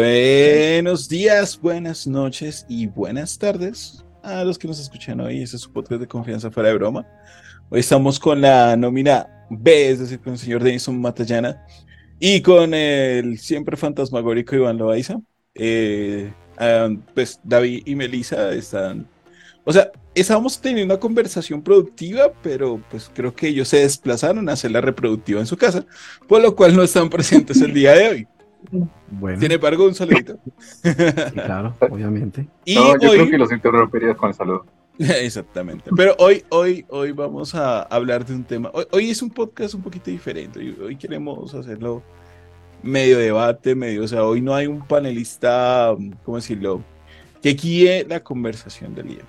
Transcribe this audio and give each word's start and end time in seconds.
Buenos 0.00 1.08
días, 1.08 1.60
buenas 1.60 2.06
noches 2.06 2.64
y 2.68 2.86
buenas 2.86 3.36
tardes 3.36 4.04
a 4.22 4.44
los 4.44 4.56
que 4.56 4.68
nos 4.68 4.78
escuchan 4.78 5.20
hoy. 5.20 5.42
Este 5.42 5.56
es 5.56 5.62
su 5.62 5.72
podcast 5.72 6.00
de 6.00 6.06
confianza 6.06 6.52
fuera 6.52 6.68
de 6.68 6.76
broma. 6.76 7.04
Hoy 7.68 7.80
estamos 7.80 8.20
con 8.20 8.40
la 8.40 8.76
nómina 8.76 9.26
B, 9.50 9.90
es 9.90 9.98
decir, 9.98 10.20
con 10.20 10.34
el 10.34 10.38
señor 10.38 10.62
Denison 10.62 11.00
Matallana 11.00 11.66
y 12.20 12.40
con 12.42 12.74
el 12.74 13.40
siempre 13.40 13.76
fantasmagórico 13.76 14.54
Iván 14.54 14.78
Loaiza. 14.78 15.18
Eh, 15.56 16.32
ah, 16.58 16.90
pues 17.12 17.40
David 17.42 17.82
y 17.84 17.96
Melissa 17.96 18.52
están, 18.52 19.04
o 19.64 19.72
sea, 19.72 19.90
estábamos 20.14 20.60
teniendo 20.60 20.94
una 20.94 21.00
conversación 21.00 21.60
productiva, 21.60 22.32
pero 22.40 22.80
pues 22.88 23.10
creo 23.12 23.34
que 23.34 23.48
ellos 23.48 23.66
se 23.66 23.78
desplazaron 23.78 24.48
a 24.48 24.52
hacer 24.52 24.70
la 24.70 24.80
reproductiva 24.80 25.40
en 25.40 25.46
su 25.46 25.56
casa, 25.56 25.84
por 26.28 26.40
lo 26.40 26.54
cual 26.54 26.76
no 26.76 26.84
están 26.84 27.10
presentes 27.10 27.60
el 27.60 27.74
día 27.74 27.94
de 27.94 28.08
hoy. 28.08 28.28
Bueno. 29.10 29.40
Sin 29.40 29.52
embargo, 29.52 29.86
un 29.86 29.94
saludito. 29.94 30.38
claro, 31.32 31.76
obviamente. 31.90 32.48
Y 32.64 32.74
yo 32.74 32.94
creo 32.94 33.28
que 33.28 33.38
los 33.38 33.52
interrumpirías 33.52 34.16
con 34.16 34.28
el 34.28 34.34
saludo. 34.34 34.66
Exactamente. 34.98 35.90
Pero 35.96 36.16
hoy, 36.18 36.44
hoy, 36.48 36.84
hoy 36.88 37.12
vamos 37.12 37.54
a 37.54 37.82
hablar 37.82 38.26
de 38.26 38.34
un 38.34 38.44
tema. 38.44 38.70
Hoy, 38.90 39.10
es 39.10 39.22
un 39.22 39.30
podcast 39.30 39.74
un 39.74 39.82
poquito 39.82 40.10
diferente. 40.10 40.74
Hoy, 40.82 40.96
queremos 40.96 41.54
hacerlo 41.54 42.02
medio 42.82 43.18
debate, 43.18 43.74
medio. 43.74 44.02
O 44.02 44.08
sea, 44.08 44.24
hoy 44.24 44.40
no 44.40 44.54
hay 44.54 44.66
un 44.66 44.84
panelista, 44.86 45.94
¿cómo 46.24 46.36
decirlo? 46.36 46.82
Que 47.40 47.54
guíe 47.54 48.04
la 48.08 48.20
conversación 48.24 48.94
del 48.94 49.08
día. 49.08 49.24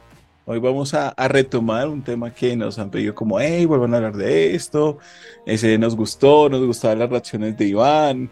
Hoy 0.45 0.57
vamos 0.57 0.95
a, 0.95 1.13
retomar 1.27 1.87
un 1.87 2.01
tema 2.01 2.33
que 2.33 2.55
nos 2.55 2.79
han 2.79 2.89
pedido 2.89 3.13
como, 3.13 3.39
hey, 3.39 3.65
vuelvan 3.65 3.93
a 3.93 3.97
hablar 3.97 4.17
de 4.17 4.55
esto. 4.55 4.97
Ese 5.45 5.77
nos 5.77 5.95
gustó, 5.95 6.49
nos 6.49 6.65
gustaban 6.65 6.97
las 6.97 7.11
reacciones 7.11 7.55
de 7.55 7.67
Iván 7.67 8.31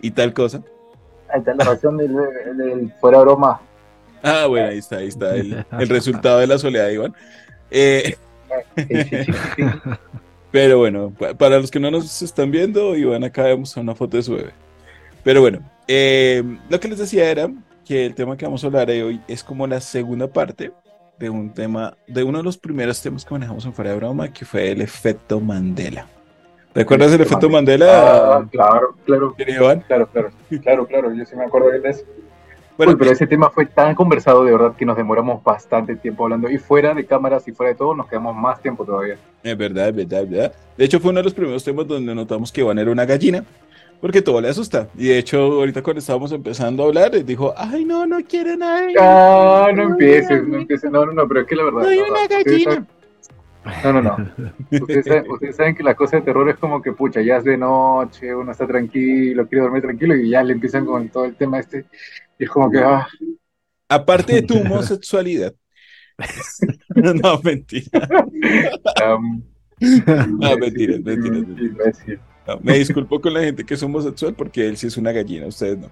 y 0.00 0.10
tal 0.10 0.32
cosa. 0.32 0.62
Ahí 1.28 1.40
está 1.40 1.54
la 1.54 1.64
razón 1.64 1.96
del, 1.96 2.92
fuera 3.00 3.20
broma. 3.20 3.60
Ah, 4.22 4.46
bueno, 4.46 4.68
ahí 4.68 4.78
está, 4.78 4.98
ahí 4.98 5.08
está 5.08 5.34
el, 5.36 5.64
resultado 5.88 6.40
de 6.40 6.46
la 6.46 6.58
soledad 6.58 6.86
de 6.86 6.94
Iván. 6.94 7.14
Eh, 7.70 8.16
pero 10.50 10.78
bueno, 10.78 11.12
para 11.38 11.58
los 11.58 11.70
que 11.70 11.80
no 11.80 11.90
nos 11.90 12.20
están 12.22 12.50
viendo, 12.50 12.96
Iván 12.96 13.24
acá 13.24 13.44
vemos 13.44 13.76
una 13.76 13.94
foto 13.94 14.16
de 14.16 14.22
su 14.22 14.34
bebé. 14.34 14.52
Pero 15.22 15.40
bueno, 15.40 15.60
eh, 15.86 16.42
lo 16.68 16.80
que 16.80 16.88
les 16.88 16.98
decía 16.98 17.30
era 17.30 17.50
que 17.84 18.06
el 18.06 18.14
tema 18.14 18.36
que 18.36 18.44
vamos 18.44 18.62
a 18.64 18.66
hablar 18.66 18.90
hoy 18.90 19.20
es 19.28 19.44
como 19.44 19.66
la 19.66 19.80
segunda 19.80 20.28
parte 20.28 20.72
de 21.18 21.28
un 21.28 21.52
tema, 21.52 21.96
de 22.06 22.24
uno 22.24 22.38
de 22.38 22.44
los 22.44 22.56
primeros 22.56 23.00
temas 23.02 23.24
que 23.24 23.34
manejamos 23.34 23.64
en 23.66 23.74
Fuera 23.74 23.90
de 23.90 23.96
Broma, 23.96 24.32
que 24.32 24.44
fue 24.44 24.70
el 24.70 24.80
efecto 24.80 25.38
Mandela. 25.38 26.06
¿Recuerdas 26.74 27.12
el 27.12 27.20
efecto 27.20 27.48
Mandela? 27.48 28.36
Ah, 28.36 28.44
claro, 28.50 28.94
claro. 29.04 29.34
Claro, 29.36 29.82
claro, 29.86 30.30
claro, 30.62 30.86
claro, 30.86 31.14
yo 31.14 31.24
sí 31.24 31.34
me 31.36 31.44
acuerdo 31.44 31.70
de 31.70 31.88
eso. 31.88 32.04
Bueno, 32.76 32.96
pero 32.96 33.10
ese 33.10 33.26
tema 33.26 33.50
fue 33.50 33.66
tan 33.66 33.94
conversado 33.94 34.42
de 34.42 34.52
verdad 34.52 34.74
que 34.74 34.86
nos 34.86 34.96
demoramos 34.96 35.44
bastante 35.44 35.96
tiempo 35.96 36.24
hablando 36.24 36.48
y 36.48 36.56
fuera 36.56 36.94
de 36.94 37.04
cámaras 37.04 37.46
y 37.46 37.52
fuera 37.52 37.72
de 37.72 37.76
todo 37.76 37.94
nos 37.94 38.08
quedamos 38.08 38.34
más 38.34 38.62
tiempo 38.62 38.86
todavía. 38.86 39.18
Es 39.42 39.58
verdad, 39.58 39.88
es 39.88 39.96
verdad, 39.96 40.22
es 40.22 40.30
verdad. 40.30 40.52
De 40.78 40.84
hecho 40.86 40.98
fue 40.98 41.10
uno 41.10 41.18
de 41.18 41.24
los 41.24 41.34
primeros 41.34 41.62
temas 41.62 41.86
donde 41.86 42.14
notamos 42.14 42.50
que 42.50 42.62
Iván 42.62 42.78
era 42.78 42.90
una 42.90 43.04
gallina 43.04 43.44
porque 44.00 44.22
todo 44.22 44.40
le 44.40 44.48
asusta. 44.48 44.88
Y 44.96 45.08
de 45.08 45.18
hecho 45.18 45.40
ahorita 45.40 45.82
cuando 45.82 45.98
estábamos 45.98 46.32
empezando 46.32 46.84
a 46.84 46.86
hablar 46.86 47.22
dijo, 47.22 47.52
ay 47.54 47.84
no, 47.84 48.06
no 48.06 48.18
quiero 48.26 48.56
nada. 48.56 48.86
Ah, 48.98 49.68
no 49.74 49.82
empieces, 49.82 50.48
no 50.48 50.56
empieces, 50.56 50.90
no, 50.90 51.04
no, 51.04 51.12
no, 51.12 51.28
pero 51.28 51.40
es 51.40 51.46
que 51.46 51.56
la 51.56 51.64
verdad. 51.64 51.82
Soy 51.82 51.98
una 51.98 52.26
gallina. 52.26 52.86
No, 53.84 53.92
no, 53.92 54.02
no. 54.02 54.16
Ustedes 54.70 55.56
saben, 55.56 55.74
que 55.74 55.82
la 55.82 55.94
cosa 55.94 56.16
de 56.16 56.22
terror 56.22 56.48
es 56.48 56.56
como 56.56 56.80
que, 56.80 56.92
pucha, 56.92 57.20
ya 57.20 57.36
es 57.36 57.44
de 57.44 57.56
noche, 57.56 58.34
uno 58.34 58.52
está 58.52 58.66
tranquilo, 58.66 59.46
quiere 59.46 59.62
dormir 59.62 59.82
tranquilo 59.82 60.16
y 60.16 60.30
ya 60.30 60.42
le 60.42 60.54
empiezan 60.54 60.86
con 60.86 61.08
todo 61.08 61.26
el 61.26 61.34
tema 61.34 61.58
este. 61.58 61.84
Y 62.38 62.44
es 62.44 62.50
como 62.50 62.70
que, 62.70 62.78
ah. 62.78 63.06
Aparte 63.88 64.34
de 64.34 64.42
tu 64.42 64.58
homosexualidad. 64.58 65.54
no, 66.94 67.40
mentira. 67.42 68.08
Um, 69.16 69.42
no, 70.38 70.56
mentira, 70.58 70.98
mentira. 71.02 71.46
me 72.62 72.78
disculpo 72.78 73.20
con 73.20 73.34
la 73.34 73.40
gente 73.40 73.64
que 73.64 73.74
es 73.74 73.82
homosexual 73.82 74.34
porque 74.34 74.66
él 74.68 74.76
sí 74.76 74.86
es 74.86 74.96
una 74.96 75.12
gallina, 75.12 75.46
ustedes 75.46 75.78
no. 75.78 75.90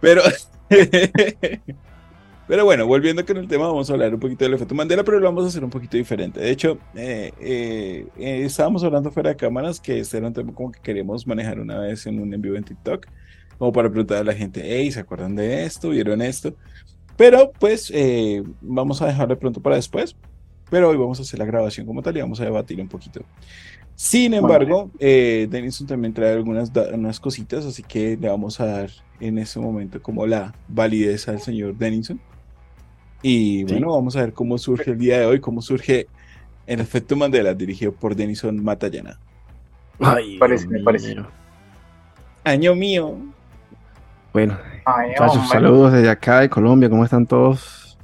Pero. 0.00 0.22
Pero 2.50 2.64
bueno, 2.64 2.84
volviendo 2.84 3.24
con 3.24 3.36
el 3.36 3.46
tema, 3.46 3.68
vamos 3.68 3.88
a 3.88 3.92
hablar 3.92 4.12
un 4.12 4.18
poquito 4.18 4.44
del 4.44 4.54
efecto 4.54 4.74
Mandela, 4.74 5.04
pero 5.04 5.20
lo 5.20 5.26
vamos 5.26 5.44
a 5.44 5.46
hacer 5.46 5.62
un 5.62 5.70
poquito 5.70 5.96
diferente. 5.96 6.40
De 6.40 6.50
hecho, 6.50 6.78
eh, 6.96 7.30
eh, 7.40 8.08
eh, 8.18 8.42
estábamos 8.44 8.82
hablando 8.82 9.12
fuera 9.12 9.30
de 9.30 9.36
cámaras 9.36 9.78
que 9.78 10.00
este 10.00 10.16
era 10.16 10.26
un 10.26 10.32
tema 10.32 10.52
como 10.52 10.72
que 10.72 10.80
queríamos 10.80 11.24
manejar 11.28 11.60
una 11.60 11.78
vez 11.78 12.04
en 12.06 12.18
un 12.18 12.34
en 12.34 12.42
vivo 12.42 12.56
en 12.56 12.64
TikTok, 12.64 13.06
como 13.56 13.70
para 13.70 13.88
preguntar 13.88 14.16
a 14.16 14.24
la 14.24 14.34
gente, 14.34 14.62
hey, 14.64 14.90
¿se 14.90 14.98
acuerdan 14.98 15.36
de 15.36 15.64
esto? 15.64 15.90
¿Vieron 15.90 16.20
esto? 16.22 16.52
Pero 17.16 17.52
pues 17.56 17.92
vamos 18.60 19.00
a 19.00 19.06
dejarlo 19.06 19.36
de 19.36 19.40
pronto 19.40 19.62
para 19.62 19.76
después. 19.76 20.16
Pero 20.70 20.88
hoy 20.88 20.96
vamos 20.96 21.20
a 21.20 21.22
hacer 21.22 21.38
la 21.38 21.44
grabación 21.44 21.86
como 21.86 22.02
tal 22.02 22.16
y 22.16 22.20
vamos 22.20 22.40
a 22.40 22.44
debatir 22.46 22.80
un 22.80 22.88
poquito. 22.88 23.20
Sin 23.94 24.34
embargo, 24.34 24.90
Denison 24.98 25.86
también 25.86 26.12
trae 26.12 26.32
algunas 26.32 26.72
unas 26.92 27.20
cositas, 27.20 27.64
así 27.64 27.84
que 27.84 28.16
le 28.20 28.28
vamos 28.28 28.58
a 28.58 28.66
dar 28.66 28.90
en 29.20 29.38
ese 29.38 29.60
momento 29.60 30.02
como 30.02 30.26
la 30.26 30.52
validez 30.66 31.28
al 31.28 31.40
señor 31.40 31.78
Denison. 31.78 32.20
Y 33.22 33.64
bueno, 33.64 33.92
vamos 33.92 34.16
a 34.16 34.20
ver 34.20 34.32
cómo 34.32 34.56
surge 34.58 34.92
el 34.92 34.98
día 34.98 35.20
de 35.20 35.26
hoy, 35.26 35.40
cómo 35.40 35.60
surge 35.60 36.06
el 36.66 36.80
efecto 36.80 37.16
Mandela, 37.16 37.52
dirigido 37.54 37.92
por 37.92 38.14
Denison 38.14 38.62
Matallana. 38.62 39.18
Ay, 39.98 40.38
parece, 40.38 40.66
me 40.68 40.80
parece. 40.80 41.16
Año 42.44 42.74
mío. 42.74 43.16
Bueno, 44.32 44.56
muchachos, 45.08 45.48
saludos 45.48 45.92
desde 45.92 46.08
acá 46.08 46.40
de 46.40 46.48
Colombia, 46.48 46.88
¿cómo 46.88 47.04
están 47.04 47.26
todos? 47.26 47.98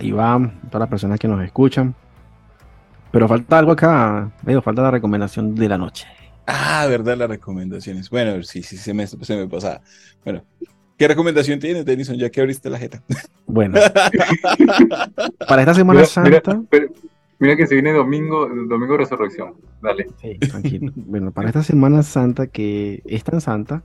Iván, 0.00 0.60
todas 0.66 0.80
las 0.80 0.88
personas 0.88 1.18
que 1.18 1.28
nos 1.28 1.42
escuchan. 1.42 1.94
Pero 3.10 3.26
falta 3.26 3.58
algo 3.58 3.72
acá, 3.72 4.30
medio 4.42 4.60
falta 4.60 4.82
la 4.82 4.90
recomendación 4.90 5.54
de 5.54 5.68
la 5.68 5.78
noche. 5.78 6.06
Ah, 6.46 6.86
verdad, 6.88 7.16
las 7.16 7.28
recomendaciones. 7.28 8.10
Bueno, 8.10 8.42
sí, 8.42 8.62
sí, 8.62 8.76
se 8.76 8.92
me, 8.92 9.06
se 9.06 9.36
me 9.36 9.46
pasaba. 9.48 9.80
Bueno, 10.24 10.42
¿Qué 10.98 11.06
recomendación 11.06 11.60
tienes, 11.60 11.84
Denison, 11.84 12.16
ya 12.16 12.28
que 12.28 12.40
abriste 12.40 12.68
la 12.68 12.76
jeta? 12.76 13.00
Bueno, 13.46 13.78
para 15.48 15.62
esta 15.62 15.72
Semana 15.72 16.04
Santa. 16.04 16.60
Mira, 17.38 17.56
que 17.56 17.68
se 17.68 17.74
viene 17.74 17.92
domingo, 17.92 18.48
domingo 18.48 18.94
de 18.94 18.98
resurrección. 18.98 19.54
Dale. 19.80 20.08
Sí, 20.20 20.36
tranquilo. 20.40 20.92
Bueno, 20.96 21.30
para 21.30 21.48
esta 21.48 21.62
Semana 21.62 22.02
Santa, 22.02 22.48
que 22.48 23.00
es 23.06 23.22
tan 23.22 23.40
santa, 23.40 23.84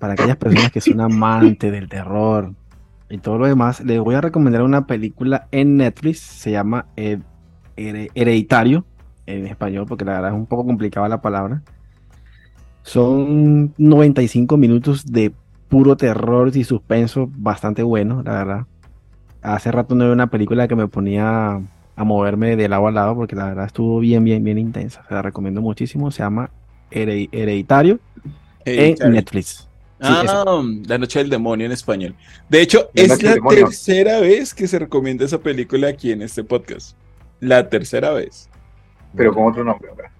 para 0.00 0.14
aquellas 0.14 0.36
personas 0.36 0.72
que 0.72 0.80
son 0.80 1.00
amantes 1.00 1.70
del 1.70 1.88
terror 1.88 2.52
y 3.08 3.18
todo 3.18 3.38
lo 3.38 3.46
demás, 3.46 3.80
les 3.84 4.00
voy 4.00 4.16
a 4.16 4.20
recomendar 4.20 4.62
una 4.62 4.88
película 4.88 5.46
en 5.52 5.76
Netflix. 5.76 6.18
Se 6.18 6.50
llama 6.50 6.86
Hereditario, 7.76 8.84
en 9.26 9.46
español, 9.46 9.86
porque 9.88 10.04
la 10.04 10.14
verdad 10.14 10.30
es 10.32 10.36
un 10.36 10.46
poco 10.46 10.66
complicada 10.66 11.08
la 11.08 11.22
palabra. 11.22 11.62
Son 12.82 13.72
95 13.78 14.56
minutos 14.56 15.06
de 15.06 15.32
puro 15.72 15.96
terror 15.96 16.54
y 16.54 16.64
suspenso 16.64 17.30
bastante 17.34 17.82
bueno, 17.82 18.22
la 18.22 18.32
verdad. 18.32 18.66
Hace 19.40 19.72
rato 19.72 19.94
no 19.94 20.04
vi 20.04 20.10
una 20.10 20.26
película 20.26 20.68
que 20.68 20.76
me 20.76 20.86
ponía 20.86 21.62
a 21.96 22.04
moverme 22.04 22.56
de 22.56 22.68
lado 22.68 22.88
a 22.88 22.90
lado 22.90 23.14
porque 23.14 23.34
la 23.34 23.46
verdad 23.46 23.64
estuvo 23.64 23.98
bien, 23.98 24.22
bien, 24.22 24.44
bien 24.44 24.58
intensa. 24.58 25.02
Se 25.08 25.14
la 25.14 25.22
recomiendo 25.22 25.62
muchísimo. 25.62 26.10
Se 26.10 26.18
llama 26.18 26.50
Hereditario, 26.90 28.00
en 28.66 29.12
Netflix. 29.12 29.66
ah, 30.00 30.62
La 30.86 30.98
Noche 30.98 31.20
del 31.20 31.30
Demonio 31.30 31.64
en 31.64 31.72
español. 31.72 32.14
De 32.50 32.60
hecho, 32.60 32.90
es 32.92 33.22
la 33.22 33.36
tercera 33.36 34.20
vez 34.20 34.52
que 34.52 34.68
se 34.68 34.78
recomienda 34.78 35.24
esa 35.24 35.38
película 35.38 35.88
aquí 35.88 36.12
en 36.12 36.20
este 36.20 36.44
podcast. 36.44 36.98
La 37.40 37.66
tercera 37.70 38.10
vez. 38.10 38.46
Pero 39.16 39.32
con 39.32 39.46
otro 39.46 39.64
nombre, 39.64 39.88
¿verdad? 39.96 40.12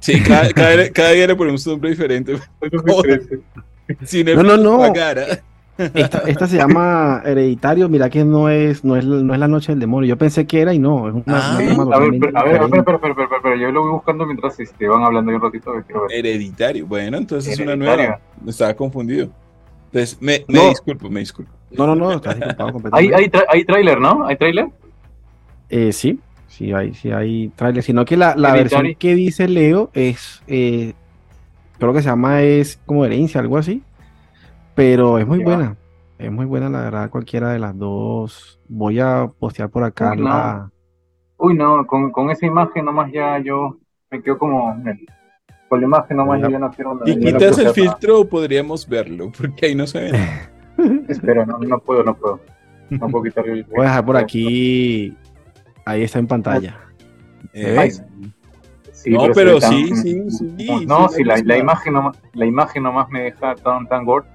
Sí, 0.00 0.20
cada, 0.26 0.52
cada, 0.52 1.12
día 1.12 1.28
le 1.28 1.36
ponemos 1.36 1.64
un 1.68 1.74
nombre 1.74 1.90
diferente. 1.90 2.40
No, 4.36 4.42
no, 4.42 4.56
no. 4.56 4.92
Esta, 5.94 6.46
se 6.46 6.56
llama 6.58 7.22
Hereditario, 7.24 7.88
mira 7.88 8.10
que 8.10 8.24
no 8.24 8.50
es, 8.50 8.84
no 8.84 8.96
es, 8.96 9.04
no 9.04 9.32
es 9.32 9.40
la 9.40 9.48
noche 9.48 9.72
del 9.72 9.80
demonio. 9.80 10.08
Yo 10.08 10.18
pensé 10.18 10.46
que 10.46 10.60
era 10.60 10.74
y 10.74 10.78
no, 10.78 11.08
es 11.08 11.14
una, 11.14 11.24
ah, 11.28 11.56
a, 11.56 11.58
ver, 11.98 12.36
a 12.36 12.44
ver, 12.44 12.60
pero, 12.84 13.00
pero, 13.00 13.14
pero, 13.42 13.56
yo 13.56 13.70
lo 13.70 13.82
voy 13.82 13.92
buscando 13.92 14.26
mientras 14.26 14.60
este, 14.60 14.86
van 14.86 15.02
hablando 15.02 15.32
un 15.34 15.40
ratito. 15.40 15.72
Hereditario, 16.10 16.86
bueno, 16.86 17.16
entonces 17.16 17.54
es 17.54 17.60
una 17.60 17.76
nueva. 17.76 18.20
Me 18.42 18.50
estaba 18.50 18.74
confundido. 18.74 19.30
Entonces, 19.86 20.20
me, 20.20 20.44
me 20.48 20.68
disculpo, 20.68 21.08
me 21.08 21.20
disculpo. 21.20 21.50
No, 21.70 21.86
no, 21.86 21.94
no, 21.94 22.12
estás 22.12 22.36
disculpado 22.36 22.72
completamente. 22.72 23.16
Hay, 23.16 23.24
hay, 23.24 23.42
hay 23.48 23.64
trailer, 23.64 24.00
¿no? 24.00 24.26
¿Hay 24.26 24.36
trailer? 24.36 24.66
Eh, 25.68 25.92
sí, 25.92 26.18
sí 26.48 26.72
hay, 26.72 26.94
sí 26.94 27.10
hay 27.10 27.48
trailer, 27.56 27.82
sino 27.82 28.04
que 28.04 28.16
la, 28.16 28.34
la 28.36 28.52
versión 28.52 28.94
que 28.96 29.14
dice 29.14 29.48
Leo 29.48 29.90
es 29.94 30.42
eh, 30.46 30.94
creo 31.80 31.92
que 31.92 32.02
se 32.02 32.08
llama 32.08 32.42
es 32.42 32.80
como 32.86 33.04
herencia, 33.04 33.40
algo 33.40 33.58
así. 33.58 33.82
Pero 34.74 35.18
es 35.18 35.26
muy 35.26 35.42
buena. 35.42 35.76
Es 36.18 36.30
muy 36.30 36.46
buena, 36.46 36.68
la 36.68 36.82
verdad, 36.82 37.10
cualquiera 37.10 37.50
de 37.50 37.58
las 37.58 37.76
dos. 37.76 38.60
Voy 38.68 39.00
a 39.00 39.30
postear 39.38 39.70
por 39.70 39.82
acá 39.82 40.12
Uy, 40.12 40.18
no, 40.18 40.70
Uy, 41.38 41.54
no 41.54 41.86
con, 41.86 42.12
con, 42.12 42.30
esa 42.30 42.46
imagen 42.46 42.84
nomás 42.84 43.10
ya 43.10 43.38
yo 43.38 43.78
me 44.10 44.22
quedo 44.22 44.38
como. 44.38 44.76
Con 45.68 45.80
la 45.80 45.86
imagen 45.86 46.16
nomás 46.16 46.42
yo 46.42 46.50
ya 46.50 46.58
no 46.58 46.70
quiero. 46.70 47.00
Y 47.06 47.18
quitas 47.18 47.58
el 47.58 47.70
filtro, 47.70 48.24
podríamos 48.26 48.86
verlo, 48.88 49.32
porque 49.38 49.66
ahí 49.66 49.74
no 49.74 49.86
se 49.86 50.10
ve. 50.10 50.18
Espera, 51.08 51.46
no, 51.46 51.58
no 51.58 51.78
puedo, 51.78 52.04
no 52.04 52.14
puedo. 52.14 52.40
No 52.90 53.08
puedo 53.08 53.24
quitarle 53.24 53.52
el. 53.52 53.64
Voy 53.64 53.80
a 53.80 53.88
dejar 53.88 54.04
por 54.04 54.16
aquí. 54.16 55.16
Ahí 55.86 56.02
está 56.02 56.18
en 56.18 56.26
pantalla. 56.26 56.78
Eh, 57.52 57.90
Sí, 59.02 59.10
no, 59.10 59.28
pero 59.34 59.58
tan- 59.58 59.70
sí, 59.72 59.96
sí, 59.96 60.30
sí. 60.30 60.84
No, 60.86 61.08
sí, 61.08 61.16
si 61.16 61.24
la, 61.24 61.40
la 61.42 61.56
imagen 61.56 61.94
nomás, 61.94 62.18
la 62.34 62.44
imagen 62.44 62.82
nomás 62.82 63.08
me 63.08 63.22
deja 63.22 63.54
tan, 63.54 63.86
tan 63.88 64.04
gore. 64.04 64.26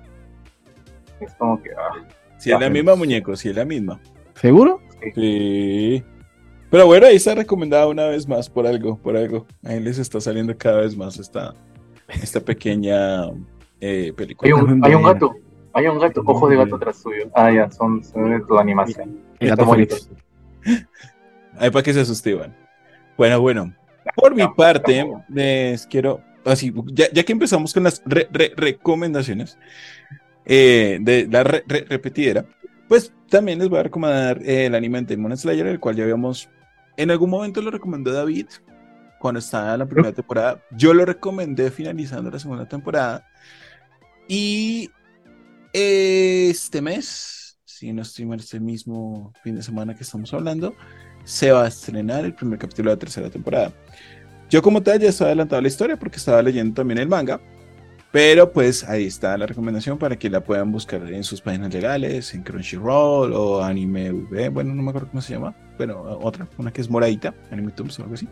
Es 1.19 1.33
como 1.35 1.62
que. 1.62 1.69
ah, 1.71 2.03
Sí, 2.38 2.51
es 2.51 2.59
la 2.59 2.69
misma 2.69 2.95
muñeco, 2.95 3.35
sí, 3.35 3.50
es 3.50 3.56
la 3.56 3.63
misma. 3.65 4.00
¿Seguro? 4.33 4.81
Sí. 5.13 6.03
Pero 6.69 6.88
bueno, 6.88 7.06
ahí 7.06 7.15
está 7.15 7.35
recomendada 7.35 7.88
una 7.88 8.07
vez 8.07 8.27
más 8.27 8.50
por 8.50 8.65
algo, 8.65 8.97
por 8.97 9.15
algo. 9.15 9.45
Ahí 9.63 9.79
les 9.79 10.00
está 10.00 10.19
saliendo 10.19 10.57
cada 10.57 10.81
vez 10.81 10.97
más 10.97 11.17
esta, 11.19 11.53
esta 12.07 12.39
pequeña 12.39 13.29
eh, 13.79 14.12
película. 14.15 14.47
Hay 14.47 14.51
un, 14.53 14.83
hay 14.83 15.03
gato. 15.03 15.35
Hay 15.73 15.88
un 15.88 16.00
gato, 16.00 16.21
ojos 16.25 16.50
de 16.50 16.56
gato 16.56 16.75
atrás 16.77 16.97
suyo. 17.01 17.29
Ah, 17.33 17.51
ya, 17.51 17.69
son, 17.69 18.03
son 18.03 18.31
de 18.31 18.39
tu 18.45 18.57
animación. 18.57 19.19
El 19.39 19.50
gato. 19.50 19.65
Ahí 21.57 21.69
para 21.69 21.83
que 21.83 21.94
se 21.94 22.01
asuste, 22.01 22.31
Iván. 22.31 22.56
Bueno, 23.17 23.39
bueno. 23.39 23.73
Por 24.15 24.35
mi 24.35 24.47
parte, 24.55 25.05
les 25.29 25.87
quiero, 25.87 26.21
así, 26.45 26.73
ya, 26.93 27.05
ya 27.11 27.23
que 27.23 27.31
empezamos 27.33 27.73
con 27.73 27.83
las 27.83 28.01
re- 28.05 28.27
re- 28.31 28.53
recomendaciones 28.55 29.57
eh, 30.45 30.99
de 31.01 31.27
la 31.29 31.43
re- 31.43 31.63
re- 31.67 31.85
repetidera, 31.89 32.45
pues 32.87 33.11
también 33.29 33.59
les 33.59 33.69
voy 33.69 33.79
a 33.79 33.83
recomendar 33.83 34.41
eh, 34.43 34.67
el 34.67 34.75
anime 34.75 35.01
de 35.01 35.15
Demon 35.15 35.35
Slayer, 35.35 35.67
el 35.67 35.79
cual 35.79 35.95
ya 35.95 36.03
habíamos, 36.03 36.49
en 36.97 37.09
algún 37.11 37.29
momento 37.29 37.61
lo 37.61 37.71
recomendó 37.71 38.11
David, 38.13 38.47
cuando 39.19 39.39
estaba 39.39 39.73
en 39.73 39.79
la 39.79 39.85
primera 39.87 40.13
temporada. 40.13 40.63
Yo 40.71 40.93
lo 40.93 41.03
recomendé 41.03 41.71
finalizando 41.71 42.29
la 42.29 42.37
segunda 42.37 42.67
temporada. 42.67 43.25
Y 44.27 44.91
este 45.73 46.81
mes, 46.81 47.57
si 47.65 47.91
no 47.91 48.03
estoy 48.03 48.25
mal, 48.25 48.39
este 48.39 48.59
mismo 48.59 49.33
fin 49.43 49.55
de 49.55 49.63
semana 49.63 49.95
que 49.95 50.03
estamos 50.03 50.31
hablando, 50.33 50.75
se 51.25 51.51
va 51.51 51.66
a 51.66 51.68
estrenar 51.68 52.24
el 52.24 52.33
primer 52.33 52.57
capítulo 52.60 52.89
de 52.89 52.95
la 52.95 53.00
tercera 53.00 53.30
temporada. 53.30 53.74
Yo 54.50 54.62
como 54.62 54.81
tal 54.81 55.00
ya 55.00 55.10
estaba 55.10 55.30
adelantado 55.30 55.62
la 55.62 55.68
historia 55.68 55.98
porque 55.98 56.18
estaba 56.18 56.42
leyendo 56.42 56.75
también 56.75 57.00
el 57.00 57.07
manga, 57.07 57.42
pero 58.12 58.54
pues 58.54 58.83
ahí 58.86 59.07
está 59.07 59.38
la 59.38 59.45
recomendación 59.45 59.98
para 59.98 60.16
que 60.18 60.30
la 60.30 60.42
puedan 60.42 60.72
buscar 60.72 61.01
en 61.12 61.24
sus 61.24 61.42
páginas 61.42 61.74
legales, 61.74 62.33
en 62.33 62.44
Crunchyroll 62.44 63.33
o 63.33 63.62
Anime 63.62 64.12
V, 64.12 64.50
bueno, 64.50 64.74
no 64.74 64.83
me 64.83 64.92
acuerdo 64.92 65.10
cómo 65.10 65.22
se 65.22 65.33
llama, 65.33 65.54
pero 65.77 66.19
otra, 66.22 66.48
una 66.57 66.72
que 66.72 66.80
es 66.80 66.89
moradita, 66.89 67.33
Anime 67.51 67.72
Tums 67.72 68.00
o 68.00 68.04
algo 68.04 68.16
así. 68.16 68.27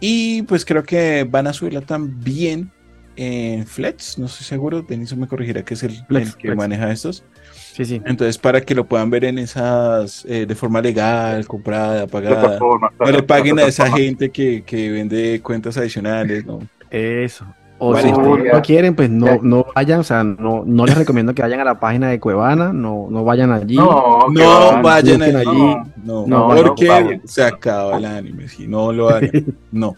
Y 0.00 0.42
pues 0.42 0.64
creo 0.64 0.82
que 0.82 1.24
van 1.30 1.46
a 1.46 1.52
subirla 1.52 1.82
también 1.82 2.72
en 3.14 3.66
Flex, 3.66 4.18
no 4.18 4.26
estoy 4.26 4.46
seguro, 4.46 4.82
Denis 4.82 5.14
me 5.14 5.28
corregirá 5.28 5.62
que 5.64 5.74
es 5.74 5.82
el, 5.82 6.04
Flex, 6.06 6.30
el 6.30 6.34
que 6.34 6.48
Flex. 6.48 6.56
maneja 6.56 6.90
estos. 6.90 7.24
Sí, 7.72 7.86
sí. 7.86 8.02
Entonces, 8.04 8.36
para 8.36 8.60
que 8.60 8.74
lo 8.74 8.84
puedan 8.84 9.08
ver 9.08 9.24
en 9.24 9.38
esas, 9.38 10.26
eh, 10.26 10.44
de 10.44 10.54
forma 10.54 10.82
legal, 10.82 11.46
comprada, 11.46 12.06
pagada. 12.06 12.58
No 12.58 13.10
le 13.10 13.22
paguen 13.22 13.58
a 13.58 13.62
esa 13.64 13.90
gente 13.90 14.30
que, 14.30 14.62
que 14.62 14.90
vende 14.90 15.40
cuentas 15.42 15.78
adicionales, 15.78 16.44
¿no? 16.44 16.58
Eso. 16.90 17.46
O 17.78 17.92
Vale, 17.94 18.10
si 18.10 18.12
no 18.12 18.62
quieren, 18.62 18.94
pues 18.94 19.10
no, 19.10 19.40
no 19.42 19.66
vayan, 19.74 20.00
o 20.00 20.04
sea, 20.04 20.22
no, 20.22 20.62
no 20.64 20.86
les 20.86 20.96
recomiendo 20.96 21.34
que 21.34 21.42
vayan 21.42 21.58
a 21.60 21.64
la 21.64 21.80
página 21.80 22.10
de 22.10 22.20
Cuevana, 22.20 22.72
no, 22.72 23.08
no 23.10 23.24
vayan 23.24 23.50
allí. 23.50 23.74
No, 23.74 24.28
No 24.28 24.80
vayan 24.82 25.20
allí, 25.22 25.76
no, 26.04 26.24
No, 26.26 26.48
porque 26.54 27.20
se 27.24 27.42
acaba 27.42 27.96
el 27.96 28.04
anime, 28.04 28.48
si 28.48 28.68
no 28.68 28.92
lo 28.92 29.08
hagan, 29.08 29.30
no, 29.72 29.96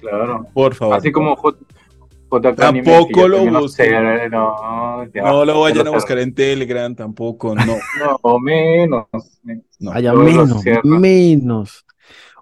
Claro. 0.00 0.46
por 0.52 0.74
favor. 0.74 0.96
Así 0.96 1.12
como 1.12 1.36
Anime, 2.36 2.82
Tampoco 2.84 3.28
lo 3.28 3.44
busquen. 3.60 4.30
No, 4.30 5.44
lo 5.44 5.60
vayan 5.60 5.84
ya 5.84 5.90
a 5.90 5.94
buscar 5.94 6.18
en 6.18 6.34
Telegram 6.34 6.94
tampoco, 6.94 7.54
no. 7.54 7.76
No, 8.22 8.38
menos. 8.38 9.06
no. 9.78 9.92
Allá 9.92 10.12
menos, 10.14 10.64
menos. 10.84 11.84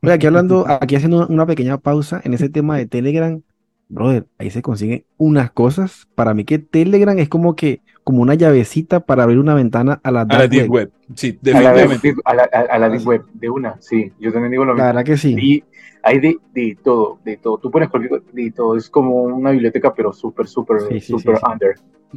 Oye, 0.02 0.12
aquí 0.12 0.26
hablando, 0.26 0.64
aquí 0.81 0.96
haciendo 0.96 1.26
una 1.29 1.46
pequeña 1.46 1.79
pausa 1.79 2.20
en 2.25 2.35
ese 2.35 2.49
tema 2.49 2.76
de 2.76 2.87
Telegram, 2.87 3.40
brother, 3.88 4.26
ahí 4.38 4.50
se 4.50 4.62
consiguen 4.62 5.05
unas 5.17 5.50
cosas. 5.50 6.06
Para 6.14 6.35
mí 6.35 6.44
que 6.44 6.58
Telegram 6.58 7.19
es 7.19 7.29
como 7.29 7.56
que, 7.56 7.81
como 8.05 8.23
una 8.23 8.35
llavecita 8.35 9.00
para 9.00 9.23
abrir 9.25 9.38
una 9.38 9.55
ventana 9.55 10.00
a 10.02 10.11
la 10.11 10.20
A 10.23 10.25
la 10.38 10.46
Deep 10.49 10.70
web. 10.70 10.90
Web, 10.90 10.93
sí, 11.14 11.38
A 11.55 11.61
la, 11.61 11.73
definitivamente. 11.73 12.23
a 12.25 12.35
la, 12.35 12.43
a- 12.52 12.75
a 12.75 12.79
la 12.79 12.88
deep 12.88 13.06
web, 13.06 13.23
de 13.35 13.50
una, 13.50 13.76
sí. 13.81 14.12
Yo 14.20 14.32
también 14.32 14.52
digo 14.52 14.64
lo 14.64 14.73
La 14.75 14.75
mismo. 14.75 14.87
verdad 14.87 15.05
que 15.05 15.17
sí. 15.17 15.37
Y 15.38 15.64
hay 16.03 16.21
de, 16.21 16.37
de 16.53 16.79
todo, 16.83 17.19
de 17.25 17.37
todo. 17.37 17.59
Tú 17.59 17.71
pones 17.71 17.89
cualquier 17.89 18.21
cosa, 18.21 18.33
de 18.33 18.50
todo. 18.53 18.77
Es 18.77 18.89
como 18.91 19.23
una 19.23 19.50
biblioteca, 19.50 19.93
pero 19.95 20.12
súper, 20.12 20.47
súper, 20.47 20.81
Sí, 20.83 21.00
sí, 21.00 21.12
súper 21.12 21.37
sí, 21.37 21.43
sí. 21.45 21.53
under. 21.53 21.75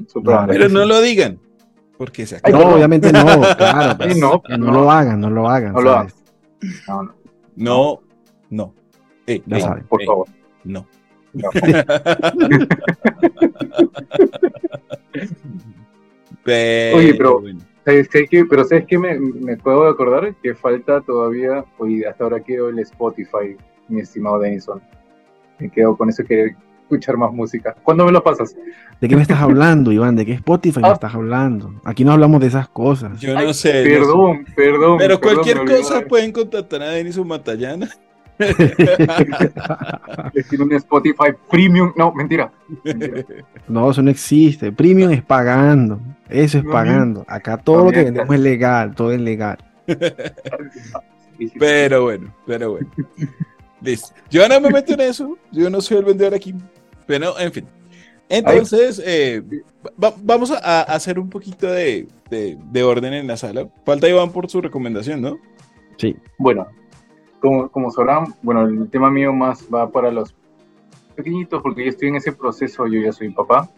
Súper 0.07 0.35
No, 0.35 0.41
under. 0.41 0.57
Pero 0.57 0.69
no 0.69 0.85
lo 0.85 1.01
digan, 1.01 1.39
porque 1.97 2.25
se 2.25 2.37
acaba. 2.37 2.57
No, 2.63 2.75
obviamente 2.75 3.11
no, 3.11 3.25
claro. 3.57 3.97
pues, 3.97 4.17
no, 4.17 4.41
no, 4.49 4.57
no. 4.57 4.71
lo 4.71 4.91
hagan, 4.91 5.19
no 5.19 5.29
lo 5.29 5.47
hagan. 5.49 5.73
No 5.73 5.81
lo 5.81 5.93
¿sabes? 5.93 6.15
No, 6.87 7.03
no, 7.03 7.13
No, 7.55 8.01
no. 8.49 8.73
Ey, 9.25 9.43
Ya 9.45 9.55
ey, 9.57 9.61
saben. 9.61 9.83
por 9.87 10.01
ey, 10.01 10.07
favor. 10.07 10.27
No. 10.63 10.85
No. 11.33 11.49
Pero, 16.43 16.97
Oye, 16.97 17.13
pero- 17.15 17.39
bueno. 17.41 17.59
¿Sabes 17.85 18.07
qué? 18.09 18.27
Que- 18.27 18.45
Pero 18.45 18.63
¿sabes 18.63 18.85
qué? 18.87 18.97
Me, 18.97 19.19
me 19.19 19.57
puedo 19.57 19.87
acordar 19.87 20.33
que 20.41 20.53
falta 20.53 21.01
todavía, 21.01 21.63
oye, 21.77 22.07
hasta 22.07 22.23
ahora 22.23 22.39
quedó 22.39 22.69
el 22.69 22.79
Spotify, 22.79 23.57
mi 23.87 24.01
estimado 24.01 24.39
Denison. 24.39 24.81
Me 25.59 25.69
quedo 25.69 25.95
con 25.97 26.09
eso, 26.09 26.23
quería 26.23 26.55
escuchar 26.83 27.17
más 27.17 27.31
música. 27.31 27.75
¿Cuándo 27.83 28.05
me 28.05 28.11
lo 28.11 28.21
pasas? 28.23 28.55
¿De 28.99 29.07
qué 29.07 29.15
me 29.15 29.21
estás 29.21 29.39
hablando, 29.41 29.91
Iván? 29.91 30.15
¿De 30.15 30.25
qué 30.25 30.33
Spotify 30.33 30.81
me 30.81 30.89
Ah. 30.89 30.93
estás 30.93 31.15
hablando? 31.15 31.73
Aquí 31.83 32.03
no 32.03 32.11
hablamos 32.11 32.41
de 32.41 32.47
esas 32.47 32.67
cosas. 32.69 33.19
Yo 33.19 33.33
no 33.33 33.39
Ay, 33.39 33.45
sé. 33.45 33.47
no 33.47 33.53
sé. 33.53 33.83
Perdón, 33.83 34.45
perdón. 34.55 34.97
Pero 34.99 35.19
perdón, 35.19 35.35
cualquier 35.43 35.63
me 35.63 35.77
cosa 35.77 36.01
pueden 36.01 36.31
contactar 36.31 36.81
a 36.83 36.89
Denis 36.89 37.17
Matallana. 37.17 37.89
Tiene 40.49 40.63
un 40.63 40.73
Spotify 40.73 41.31
Premium. 41.49 41.93
No, 41.95 42.11
mentira. 42.13 42.51
Mentira. 42.83 43.23
No, 43.67 43.91
eso 43.91 44.01
no 44.01 44.11
existe. 44.11 44.71
Premium 44.71 45.11
es 45.11 45.21
pagando. 45.23 45.99
Eso 46.29 46.57
es 46.57 46.65
pagando. 46.65 47.23
Acá 47.27 47.57
todo 47.57 47.85
lo 47.85 47.91
que 47.91 48.03
vendemos 48.03 48.33
es 48.35 48.41
legal, 48.41 48.93
todo 48.95 49.11
es 49.11 49.21
legal. 49.21 49.57
Pero 51.59 52.03
bueno, 52.03 52.31
pero 52.45 52.71
bueno. 52.73 52.87
Listo. 53.81 54.09
Yo 54.29 54.47
no 54.47 54.61
me 54.61 54.69
meto 54.69 54.93
en 54.93 55.01
eso. 55.01 55.37
Yo 55.51 55.69
no 55.71 55.81
soy 55.81 55.97
el 55.97 56.05
vendedor 56.05 56.35
aquí. 56.35 56.53
Pero, 57.07 57.37
en 57.39 57.51
fin. 57.51 57.65
Entonces, 58.29 59.01
eh, 59.03 59.41
va- 60.01 60.13
vamos 60.21 60.51
a, 60.51 60.57
a 60.59 60.81
hacer 60.83 61.17
un 61.17 61.29
poquito 61.29 61.65
de, 61.67 62.07
de- 62.29 62.57
de 62.71 62.83
orden 62.83 63.13
en 63.13 63.25
la 63.27 63.37
sala. 63.37 63.67
Falta 63.85 64.07
Iván 64.07 64.31
por 64.31 64.49
su 64.51 64.61
recomendación, 64.61 65.19
¿no? 65.21 65.39
Sí. 65.97 66.15
Bueno, 66.37 66.67
como, 67.41 67.69
como 67.69 67.91
sabrán, 67.91 68.25
bueno, 68.41 68.65
el 68.65 68.89
tema 68.89 69.09
mío 69.09 69.33
más 69.33 69.67
va 69.73 69.89
para 69.91 70.11
los 70.11 70.35
pequeñitos, 71.15 71.61
porque 71.61 71.83
yo 71.83 71.89
estoy 71.89 72.09
en 72.09 72.15
ese 72.15 72.31
proceso, 72.31 72.87
yo 72.87 73.01
ya 73.01 73.11
soy 73.11 73.29
papá, 73.31 73.69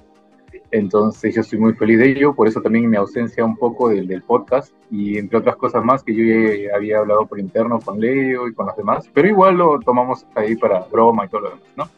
entonces 0.70 1.34
yo 1.34 1.41
estoy 1.41 1.60
muy 1.60 1.74
feliz 1.74 2.00
de 2.00 2.12
ello, 2.12 2.36
por 2.36 2.48
eso 2.48 2.62
también 2.62 2.89
mi 2.89 2.98
ausencia 2.98 3.43
un 3.43 3.58
poco 3.58 3.89
del, 3.89 4.08
del 4.08 4.22
podcast, 4.22 4.74
y 4.91 5.17
entre 5.17 5.39
otras 5.39 5.55
cosas 5.55 5.84
más 5.84 6.03
que 6.03 6.13
yo 6.13 6.24
ya 6.24 6.75
había 6.75 7.00
hablado 7.00 7.25
por 7.25 7.39
interno 7.39 7.79
con 7.79 8.00
Leo 8.00 8.48
y 8.48 8.53
con 8.53 8.67
los 8.67 8.75
demás, 8.75 9.10
pero 9.13 9.27
igual 9.27 9.55
lo 9.55 9.79
tomamos 9.79 10.27
ahí 10.36 10.55
para 10.55 10.82
broma 10.82 11.25
y 11.25 11.29
todo 11.29 11.41
lo 11.41 11.50
demás, 11.51 11.63
¿no? 11.75 11.89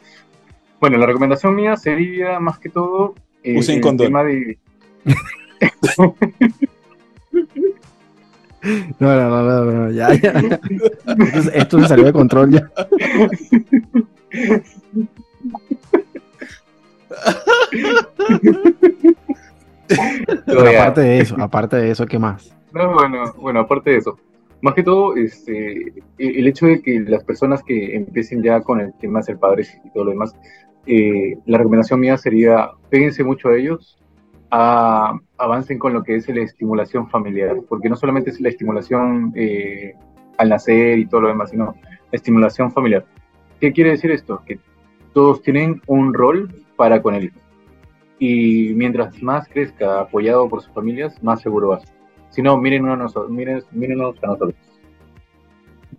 Bueno, 0.79 0.97
la 0.97 1.05
recomendación 1.05 1.55
mía 1.55 1.75
sería 1.77 2.39
más 2.39 2.59
que 2.59 2.69
todo 2.69 3.15
eh, 3.43 3.57
Usen 3.57 3.75
el 3.75 3.81
condón. 3.81 4.07
tema 4.07 4.23
de... 4.23 4.57
No, 8.99 9.15
no, 9.15 9.29
no, 9.29 9.43
no, 9.43 9.71
no, 9.71 9.91
ya, 9.91 10.13
ya. 10.13 10.31
Esto, 10.31 11.51
esto 11.53 11.79
se 11.81 11.87
salió 11.87 12.05
de 12.05 12.13
control 12.13 12.51
ya. 12.51 12.71
Pero 20.45 20.69
aparte 20.69 21.01
de 21.01 21.19
eso, 21.19 21.35
aparte 21.39 21.75
de 21.77 21.91
eso, 21.91 22.05
¿qué 22.05 22.17
más? 22.17 22.55
No, 22.73 22.93
bueno, 22.93 23.33
bueno, 23.37 23.59
aparte 23.61 23.91
de 23.91 23.97
eso, 23.97 24.17
más 24.61 24.73
que 24.73 24.83
todo, 24.83 25.15
este, 25.15 25.93
el 26.17 26.35
el 26.37 26.47
hecho 26.47 26.65
de 26.65 26.81
que 26.81 26.99
las 27.01 27.23
personas 27.23 27.61
que 27.63 27.95
empiecen 27.95 28.41
ya 28.41 28.61
con 28.61 28.81
el 28.81 28.93
tema 28.99 29.19
de 29.19 29.25
ser 29.25 29.37
padres 29.37 29.79
y 29.85 29.89
todo 29.91 30.05
lo 30.05 30.11
demás, 30.11 30.35
eh, 30.87 31.37
la 31.45 31.57
recomendación 31.57 31.99
mía 31.99 32.17
sería, 32.17 32.71
péguense 32.89 33.23
mucho 33.23 33.49
a 33.49 33.57
ellos, 33.57 33.97
a- 34.51 35.19
avancen 35.37 35.79
con 35.79 35.93
lo 35.93 36.03
que 36.03 36.15
es 36.15 36.27
la 36.29 36.41
estimulación 36.41 37.09
familiar, 37.09 37.57
porque 37.67 37.89
no 37.89 37.95
solamente 37.95 38.29
es 38.29 38.39
la 38.41 38.49
estimulación 38.49 39.33
eh, 39.35 39.93
al 40.37 40.49
nacer 40.49 40.99
y 40.99 41.05
todo 41.05 41.21
lo 41.21 41.27
demás, 41.29 41.49
sino 41.51 41.75
la 41.83 41.91
estimulación 42.11 42.71
familiar. 42.71 43.05
¿Qué 43.59 43.71
quiere 43.73 43.91
decir 43.91 44.11
esto? 44.11 44.41
Que 44.45 44.59
todos 45.13 45.41
tienen 45.41 45.81
un 45.87 46.13
rol 46.13 46.53
para 46.75 47.01
con 47.01 47.15
el 47.15 47.25
hijo. 47.25 47.39
Y 48.19 48.73
mientras 48.75 49.21
más 49.21 49.47
crezca 49.47 50.01
apoyado 50.01 50.47
por 50.47 50.61
sus 50.61 50.73
familias, 50.73 51.21
más 51.23 51.41
seguro 51.41 51.69
va 51.69 51.77
a 51.77 51.79
ser. 51.81 51.95
Si 52.29 52.41
no, 52.41 52.57
miren 52.57 52.87
a 52.87 52.95
nosotros, 52.95 53.31
miren, 53.31 53.63
mírenos 53.71 54.15
a 54.23 54.27
nosotros. 54.27 54.55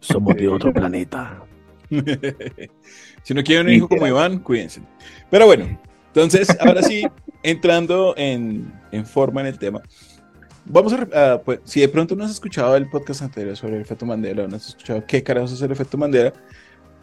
Somos 0.00 0.35
de 0.37 0.49
otro 0.49 0.73
planeta. 0.73 1.43
si 3.23 3.35
no 3.35 3.43
quieren 3.43 3.67
un 3.69 3.73
hijo 3.73 3.88
como 3.88 4.07
Iván, 4.07 4.41
cuídense. 4.41 4.83
Pero 5.31 5.47
bueno, 5.47 5.79
entonces, 6.17 6.57
ahora 6.61 6.83
sí, 6.83 7.07
entrando 7.43 8.15
en, 8.17 8.73
en 8.91 9.05
forma 9.05 9.43
en 9.43 9.49
el 9.49 9.59
tema. 9.59 9.83
vamos 10.65 10.95
a, 10.95 11.41
pues, 11.45 11.61
si 11.65 11.81
de 11.81 11.89
pronto 11.89 12.17
no 12.17 12.25
has 12.25 12.31
escuchado 12.31 12.75
el 12.75 12.89
podcast 12.89 13.23
anterior 13.23 13.57
sobre 13.57 13.77
el 13.77 13.83
efecto 13.83 14.07
Mandela 14.07 14.45
o 14.45 14.49
no 14.49 14.57
has 14.57 14.69
escuchado 14.69 15.05
qué 15.07 15.23
carajos 15.23 15.53
es 15.53 15.61
el 15.61 15.71
efecto 15.71 15.99
Mandela, 15.99 16.33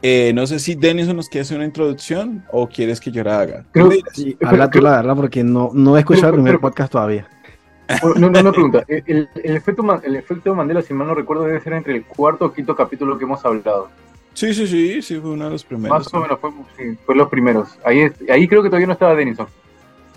eh, 0.01 0.33
no 0.33 0.45
sé 0.47 0.59
si 0.59 0.75
Denison 0.75 1.15
nos 1.15 1.29
quiere 1.29 1.43
hacer 1.43 1.57
una 1.57 1.65
introducción 1.65 2.43
o 2.51 2.67
quieres 2.67 2.99
que 2.99 3.11
yo 3.11 3.23
la 3.23 3.39
haga. 3.39 3.65
Creo, 3.71 3.91
sí, 4.11 4.35
habla 4.43 4.69
tú 4.69 4.81
la 4.81 4.97
verdad 4.97 5.15
porque 5.15 5.43
no, 5.43 5.69
no 5.73 5.95
he 5.95 5.99
escuchado 5.99 6.29
el 6.29 6.33
primer 6.41 6.59
podcast 6.59 6.91
todavía. 6.91 7.29
No, 8.17 8.29
no, 8.29 8.43
no 8.43 8.51
pregunta. 8.51 8.83
El, 8.87 9.29
el, 9.35 9.55
efecto, 9.55 9.83
el 10.03 10.15
efecto 10.15 10.55
Mandela, 10.55 10.81
si 10.81 10.93
mal 10.93 11.07
no 11.07 11.15
recuerdo, 11.15 11.43
debe 11.43 11.61
ser 11.61 11.73
entre 11.73 11.95
el 11.95 12.05
cuarto 12.05 12.45
o 12.45 12.53
quinto 12.53 12.75
capítulo 12.75 13.17
que 13.17 13.25
hemos 13.25 13.45
hablado. 13.45 13.89
Sí, 14.33 14.53
sí, 14.53 14.67
sí, 14.67 15.01
sí, 15.01 15.19
fue 15.19 15.31
uno 15.31 15.45
de 15.45 15.51
los 15.51 15.63
primeros. 15.63 15.97
Más 15.97 16.13
o 16.13 16.19
menos, 16.19 16.39
fue, 16.39 16.51
sí, 16.77 16.97
fue 17.05 17.15
los 17.15 17.29
primeros. 17.29 17.77
Ahí, 17.85 18.11
ahí 18.29 18.47
creo 18.47 18.63
que 18.63 18.69
todavía 18.69 18.87
no 18.87 18.93
estaba 18.93 19.15
Denison. 19.15 19.47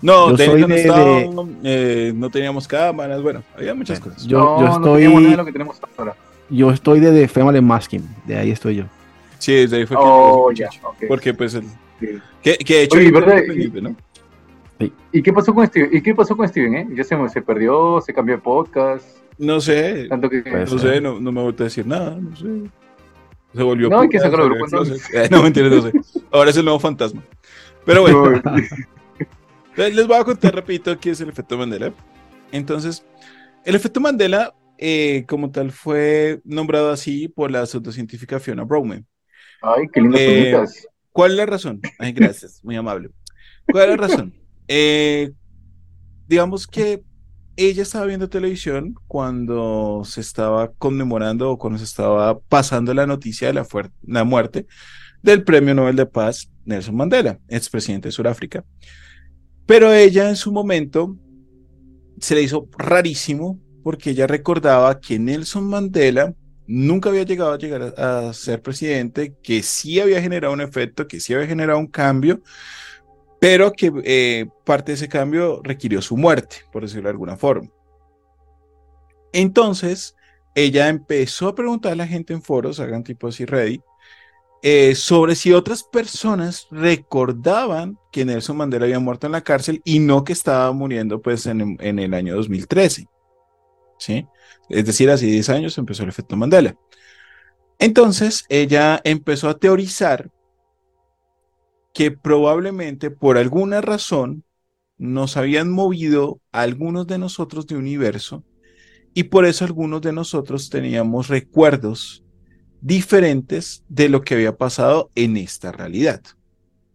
No, 0.01 0.33
Denison 0.33 0.69
no, 0.69 0.75
estaba, 0.75 1.21
eh, 1.63 2.11
no 2.15 2.29
teníamos 2.29 2.67
cámaras, 2.67 3.21
bueno, 3.21 3.43
había 3.55 3.73
muchas 3.73 3.99
cosas. 3.99 4.25
Yo, 4.25 4.39
no, 4.39 4.59
yo 4.59 4.71
estoy, 4.73 5.03
no 5.05 5.19
nada 5.19 5.31
de 5.31 5.37
lo 5.37 5.45
que 5.45 5.51
tenemos 5.51 5.77
ahora. 5.97 6.15
Yo 6.49 6.71
estoy 6.71 6.99
de 6.99 7.11
The 7.11 7.27
Family 7.27 7.61
Masking, 7.61 8.07
de 8.25 8.37
ahí 8.37 8.51
estoy 8.51 8.75
yo. 8.75 8.85
Sí, 9.37 9.53
desde 9.53 9.77
ahí 9.77 9.85
fue 9.85 9.97
oh, 9.99 10.49
que... 10.49 10.55
ya, 10.55 10.69
okay. 10.83 11.07
Porque 11.07 11.33
pues 11.33 11.55
el... 11.55 11.63
Sí. 11.99 12.19
Que, 12.41 12.57
que 12.57 12.73
de 12.75 12.83
hecho... 12.83 12.97
Oye, 12.97 13.11
¿verdad? 13.11 13.43
Y, 13.43 13.81
¿no? 13.81 13.95
sí. 14.79 14.93
¿Y 15.11 15.21
qué 15.21 15.33
pasó 15.33 15.53
con 15.53 15.65
Steven? 15.67 15.89
¿Y 15.91 16.01
qué 16.01 16.15
pasó 16.15 16.35
con 16.35 16.47
Steven, 16.47 16.75
eh? 16.75 16.87
Ya 16.95 17.03
se, 17.03 17.29
se 17.29 17.41
perdió, 17.41 18.01
se 18.01 18.13
cambió 18.13 18.35
de 18.35 18.41
podcast. 18.41 19.05
No 19.37 19.59
sé, 19.61 20.07
Tanto 20.09 20.29
que... 20.29 20.41
no 20.41 20.79
sé, 20.79 21.01
no, 21.01 21.19
no 21.19 21.31
me 21.31 21.41
vuelto 21.43 21.63
a 21.63 21.65
decir 21.65 21.85
nada, 21.85 22.17
no 22.19 22.35
sé. 22.35 22.47
Se 23.57 23.63
volvió. 23.63 23.89
No, 23.89 24.01
hay 24.01 24.09
que 24.09 24.19
sacarlo 24.19 24.49
del. 24.49 25.01
Eh, 25.13 25.27
no, 25.31 25.41
mentira, 25.41 25.67
no 25.67 25.81
sé. 25.81 25.91
Ahora 26.31 26.51
es 26.51 26.57
el 26.57 26.63
nuevo 26.63 26.79
fantasma. 26.79 27.23
Pero 27.85 28.01
bueno. 28.01 28.41
les 29.75 30.07
voy 30.07 30.17
a 30.17 30.23
contar 30.23 30.53
rapidito 30.53 30.97
qué 30.99 31.09
es 31.09 31.21
el 31.21 31.29
efecto 31.29 31.57
Mandela. 31.57 31.91
Entonces, 32.51 33.03
el 33.65 33.73
efecto 33.73 33.99
Mandela, 33.99 34.53
eh, 34.77 35.25
como 35.27 35.49
tal, 35.49 35.71
fue 35.71 36.39
nombrado 36.43 36.91
así 36.91 37.27
por 37.27 37.49
la 37.49 37.65
pseudocientífica 37.65 38.39
Fiona 38.39 38.63
Bowman. 38.63 39.07
Ay, 39.63 39.87
qué 39.91 40.01
lindas 40.01 40.21
eh, 40.21 40.55
¿Cuál 41.11 41.31
es 41.31 41.37
la 41.37 41.45
razón? 41.47 41.81
Ay, 41.97 42.11
gracias, 42.13 42.63
muy 42.63 42.75
amable. 42.75 43.09
¿Cuál 43.65 43.85
es 43.85 43.89
la 43.89 44.07
razón? 44.07 44.33
Eh, 44.69 45.31
digamos 46.27 46.67
que 46.67 47.01
ella 47.57 47.81
estaba 47.81 48.05
viendo 48.05 48.29
televisión 48.29 48.95
cuando 49.07 50.03
se 50.05 50.21
estaba 50.21 50.71
conmemorando 50.73 51.49
o 51.51 51.57
cuando 51.57 51.79
se 51.79 51.85
estaba 51.85 52.39
pasando 52.39 52.93
la 52.93 53.07
noticia 53.07 53.51
de 53.51 53.65
la, 54.03 54.23
muerte 54.23 54.67
del 55.23 55.43
Premio 55.43 55.73
Nobel 55.73 55.95
de 55.95 56.05
Paz 56.05 56.51
Nelson 56.65 56.95
Mandela, 56.95 57.39
expresidente 57.47 58.09
de 58.09 58.11
Sudáfrica. 58.11 58.63
Pero 59.65 59.91
ella 59.91 60.29
en 60.29 60.35
su 60.35 60.51
momento 60.51 61.17
se 62.19 62.35
le 62.35 62.43
hizo 62.43 62.69
rarísimo 62.77 63.59
porque 63.83 64.11
ella 64.11 64.27
recordaba 64.27 64.99
que 64.99 65.17
Nelson 65.17 65.67
Mandela 65.67 66.35
nunca 66.67 67.09
había 67.09 67.23
llegado 67.23 67.53
a 67.53 67.57
llegar 67.57 67.95
a, 67.97 68.29
a, 68.29 68.33
ser 68.33 68.61
presidente, 68.61 69.33
que 69.41 69.63
sí 69.63 69.99
había 69.99 70.21
generado 70.21 70.53
un 70.53 70.61
efecto, 70.61 71.07
que 71.07 71.19
sí 71.19 71.33
había 71.33 71.47
generado 71.47 71.79
un 71.79 71.87
cambio, 71.87 72.41
pero 73.39 73.71
que 73.71 73.91
eh, 74.03 74.47
parte 74.65 74.91
de 74.91 74.95
ese 74.95 75.09
cambio 75.09 75.61
requirió 75.63 76.01
su 76.01 76.17
muerte, 76.17 76.57
por 76.71 76.83
decirlo 76.83 77.03
de 77.03 77.11
alguna 77.11 77.37
forma. 77.37 77.69
Entonces, 79.31 80.15
ella 80.55 80.89
empezó 80.89 81.49
a 81.49 81.55
preguntar 81.55 81.91
a 81.91 81.95
la 81.95 82.07
gente 82.07 82.33
en 82.33 82.41
foros, 82.41 82.79
hagan 82.79 83.03
tipo 83.03 83.27
así 83.27 83.45
ready, 83.45 83.81
eh, 84.63 84.95
sobre 84.95 85.35
si 85.35 85.53
otras 85.53 85.83
personas 85.83 86.67
recordaban 86.71 87.99
que 88.11 88.25
Nelson 88.25 88.57
Mandela 88.57 88.85
había 88.85 88.99
muerto 88.99 89.27
en 89.27 89.33
la 89.33 89.43
cárcel 89.43 89.81
y 89.85 89.99
no 89.99 90.23
que 90.23 90.33
estaba 90.33 90.71
muriendo 90.71 91.21
pues 91.21 91.45
en, 91.45 91.77
en 91.79 91.99
el 91.99 92.13
año 92.15 92.35
2013. 92.35 93.07
¿Sí? 93.99 94.27
Es 94.69 94.85
decir, 94.85 95.09
hace 95.09 95.27
10 95.27 95.49
años 95.49 95.77
empezó 95.77 96.03
el 96.03 96.09
efecto 96.09 96.35
Mandela. 96.35 96.75
Entonces, 97.79 98.45
ella 98.49 98.99
empezó 99.03 99.49
a 99.49 99.59
teorizar 99.59 100.31
que 101.97 102.11
probablemente 102.11 103.09
por 103.09 103.39
alguna 103.39 103.81
razón 103.81 104.43
nos 104.99 105.35
habían 105.35 105.71
movido 105.71 106.39
algunos 106.51 107.07
de 107.07 107.17
nosotros 107.17 107.65
de 107.65 107.75
universo 107.75 108.43
y 109.15 109.23
por 109.23 109.45
eso 109.45 109.65
algunos 109.65 110.01
de 110.03 110.13
nosotros 110.13 110.69
teníamos 110.69 111.27
recuerdos 111.27 112.23
diferentes 112.81 113.83
de 113.89 114.09
lo 114.09 114.21
que 114.21 114.35
había 114.35 114.57
pasado 114.57 115.09
en 115.15 115.37
esta 115.37 115.71
realidad. 115.71 116.21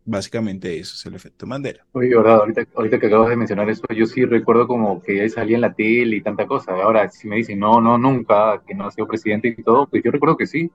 Básicamente 0.05 0.79
eso 0.79 0.95
es 0.95 1.05
el 1.05 1.15
efecto 1.15 1.49
Mandela. 1.49 1.85
Oye, 1.91 2.15
verdad, 2.15 2.37
ahorita, 2.37 2.69
ahorita 2.73 3.01
que 3.01 3.07
acabas 3.09 3.31
de 3.31 3.37
mencionar 3.37 3.69
eso, 3.71 3.83
yo 3.97 4.07
sí 4.07 4.25
recuerdo 4.25 4.69
como 4.69 5.03
que 5.03 5.29
salía 5.31 5.57
en 5.57 5.63
la 5.63 5.75
tele 5.75 6.15
y 6.15 6.23
tanta 6.23 6.47
cosa. 6.47 6.75
Ahora, 6.75 7.11
si 7.11 7.27
me 7.27 7.35
dicen, 7.35 7.59
no, 7.59 7.81
no, 7.81 7.99
nunca, 7.99 8.63
que 8.65 8.73
no 8.77 8.87
ha 8.87 8.93
sido 8.93 9.09
presidente 9.09 9.49
y 9.49 9.63
todo, 9.65 9.89
pues 9.89 10.05
yo 10.05 10.13
recuerdo 10.13 10.37
que 10.37 10.47
sí. 10.47 10.71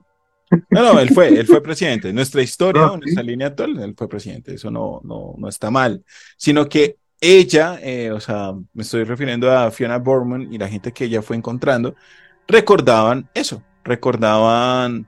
No, 0.69 0.93
no, 0.93 0.99
él 0.99 1.09
fue, 1.09 1.27
él 1.27 1.45
fue 1.45 1.61
presidente. 1.61 2.13
Nuestra 2.13 2.41
historia, 2.41 2.83
no, 2.83 2.97
nuestra 2.97 3.23
línea 3.23 3.47
actual, 3.47 3.77
él 3.79 3.93
fue 3.97 4.07
presidente. 4.07 4.53
Eso 4.53 4.71
no, 4.71 5.01
no, 5.03 5.35
no 5.37 5.49
está 5.49 5.69
mal. 5.69 6.03
Sino 6.37 6.67
que 6.69 6.97
ella, 7.19 7.79
eh, 7.81 8.11
o 8.11 8.19
sea, 8.19 8.53
me 8.73 8.83
estoy 8.83 9.03
refiriendo 9.03 9.51
a 9.51 9.71
Fiona 9.71 9.97
Borman 9.97 10.53
y 10.53 10.57
la 10.57 10.67
gente 10.67 10.91
que 10.91 11.05
ella 11.05 11.21
fue 11.21 11.35
encontrando, 11.35 11.95
recordaban 12.47 13.29
eso, 13.33 13.63
recordaban 13.83 15.07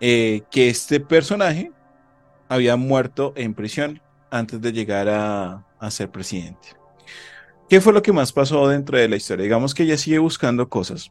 eh, 0.00 0.42
que 0.50 0.68
este 0.68 1.00
personaje 1.00 1.70
había 2.48 2.76
muerto 2.76 3.32
en 3.36 3.54
prisión 3.54 4.00
antes 4.30 4.60
de 4.60 4.72
llegar 4.72 5.08
a, 5.08 5.66
a 5.78 5.90
ser 5.90 6.10
presidente. 6.10 6.68
¿Qué 7.68 7.80
fue 7.80 7.92
lo 7.92 8.02
que 8.02 8.12
más 8.12 8.32
pasó 8.32 8.68
dentro 8.68 8.96
de 8.96 9.08
la 9.08 9.16
historia? 9.16 9.42
Digamos 9.42 9.74
que 9.74 9.82
ella 9.82 9.98
sigue 9.98 10.18
buscando 10.18 10.68
cosas. 10.68 11.10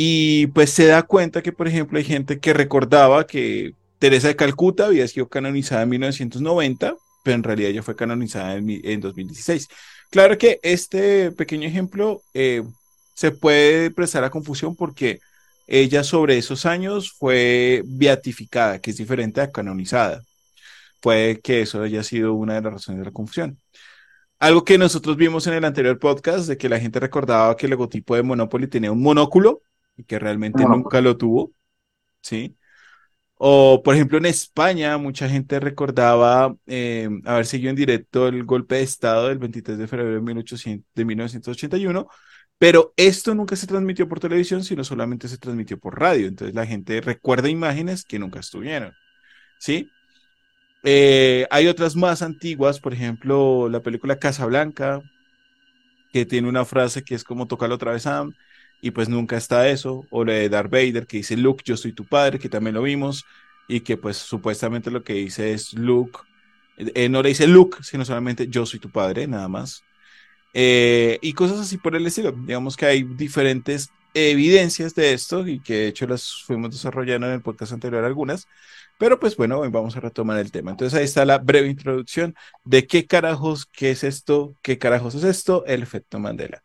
Y 0.00 0.46
pues 0.48 0.70
se 0.70 0.86
da 0.86 1.02
cuenta 1.02 1.42
que, 1.42 1.50
por 1.50 1.66
ejemplo, 1.66 1.98
hay 1.98 2.04
gente 2.04 2.38
que 2.38 2.52
recordaba 2.52 3.26
que 3.26 3.72
Teresa 3.98 4.28
de 4.28 4.36
Calcuta 4.36 4.86
había 4.86 5.08
sido 5.08 5.28
canonizada 5.28 5.82
en 5.82 5.88
1990, 5.88 6.94
pero 7.24 7.34
en 7.34 7.42
realidad 7.42 7.72
ella 7.72 7.82
fue 7.82 7.96
canonizada 7.96 8.54
en, 8.54 8.80
en 8.84 9.00
2016. 9.00 9.66
Claro 10.08 10.38
que 10.38 10.60
este 10.62 11.32
pequeño 11.32 11.66
ejemplo 11.66 12.22
eh, 12.32 12.62
se 13.16 13.32
puede 13.32 13.90
prestar 13.90 14.22
a 14.22 14.30
confusión 14.30 14.76
porque 14.76 15.18
ella 15.66 16.04
sobre 16.04 16.38
esos 16.38 16.64
años 16.64 17.10
fue 17.10 17.82
beatificada, 17.84 18.80
que 18.80 18.92
es 18.92 18.98
diferente 18.98 19.40
a 19.40 19.50
canonizada. 19.50 20.22
Puede 21.00 21.40
que 21.40 21.62
eso 21.62 21.82
haya 21.82 22.04
sido 22.04 22.34
una 22.34 22.54
de 22.54 22.62
las 22.62 22.74
razones 22.74 23.00
de 23.00 23.06
la 23.06 23.12
confusión. 23.12 23.58
Algo 24.38 24.64
que 24.64 24.78
nosotros 24.78 25.16
vimos 25.16 25.48
en 25.48 25.54
el 25.54 25.64
anterior 25.64 25.98
podcast, 25.98 26.46
de 26.46 26.56
que 26.56 26.68
la 26.68 26.78
gente 26.78 27.00
recordaba 27.00 27.56
que 27.56 27.66
el 27.66 27.70
logotipo 27.70 28.14
de 28.14 28.22
Monopoly 28.22 28.68
tenía 28.68 28.92
un 28.92 29.02
monóculo, 29.02 29.62
y 29.98 30.04
que 30.04 30.18
realmente 30.18 30.62
no, 30.62 30.70
nunca 30.70 31.00
lo 31.00 31.16
tuvo, 31.16 31.52
¿sí? 32.22 32.56
O, 33.34 33.82
por 33.84 33.94
ejemplo, 33.94 34.18
en 34.18 34.26
España, 34.26 34.96
mucha 34.96 35.28
gente 35.28 35.60
recordaba 35.60 36.56
eh, 36.66 37.08
haber 37.24 37.46
seguido 37.46 37.70
en 37.70 37.76
directo 37.76 38.28
el 38.28 38.44
golpe 38.44 38.76
de 38.76 38.82
Estado 38.82 39.28
del 39.28 39.38
23 39.38 39.76
de 39.76 39.86
febrero 39.86 40.14
de, 40.14 40.20
1800, 40.20 40.86
de 40.94 41.04
1981, 41.04 42.08
pero 42.58 42.92
esto 42.96 43.34
nunca 43.34 43.56
se 43.56 43.66
transmitió 43.66 44.08
por 44.08 44.20
televisión, 44.20 44.64
sino 44.64 44.82
solamente 44.84 45.28
se 45.28 45.38
transmitió 45.38 45.78
por 45.78 45.98
radio. 45.98 46.28
Entonces 46.28 46.54
la 46.54 46.66
gente 46.66 47.00
recuerda 47.00 47.48
imágenes 47.48 48.04
que 48.04 48.18
nunca 48.18 48.40
estuvieron, 48.40 48.92
¿sí? 49.58 49.90
Eh, 50.84 51.46
hay 51.50 51.66
otras 51.66 51.96
más 51.96 52.22
antiguas, 52.22 52.80
por 52.80 52.92
ejemplo, 52.92 53.68
la 53.68 53.80
película 53.80 54.18
Casablanca, 54.18 55.02
que 56.12 56.24
tiene 56.24 56.48
una 56.48 56.64
frase 56.64 57.02
que 57.02 57.14
es 57.14 57.24
como 57.24 57.46
tocarlo 57.46 57.74
otra 57.76 57.92
vez, 57.92 58.02
Sam 58.02 58.32
y 58.80 58.90
pues 58.92 59.08
nunca 59.08 59.36
está 59.36 59.68
eso, 59.68 60.06
o 60.10 60.24
la 60.24 60.34
de 60.34 60.48
Darth 60.48 60.70
Vader 60.70 61.06
que 61.06 61.18
dice 61.18 61.36
Luke, 61.36 61.62
yo 61.64 61.76
soy 61.76 61.92
tu 61.92 62.04
padre, 62.04 62.38
que 62.38 62.48
también 62.48 62.74
lo 62.74 62.82
vimos, 62.82 63.24
y 63.68 63.80
que 63.80 63.96
pues 63.96 64.16
supuestamente 64.16 64.90
lo 64.90 65.04
que 65.04 65.14
dice 65.14 65.52
es 65.52 65.74
Luke, 65.74 66.20
no 67.10 67.22
le 67.22 67.28
dice 67.30 67.46
Luke, 67.46 67.78
sino 67.82 68.04
solamente 68.04 68.48
yo 68.48 68.66
soy 68.66 68.80
tu 68.80 68.90
padre, 68.90 69.26
nada 69.26 69.48
más. 69.48 69.82
Eh, 70.54 71.18
y 71.22 71.32
cosas 71.34 71.58
así 71.60 71.76
por 71.76 71.94
el 71.96 72.06
estilo. 72.06 72.32
Digamos 72.32 72.76
que 72.76 72.86
hay 72.86 73.02
diferentes 73.02 73.90
evidencias 74.14 74.94
de 74.94 75.12
esto 75.12 75.46
y 75.46 75.60
que 75.60 75.74
de 75.74 75.88
hecho 75.88 76.06
las 76.06 76.42
fuimos 76.44 76.70
desarrollando 76.70 77.26
en 77.26 77.34
el 77.34 77.42
podcast 77.42 77.72
anterior 77.72 78.04
algunas. 78.04 78.48
Pero 78.98 79.20
pues 79.20 79.36
bueno, 79.36 79.60
hoy 79.60 79.68
vamos 79.68 79.96
a 79.96 80.00
retomar 80.00 80.38
el 80.38 80.50
tema. 80.50 80.70
Entonces 80.72 80.98
ahí 80.98 81.04
está 81.04 81.24
la 81.24 81.38
breve 81.38 81.68
introducción 81.68 82.34
de 82.64 82.86
qué 82.86 83.06
carajos, 83.06 83.66
qué 83.66 83.90
es 83.90 84.04
esto, 84.04 84.54
qué 84.62 84.78
carajos 84.78 85.14
es 85.14 85.24
esto, 85.24 85.64
el 85.66 85.82
efecto 85.82 86.18
Mandela. 86.18 86.64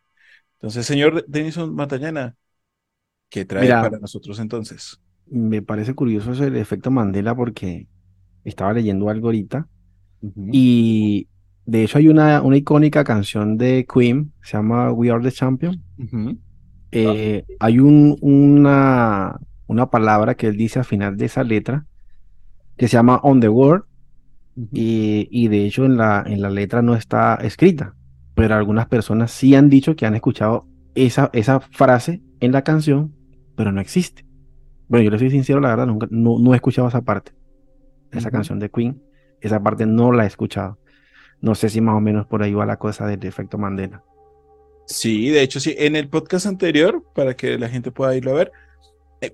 Entonces, 0.64 0.86
señor 0.86 1.26
Denison 1.28 1.74
Matallana, 1.74 2.36
¿qué 3.28 3.44
trae 3.44 3.64
Mira, 3.64 3.82
para 3.82 3.98
nosotros 3.98 4.38
entonces? 4.38 4.98
Me 5.30 5.60
parece 5.60 5.92
curioso 5.92 6.32
ese 6.32 6.46
el 6.46 6.56
efecto 6.56 6.90
Mandela 6.90 7.36
porque 7.36 7.86
estaba 8.44 8.72
leyendo 8.72 9.10
algo 9.10 9.26
ahorita 9.26 9.68
uh 10.22 10.26
-huh. 10.26 10.48
y 10.52 11.28
de 11.66 11.84
hecho 11.84 11.98
hay 11.98 12.08
una, 12.08 12.40
una 12.40 12.56
icónica 12.56 13.04
canción 13.04 13.58
de 13.58 13.86
Queen, 13.86 14.32
se 14.42 14.56
llama 14.56 14.90
We 14.90 15.10
Are 15.10 15.22
the 15.22 15.30
Champion. 15.30 15.82
Uh 15.98 16.02
-huh. 16.04 16.38
eh, 16.92 17.44
hay 17.60 17.78
un, 17.78 18.16
una, 18.22 19.38
una 19.66 19.90
palabra 19.90 20.34
que 20.34 20.46
él 20.46 20.56
dice 20.56 20.78
al 20.78 20.86
final 20.86 21.18
de 21.18 21.26
esa 21.26 21.44
letra 21.44 21.84
que 22.78 22.88
se 22.88 22.96
llama 22.96 23.20
On 23.22 23.38
the 23.38 23.50
World 23.50 23.84
y, 24.72 25.28
y, 25.30 25.48
de 25.48 25.66
hecho 25.66 25.84
en 25.84 25.98
la, 25.98 26.24
en 26.26 26.40
la 26.40 26.48
letra 26.48 26.80
no 26.80 26.94
está 26.94 27.34
escrita 27.34 27.94
pero 28.34 28.54
algunas 28.54 28.86
personas 28.86 29.30
sí 29.30 29.54
han 29.54 29.68
dicho 29.68 29.96
que 29.96 30.06
han 30.06 30.14
escuchado 30.14 30.66
esa, 30.94 31.30
esa 31.32 31.60
frase 31.60 32.22
en 32.40 32.52
la 32.52 32.62
canción, 32.62 33.14
pero 33.56 33.72
no 33.72 33.80
existe. 33.80 34.24
Bueno, 34.88 35.04
yo 35.04 35.10
le 35.10 35.18
soy 35.18 35.30
sincero, 35.30 35.60
la 35.60 35.70
verdad, 35.70 35.86
nunca, 35.86 36.06
no, 36.10 36.38
no 36.38 36.52
he 36.52 36.56
escuchado 36.56 36.88
esa 36.88 37.02
parte, 37.02 37.32
esa 38.12 38.30
canción 38.30 38.58
de 38.58 38.70
Queen, 38.70 39.02
esa 39.40 39.62
parte 39.62 39.86
no 39.86 40.12
la 40.12 40.24
he 40.24 40.26
escuchado. 40.26 40.78
No 41.40 41.54
sé 41.54 41.68
si 41.68 41.80
más 41.80 41.96
o 41.96 42.00
menos 42.00 42.26
por 42.26 42.42
ahí 42.42 42.54
va 42.54 42.66
la 42.66 42.78
cosa 42.78 43.06
del 43.06 43.24
efecto 43.26 43.58
Mandela. 43.58 44.02
Sí, 44.86 45.30
de 45.30 45.42
hecho, 45.42 45.60
sí. 45.60 45.74
En 45.78 45.96
el 45.96 46.08
podcast 46.08 46.46
anterior, 46.46 47.02
para 47.14 47.34
que 47.34 47.58
la 47.58 47.68
gente 47.68 47.90
pueda 47.90 48.16
irlo 48.16 48.32
a 48.32 48.34
ver, 48.34 48.52
eh, 49.20 49.32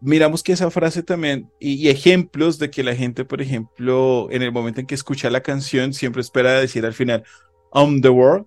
miramos 0.00 0.42
que 0.42 0.52
esa 0.52 0.70
frase 0.70 1.02
también, 1.02 1.50
y, 1.58 1.88
ejemplos 1.88 2.58
de 2.58 2.70
que 2.70 2.82
la 2.82 2.94
gente, 2.94 3.24
por 3.24 3.40
ejemplo, 3.40 4.28
en 4.30 4.42
el 4.42 4.52
momento 4.52 4.80
en 4.80 4.86
que 4.86 4.94
escucha 4.94 5.30
la 5.30 5.42
canción, 5.42 5.94
siempre 5.94 6.20
espera 6.20 6.52
decir 6.52 6.84
al 6.84 6.94
final, 6.94 7.24
on 7.72 8.00
the 8.00 8.08
world, 8.08 8.46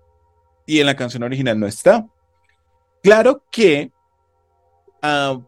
y 0.65 0.79
en 0.79 0.85
la 0.85 0.95
canción 0.95 1.23
original 1.23 1.59
no 1.59 1.67
está. 1.67 2.07
Claro 3.03 3.43
que 3.51 3.91
uh, 5.03 5.41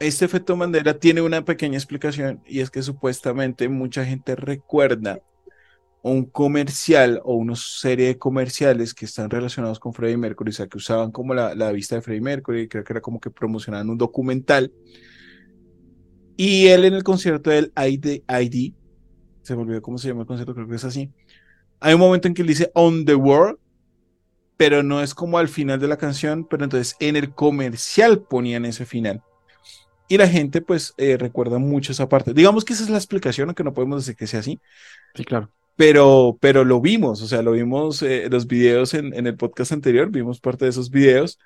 este 0.00 0.24
efecto 0.24 0.56
Mandela 0.56 0.98
tiene 0.98 1.20
una 1.20 1.44
pequeña 1.44 1.78
explicación, 1.78 2.42
y 2.46 2.60
es 2.60 2.70
que 2.70 2.82
supuestamente 2.82 3.68
mucha 3.68 4.04
gente 4.04 4.36
recuerda 4.36 5.20
un 6.02 6.24
comercial 6.24 7.20
o 7.24 7.34
una 7.34 7.56
serie 7.56 8.06
de 8.06 8.18
comerciales 8.18 8.94
que 8.94 9.04
están 9.04 9.30
relacionados 9.30 9.80
con 9.80 9.92
Freddie 9.92 10.16
Mercury, 10.16 10.50
o 10.50 10.52
sea, 10.52 10.66
que 10.66 10.78
usaban 10.78 11.10
como 11.10 11.34
la, 11.34 11.54
la 11.54 11.72
vista 11.72 11.96
de 11.96 12.02
Freddie 12.02 12.20
Mercury, 12.20 12.68
creo 12.68 12.84
que 12.84 12.92
era 12.92 13.00
como 13.00 13.20
que 13.20 13.30
promocionaban 13.30 13.90
un 13.90 13.98
documental. 13.98 14.72
Y 16.36 16.68
él 16.68 16.84
en 16.84 16.94
el 16.94 17.02
concierto 17.02 17.50
del 17.50 17.72
ID, 17.76 18.22
ID, 18.28 18.74
se 19.42 19.56
me 19.56 19.62
olvidó 19.62 19.82
cómo 19.82 19.98
se 19.98 20.08
llama 20.08 20.20
el 20.20 20.26
concierto, 20.26 20.54
creo 20.54 20.68
que 20.68 20.76
es 20.76 20.84
así. 20.84 21.10
Hay 21.80 21.94
un 21.94 22.00
momento 22.00 22.28
en 22.28 22.34
que 22.34 22.42
él 22.42 22.48
dice 22.48 22.70
On 22.74 23.04
the 23.04 23.14
World, 23.14 23.58
pero 24.56 24.82
no 24.82 25.02
es 25.02 25.14
como 25.14 25.38
al 25.38 25.48
final 25.48 25.78
de 25.78 25.88
la 25.88 25.96
canción, 25.96 26.44
pero 26.44 26.64
entonces 26.64 26.96
en 27.00 27.16
el 27.16 27.32
comercial 27.34 28.20
ponían 28.20 28.64
ese 28.64 28.84
final. 28.86 29.22
Y 30.08 30.16
la 30.16 30.26
gente 30.26 30.60
pues 30.60 30.94
eh, 30.96 31.16
recuerda 31.18 31.58
mucho 31.58 31.92
esa 31.92 32.08
parte. 32.08 32.32
Digamos 32.32 32.64
que 32.64 32.72
esa 32.72 32.84
es 32.84 32.90
la 32.90 32.96
explicación, 32.96 33.48
aunque 33.48 33.64
no 33.64 33.74
podemos 33.74 34.04
decir 34.04 34.16
que 34.16 34.26
sea 34.26 34.40
así. 34.40 34.58
Sí, 35.14 35.24
claro 35.24 35.50
pero, 35.78 36.36
pero 36.40 36.64
lo 36.64 36.80
vimos, 36.80 37.22
o 37.22 37.28
sea, 37.28 37.40
lo 37.40 37.52
vimos 37.52 38.02
eh, 38.02 38.26
los 38.28 38.48
videos 38.48 38.94
en, 38.94 39.14
en, 39.14 39.28
el 39.28 39.36
podcast 39.36 39.70
anterior, 39.70 40.10
vimos 40.10 40.40
parte 40.40 40.64
de 40.64 40.72
esos 40.72 40.90
videos 40.90 41.38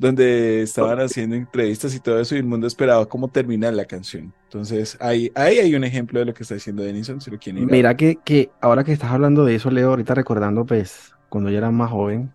donde 0.00 0.62
estaban 0.62 0.98
haciendo 0.98 1.36
entrevistas 1.36 1.94
y 1.94 2.00
todo 2.00 2.18
eso 2.18 2.34
y 2.34 2.38
el 2.38 2.46
mundo 2.46 2.66
esperaba 2.66 3.04
cómo 3.04 3.28
terminar 3.28 3.74
la 3.74 3.84
canción. 3.84 4.32
Entonces, 4.44 4.96
ahí, 4.98 5.30
ahí 5.34 5.58
hay 5.58 5.74
un 5.74 5.84
ejemplo 5.84 6.18
de 6.18 6.24
lo 6.24 6.32
que 6.32 6.42
está 6.42 6.54
diciendo 6.54 6.82
Denison, 6.82 7.20
si 7.20 7.30
lo 7.30 7.38
quieren 7.38 7.66
Mira 7.66 7.94
que, 7.94 8.16
que 8.16 8.50
ahora 8.62 8.82
que 8.82 8.94
estás 8.94 9.10
hablando 9.10 9.44
de 9.44 9.56
eso, 9.56 9.70
Leo, 9.70 9.90
ahorita 9.90 10.14
recordando, 10.14 10.64
pues, 10.64 11.12
cuando 11.28 11.50
yo 11.50 11.58
era 11.58 11.70
más 11.70 11.90
joven, 11.90 12.32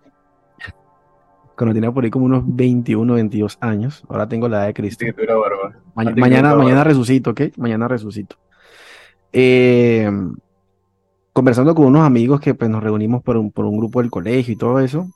cuando 1.58 1.74
tenía 1.74 1.92
por 1.92 2.04
ahí 2.04 2.12
como 2.12 2.26
unos 2.26 2.44
21, 2.46 3.16
22 3.16 3.58
años, 3.62 4.04
ahora 4.10 4.30
tengo 4.30 4.48
la 4.48 4.58
edad 4.58 4.68
de 4.68 4.74
Cristo. 4.76 5.04
mañana, 5.96 6.54
mañana 6.54 6.84
resucito, 6.84 7.32
¿ok? 7.32 7.42
Mañana 7.58 7.88
resucito. 7.88 8.36
Eh, 9.34 10.08
conversando 11.34 11.74
con 11.74 11.88
unos 11.88 12.06
amigos 12.06 12.40
que 12.42 12.54
pues, 12.54 12.70
nos 12.70 12.84
reunimos 12.84 13.24
por 13.24 13.38
un, 13.38 13.52
por 13.52 13.66
un 13.66 13.76
grupo 13.76 14.02
del 14.02 14.12
colegio 14.12 14.54
y 14.54 14.56
todo 14.56 14.80
eso, 14.80 15.08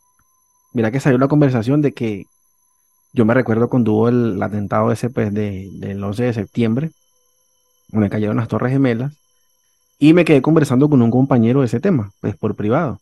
mira 0.74 0.90
que 0.90 1.00
salió 1.00 1.20
la 1.20 1.28
conversación 1.28 1.82
de 1.82 1.94
que 1.94 2.26
yo 3.14 3.26
me 3.26 3.34
recuerdo 3.34 3.70
cuando 3.70 3.94
hubo 3.94 4.10
el, 4.10 4.42
atentado 4.42 4.92
ese 4.92 5.10
pues, 5.10 5.34
de, 5.34 5.70
del 5.74 6.04
11 6.04 6.24
de 6.24 6.34
septiembre, 6.34 6.92
me 7.92 8.10
cayeron 8.10 8.38
las 8.38 8.48
Torres 8.48 8.72
Gemelas, 8.72 9.14
y 10.00 10.14
me 10.14 10.26
quedé 10.26 10.42
conversando 10.42 10.90
con 10.90 11.02
un 11.02 11.12
compañero 11.12 11.62
de 11.62 11.68
ese 11.68 11.80
tema, 11.80 12.12
pues 12.22 12.36
por 12.38 12.56
privado. 12.56 13.00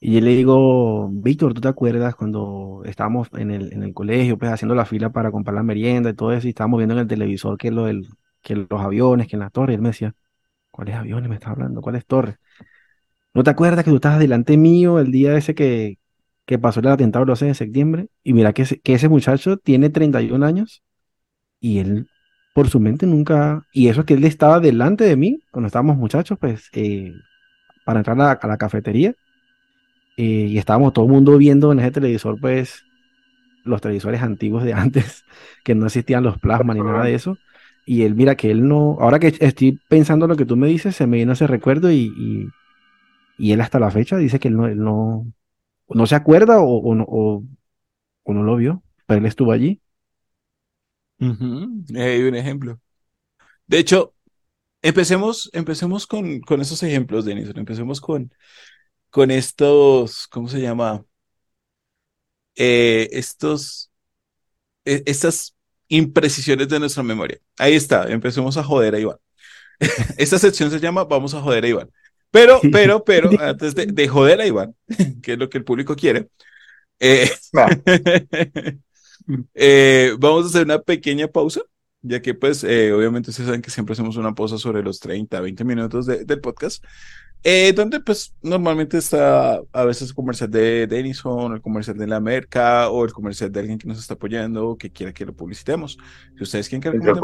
Y 0.00 0.14
yo 0.14 0.20
le 0.20 0.30
digo, 0.36 1.08
Víctor, 1.10 1.54
¿tú 1.54 1.60
te 1.62 1.68
acuerdas 1.68 2.14
cuando 2.14 2.82
estábamos 2.84 3.28
en 3.34 3.50
el, 3.50 3.72
en 3.72 3.82
el 3.82 3.94
colegio, 3.94 4.38
pues 4.38 4.52
haciendo 4.52 4.74
la 4.74 4.84
fila 4.84 5.10
para 5.10 5.30
comprar 5.30 5.54
la 5.54 5.62
merienda 5.62 6.10
y 6.10 6.14
todo 6.14 6.32
eso, 6.32 6.46
y 6.46 6.50
estábamos 6.50 6.78
viendo 6.78 6.94
en 6.94 7.00
el 7.00 7.08
televisor 7.08 7.56
que, 7.58 7.70
lo 7.70 7.86
del, 7.86 8.08
que 8.42 8.56
los 8.56 8.80
aviones, 8.80 9.28
que 9.28 9.36
en 9.36 9.40
la 9.40 9.50
torre, 9.50 9.72
y 9.72 9.76
él 9.76 9.82
me 9.82 9.90
decía, 9.90 10.14
¿cuáles 10.70 10.96
aviones 10.96 11.28
me 11.30 11.36
estás 11.36 11.52
hablando? 11.52 11.80
¿Cuáles 11.82 12.06
torres? 12.06 12.36
¿No 13.34 13.42
te 13.44 13.50
acuerdas 13.50 13.84
que 13.84 13.90
tú 13.90 13.96
estabas 13.96 14.18
delante 14.18 14.56
mío 14.56 14.98
el 14.98 15.12
día 15.12 15.36
ese 15.36 15.54
que, 15.54 15.98
que 16.46 16.58
pasó 16.58 16.80
el 16.80 16.86
atentado 16.88 17.24
el 17.24 17.28
12 17.28 17.46
de 17.46 17.54
septiembre? 17.54 18.08
Y 18.22 18.32
mira 18.32 18.52
que 18.52 18.62
ese, 18.62 18.80
que 18.80 18.94
ese 18.94 19.08
muchacho 19.08 19.58
tiene 19.58 19.90
31 19.90 20.46
años 20.46 20.82
y 21.60 21.78
él 21.80 22.08
por 22.54 22.70
su 22.70 22.80
mente 22.80 23.06
nunca... 23.06 23.66
Y 23.70 23.88
eso 23.88 24.00
es 24.00 24.06
que 24.06 24.14
él 24.14 24.24
estaba 24.24 24.60
delante 24.60 25.04
de 25.04 25.16
mí 25.16 25.40
cuando 25.50 25.66
estábamos 25.66 25.98
muchachos, 25.98 26.38
pues, 26.40 26.70
eh, 26.72 27.12
para 27.84 28.00
entrar 28.00 28.18
a 28.18 28.46
la, 28.46 28.56
cafetería. 28.56 29.14
Eh, 30.16 30.46
y 30.48 30.56
estábamos 30.56 30.94
todo 30.94 31.04
el 31.04 31.12
mundo 31.12 31.36
viendo 31.36 31.70
en 31.70 31.80
ese 31.80 31.90
televisor, 31.90 32.40
pues, 32.40 32.82
los 33.64 33.82
televisores 33.82 34.22
antiguos 34.22 34.64
de 34.64 34.72
antes, 34.74 35.24
que 35.64 35.74
no 35.74 35.84
existían 35.84 36.24
los 36.24 36.38
plasmas 36.38 36.76
ni 36.76 36.82
nada 36.82 37.04
de 37.04 37.14
eso. 37.14 37.36
Y 37.84 38.04
él, 38.04 38.14
mira 38.14 38.36
que 38.36 38.50
él 38.50 38.66
no, 38.66 38.96
ahora 39.00 39.18
que 39.18 39.34
estoy 39.38 39.78
pensando 39.88 40.26
lo 40.26 40.36
que 40.36 40.46
tú 40.46 40.56
me 40.56 40.68
dices, 40.68 40.96
se 40.96 41.06
me 41.06 41.18
viene 41.18 41.34
ese 41.34 41.46
recuerdo 41.46 41.92
y, 41.92 42.50
y 43.36 43.52
él 43.52 43.60
hasta 43.60 43.78
la 43.78 43.90
fecha 43.90 44.16
dice 44.16 44.40
que 44.40 44.48
él 44.48 44.56
no, 44.56 44.66
no, 44.74 45.26
no 45.88 46.06
se 46.06 46.14
acuerda 46.14 46.60
o, 46.60 46.78
o, 46.78 46.94
no, 46.94 47.04
o, 47.08 47.44
no 48.26 48.42
lo 48.42 48.56
vio, 48.56 48.82
pero 49.06 49.20
él 49.20 49.26
estuvo 49.26 49.52
allí. 49.52 49.80
Hay 51.96 52.22
un 52.22 52.34
ejemplo. 52.34 52.80
De 53.66 53.78
hecho, 53.78 54.14
empecemos, 54.82 55.50
empecemos 55.52 56.06
con, 56.06 56.40
con 56.40 56.60
esos 56.60 56.82
ejemplos, 56.82 57.24
Denison. 57.24 57.58
Empecemos 57.58 58.00
con, 58.00 58.32
con 59.10 59.30
estos, 59.30 60.28
¿cómo 60.28 60.48
se 60.48 60.60
llama? 60.60 61.04
Eh, 62.54 63.08
estos, 63.12 63.90
e, 64.84 65.02
estas 65.06 65.56
imprecisiones 65.88 66.68
de 66.68 66.80
nuestra 66.80 67.02
memoria. 67.02 67.38
Ahí 67.58 67.74
está, 67.74 68.08
empecemos 68.10 68.56
a 68.56 68.64
joder 68.64 68.94
a 68.94 69.00
Iván. 69.00 69.18
Esta 70.18 70.38
sección 70.38 70.70
se 70.70 70.80
llama 70.80 71.04
Vamos 71.04 71.34
a 71.34 71.40
joder 71.42 71.64
a 71.64 71.68
Iván. 71.68 71.90
Pero, 72.36 72.60
pero, 72.70 73.02
pero, 73.02 73.30
antes 73.40 73.74
de, 73.74 74.08
joder 74.08 74.42
a 74.42 74.46
Iván, 74.46 74.74
que 75.22 75.32
es 75.32 75.38
lo 75.38 75.48
que 75.48 75.56
el 75.56 75.64
público 75.64 75.96
quiere, 75.96 76.28
eh, 77.00 77.30
eh, 79.54 80.14
vamos 80.18 80.44
a 80.44 80.48
hacer 80.48 80.64
una 80.64 80.82
pequeña 80.82 81.28
pausa, 81.28 81.62
ya 82.02 82.20
que 82.20 82.34
pues 82.34 82.62
eh, 82.62 82.92
obviamente 82.92 83.30
ustedes 83.30 83.46
saben 83.46 83.62
que 83.62 83.70
siempre 83.70 83.94
hacemos 83.94 84.18
una 84.18 84.34
pausa 84.34 84.58
sobre 84.58 84.82
los 84.82 85.00
30, 85.00 85.40
20 85.40 85.64
minutos 85.64 86.04
del 86.04 86.40
podcast, 86.40 86.84
donde 87.74 88.00
pues 88.00 88.34
normalmente 88.42 88.98
está 88.98 89.60
a 89.72 89.84
veces 89.84 90.10
el 90.10 90.14
comercial 90.14 90.50
de 90.50 90.86
Denison, 90.86 91.54
el 91.54 91.62
comercial 91.62 91.96
de 91.96 92.06
la 92.06 92.20
Merca 92.20 92.90
o 92.90 93.04
el 93.04 93.12
comercial 93.12 93.50
de 93.50 93.60
alguien 93.60 93.78
que 93.78 93.88
nos 93.88 93.98
está 93.98 94.12
apoyando 94.12 94.68
o 94.68 94.76
que 94.76 94.90
quiera 94.90 95.12
que 95.12 95.24
lo 95.24 95.32
publicitemos. 95.32 95.96
Si 96.36 96.42
ustedes 96.42 96.68
quieren 96.68 96.82
que 96.82 96.98
lo 96.98 97.14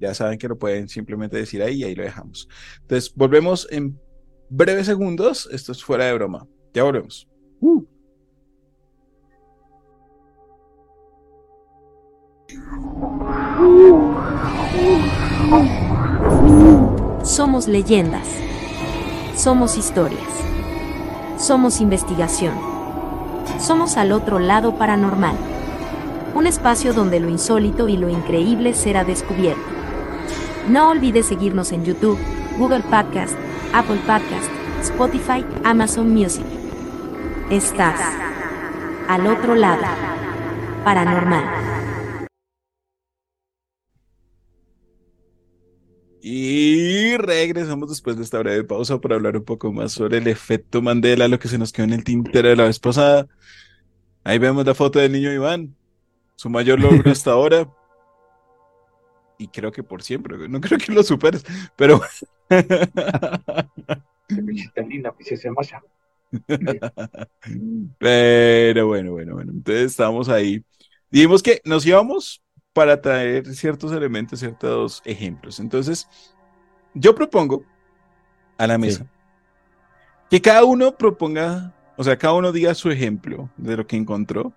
ya 0.00 0.14
saben 0.14 0.38
que 0.38 0.48
lo 0.48 0.58
pueden 0.58 0.88
simplemente 0.88 1.36
decir 1.36 1.62
ahí 1.62 1.76
y 1.76 1.84
ahí 1.84 1.94
lo 1.94 2.02
dejamos. 2.02 2.48
Entonces 2.82 3.12
volvemos 3.14 3.66
en 3.70 3.98
breves 4.48 4.86
segundos. 4.86 5.48
Esto 5.52 5.72
es 5.72 5.82
fuera 5.82 6.06
de 6.06 6.14
broma. 6.14 6.46
Ya 6.72 6.82
volvemos. 6.84 7.28
Uh. 7.60 7.84
Somos 17.22 17.68
leyendas. 17.68 18.28
Somos 19.36 19.76
historias. 19.76 20.20
Somos 21.38 21.80
investigación. 21.80 22.54
Somos 23.58 23.96
al 23.96 24.12
otro 24.12 24.38
lado 24.38 24.76
paranormal. 24.76 25.36
Un 26.34 26.46
espacio 26.46 26.92
donde 26.92 27.20
lo 27.20 27.28
insólito 27.28 27.88
y 27.88 27.96
lo 27.96 28.08
increíble 28.08 28.74
será 28.74 29.04
descubierto. 29.04 29.62
No 30.68 30.90
olvides 30.90 31.26
seguirnos 31.26 31.72
en 31.72 31.84
YouTube, 31.84 32.18
Google 32.58 32.82
Podcast, 32.82 33.34
Apple 33.72 33.98
Podcast, 34.06 34.50
Spotify, 34.82 35.44
Amazon 35.64 36.10
Music. 36.10 36.44
Estás 37.50 38.00
al 39.08 39.26
otro 39.26 39.54
lado. 39.54 39.82
Paranormal. 40.84 41.44
Y 46.20 47.16
regresamos 47.18 47.90
después 47.90 48.16
de 48.16 48.22
esta 48.22 48.38
breve 48.38 48.64
pausa 48.64 48.98
para 48.98 49.16
hablar 49.16 49.36
un 49.36 49.44
poco 49.44 49.72
más 49.72 49.92
sobre 49.92 50.18
el 50.18 50.26
efecto 50.26 50.80
Mandela, 50.80 51.28
lo 51.28 51.38
que 51.38 51.48
se 51.48 51.58
nos 51.58 51.70
quedó 51.70 51.84
en 51.84 51.92
el 51.92 52.04
tintero 52.04 52.48
de 52.48 52.56
la 52.56 52.64
vez 52.64 52.78
pasada. 52.78 53.26
Ahí 54.24 54.38
vemos 54.38 54.64
la 54.64 54.74
foto 54.74 54.98
del 54.98 55.12
niño 55.12 55.30
Iván, 55.32 55.76
su 56.36 56.48
mayor 56.48 56.80
logro 56.80 57.10
hasta 57.12 57.32
ahora. 57.32 57.68
Y 59.38 59.48
creo 59.48 59.72
que 59.72 59.82
por 59.82 60.02
siempre, 60.02 60.48
no 60.48 60.60
creo 60.62 60.78
que 60.78 60.92
lo 60.92 61.02
superes, 61.02 61.44
pero 61.76 62.00
Pero 67.98 68.86
bueno, 68.86 69.12
bueno, 69.12 69.34
bueno. 69.34 69.52
Entonces 69.52 69.92
estamos 69.92 70.28
ahí. 70.28 70.64
Dijimos 71.10 71.42
que 71.42 71.60
nos 71.64 71.86
íbamos 71.86 72.42
para 72.72 73.00
traer 73.00 73.46
ciertos 73.54 73.92
elementos, 73.92 74.40
ciertos 74.40 75.00
ejemplos. 75.04 75.60
Entonces, 75.60 76.08
yo 76.94 77.14
propongo 77.14 77.64
a 78.58 78.66
la 78.66 78.78
mesa 78.78 79.06
que 80.30 80.40
cada 80.40 80.64
uno 80.64 80.96
proponga 80.96 81.74
O 81.96 82.02
sea, 82.04 82.16
cada 82.16 82.34
uno 82.34 82.50
diga 82.50 82.74
su 82.74 82.90
ejemplo 82.90 83.50
de 83.56 83.76
lo 83.76 83.86
que 83.86 83.96
encontró 83.96 84.52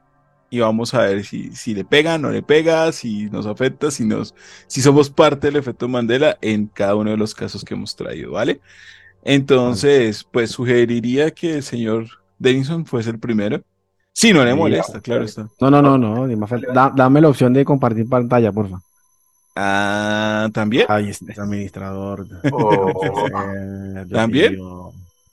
y 0.49 0.59
vamos 0.59 0.93
a 0.93 1.01
ver 1.01 1.25
si, 1.25 1.51
si 1.55 1.73
le 1.73 1.83
pega, 1.83 2.17
no 2.17 2.29
le 2.29 2.41
pega, 2.41 2.91
si 2.91 3.29
nos 3.29 3.45
afecta, 3.45 3.91
si, 3.91 4.05
nos, 4.05 4.33
si 4.67 4.81
somos 4.81 5.09
parte 5.09 5.47
del 5.47 5.57
efecto 5.57 5.87
Mandela 5.87 6.37
en 6.41 6.67
cada 6.67 6.95
uno 6.95 7.11
de 7.11 7.17
los 7.17 7.35
casos 7.35 7.63
que 7.63 7.73
hemos 7.73 7.95
traído, 7.95 8.31
¿vale? 8.31 8.61
Entonces, 9.23 10.25
pues 10.31 10.51
sugeriría 10.51 11.31
que 11.31 11.55
el 11.55 11.63
señor 11.63 12.07
Denison 12.39 12.85
fuese 12.85 13.09
el 13.09 13.19
primero. 13.19 13.61
Si 14.13 14.33
no 14.33 14.43
le 14.43 14.55
molesta, 14.55 15.01
claro 15.01 15.25
está. 15.25 15.49
No, 15.59 15.69
no, 15.69 15.81
no, 15.81 15.97
no. 15.97 16.27
dame 16.95 17.21
la 17.21 17.29
opción 17.29 17.53
de 17.53 17.65
compartir 17.65 18.07
pantalla, 18.07 18.51
porfa. 18.51 18.79
Ah, 19.55 20.49
¿también? 20.53 20.85
Ahí 20.87 21.09
es 21.09 21.21
administrador. 21.37 22.25
Oh. 22.51 23.03
¿También? 24.11 24.57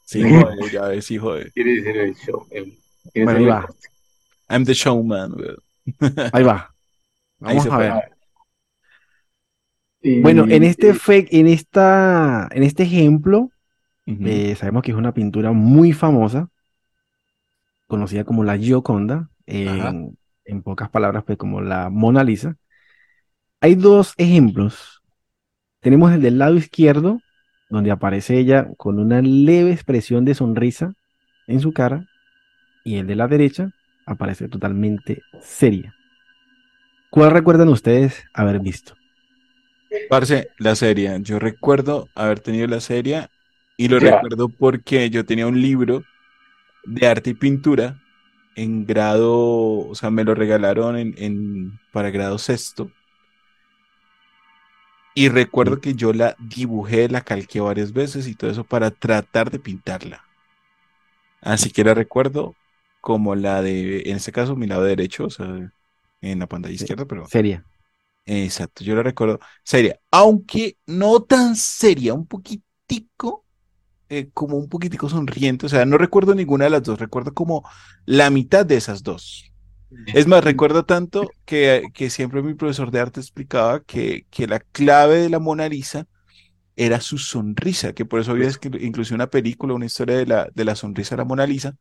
Sí, 0.04 0.22
joder, 0.22 0.70
ya 0.72 0.88
ves, 0.88 1.10
hijo 1.10 1.34
de. 1.34 1.50
Quiere 1.52 1.76
decir 1.76 1.96
el 1.96 2.14
show. 2.14 2.46
bueno, 3.14 3.30
ahí 3.30 3.44
va. 3.44 3.68
I'm 4.54 4.64
the 4.64 4.72
showman. 4.74 5.34
Ahí 6.32 6.44
va. 6.44 6.72
Vamos 7.38 7.66
a 7.66 7.78
ver. 7.78 7.92
Bueno, 10.22 10.44
en 10.48 10.62
este 10.62 10.94
fake, 10.94 11.28
en 11.32 11.46
esta, 11.46 12.48
en 12.52 12.62
este 12.62 12.84
ejemplo, 12.84 13.50
eh, 14.06 14.54
sabemos 14.54 14.82
que 14.82 14.92
es 14.92 14.96
una 14.96 15.12
pintura 15.12 15.52
muy 15.52 15.92
famosa, 15.92 16.48
conocida 17.86 18.24
como 18.24 18.44
la 18.44 18.56
Gioconda, 18.56 19.30
en, 19.46 20.16
en, 20.44 20.62
pocas 20.62 20.90
palabras, 20.90 21.24
pues 21.24 21.38
como 21.38 21.62
la 21.62 21.90
Mona 21.90 22.22
Lisa. 22.22 22.56
Hay 23.60 23.74
dos 23.74 24.14
ejemplos. 24.18 25.02
Tenemos 25.80 26.12
el 26.12 26.20
del 26.20 26.38
lado 26.38 26.54
izquierdo, 26.54 27.20
donde 27.70 27.90
aparece 27.90 28.38
ella 28.38 28.68
con 28.76 28.98
una 28.98 29.22
leve 29.22 29.72
expresión 29.72 30.24
de 30.24 30.34
sonrisa 30.34 30.92
en 31.46 31.60
su 31.60 31.72
cara, 31.72 32.06
y 32.84 32.96
el 32.96 33.06
de 33.06 33.16
la 33.16 33.26
derecha 33.26 33.70
aparece 34.06 34.48
totalmente 34.48 35.22
seria. 35.40 35.94
¿Cuál 37.10 37.30
recuerdan 37.30 37.68
ustedes 37.68 38.24
haber 38.32 38.58
visto? 38.60 38.94
Parce, 40.08 40.50
la 40.58 40.74
serie. 40.74 41.16
Yo 41.20 41.38
recuerdo 41.38 42.08
haber 42.14 42.40
tenido 42.40 42.66
la 42.66 42.80
serie 42.80 43.28
y 43.76 43.88
lo 43.88 43.98
recuerdo 43.98 44.48
porque 44.48 45.10
yo 45.10 45.24
tenía 45.24 45.46
un 45.46 45.60
libro 45.60 46.02
de 46.84 47.06
arte 47.06 47.30
y 47.30 47.34
pintura 47.34 48.00
en 48.56 48.86
grado, 48.86 49.88
o 49.88 49.94
sea, 49.94 50.10
me 50.10 50.24
lo 50.24 50.34
regalaron 50.34 50.96
en, 50.96 51.78
para 51.92 52.10
grado 52.10 52.38
sexto. 52.38 52.90
Y 55.14 55.28
recuerdo 55.28 55.80
que 55.80 55.94
yo 55.94 56.12
la 56.12 56.36
dibujé, 56.38 57.08
la 57.08 57.20
calqué 57.20 57.60
varias 57.60 57.92
veces 57.92 58.26
y 58.26 58.34
todo 58.34 58.50
eso 58.50 58.64
para 58.64 58.90
tratar 58.90 59.50
de 59.50 59.60
pintarla. 59.60 60.24
Así 61.40 61.70
que 61.70 61.84
la 61.84 61.94
recuerdo 61.94 62.56
como 63.04 63.34
la 63.34 63.60
de, 63.60 64.00
en 64.06 64.16
este 64.16 64.32
caso, 64.32 64.56
mi 64.56 64.66
lado 64.66 64.82
derecho, 64.82 65.26
o 65.26 65.30
sea, 65.30 65.70
en 66.22 66.38
la 66.38 66.46
pantalla 66.46 66.74
izquierda, 66.74 67.04
pero... 67.04 67.26
Seria. 67.26 67.62
Exacto, 68.24 68.82
yo 68.82 68.94
la 68.94 69.02
recuerdo 69.02 69.38
seria, 69.62 70.00
aunque 70.10 70.78
no 70.86 71.20
tan 71.20 71.54
seria, 71.54 72.14
un 72.14 72.26
poquitico, 72.26 73.44
eh, 74.08 74.30
como 74.32 74.56
un 74.56 74.70
poquitico 74.70 75.10
sonriente, 75.10 75.66
o 75.66 75.68
sea, 75.68 75.84
no 75.84 75.98
recuerdo 75.98 76.34
ninguna 76.34 76.64
de 76.64 76.70
las 76.70 76.82
dos, 76.82 76.98
recuerdo 76.98 77.34
como 77.34 77.68
la 78.06 78.30
mitad 78.30 78.64
de 78.64 78.76
esas 78.76 79.02
dos. 79.02 79.52
Es 80.06 80.26
más, 80.26 80.42
recuerdo 80.42 80.86
tanto 80.86 81.28
que, 81.44 81.82
que 81.92 82.08
siempre 82.08 82.42
mi 82.42 82.54
profesor 82.54 82.90
de 82.90 83.00
arte 83.00 83.20
explicaba 83.20 83.80
que, 83.80 84.26
que 84.30 84.46
la 84.46 84.60
clave 84.60 85.18
de 85.18 85.28
la 85.28 85.40
Mona 85.40 85.68
Lisa 85.68 86.06
era 86.76 87.02
su 87.02 87.18
sonrisa, 87.18 87.92
que 87.92 88.06
por 88.06 88.20
eso 88.20 88.32
había 88.32 88.50
incluso 88.80 89.14
una 89.14 89.28
película, 89.28 89.74
una 89.74 89.86
historia 89.86 90.16
de 90.16 90.26
la, 90.26 90.48
de 90.54 90.64
la 90.64 90.74
sonrisa 90.74 91.16
de 91.16 91.18
la 91.18 91.26
Mona 91.26 91.46
Lisa, 91.46 91.76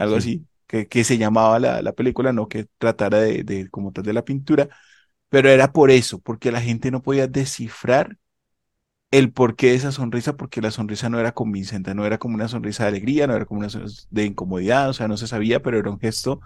algo 0.00 0.16
así, 0.16 0.46
que, 0.66 0.88
que, 0.88 1.04
se 1.04 1.18
llamaba 1.18 1.58
la, 1.58 1.82
la, 1.82 1.92
película, 1.92 2.32
no 2.32 2.48
que 2.48 2.66
tratara 2.78 3.18
de, 3.20 3.44
de, 3.44 3.68
como 3.70 3.92
tal 3.92 4.04
de 4.04 4.12
la 4.12 4.24
pintura, 4.24 4.68
pero 5.28 5.48
era 5.50 5.72
por 5.72 5.90
eso, 5.90 6.20
porque 6.20 6.52
la 6.52 6.60
gente 6.60 6.90
no 6.90 7.02
podía 7.02 7.26
descifrar 7.26 8.16
el 9.10 9.32
porqué 9.32 9.68
de 9.68 9.74
esa 9.74 9.92
sonrisa, 9.92 10.36
porque 10.36 10.60
la 10.60 10.70
sonrisa 10.70 11.08
no 11.08 11.18
era 11.18 11.32
convincente, 11.32 11.94
no 11.94 12.06
era 12.06 12.18
como 12.18 12.36
una 12.36 12.48
sonrisa 12.48 12.84
de 12.84 12.90
alegría, 12.90 13.26
no 13.26 13.34
era 13.34 13.44
como 13.44 13.60
una 13.60 13.68
sonrisa 13.68 14.06
de 14.10 14.24
incomodidad, 14.24 14.88
o 14.88 14.92
sea, 14.92 15.08
no 15.08 15.16
se 15.16 15.26
sabía, 15.26 15.60
pero 15.62 15.78
era 15.78 15.90
un 15.90 15.98
gesto 15.98 16.40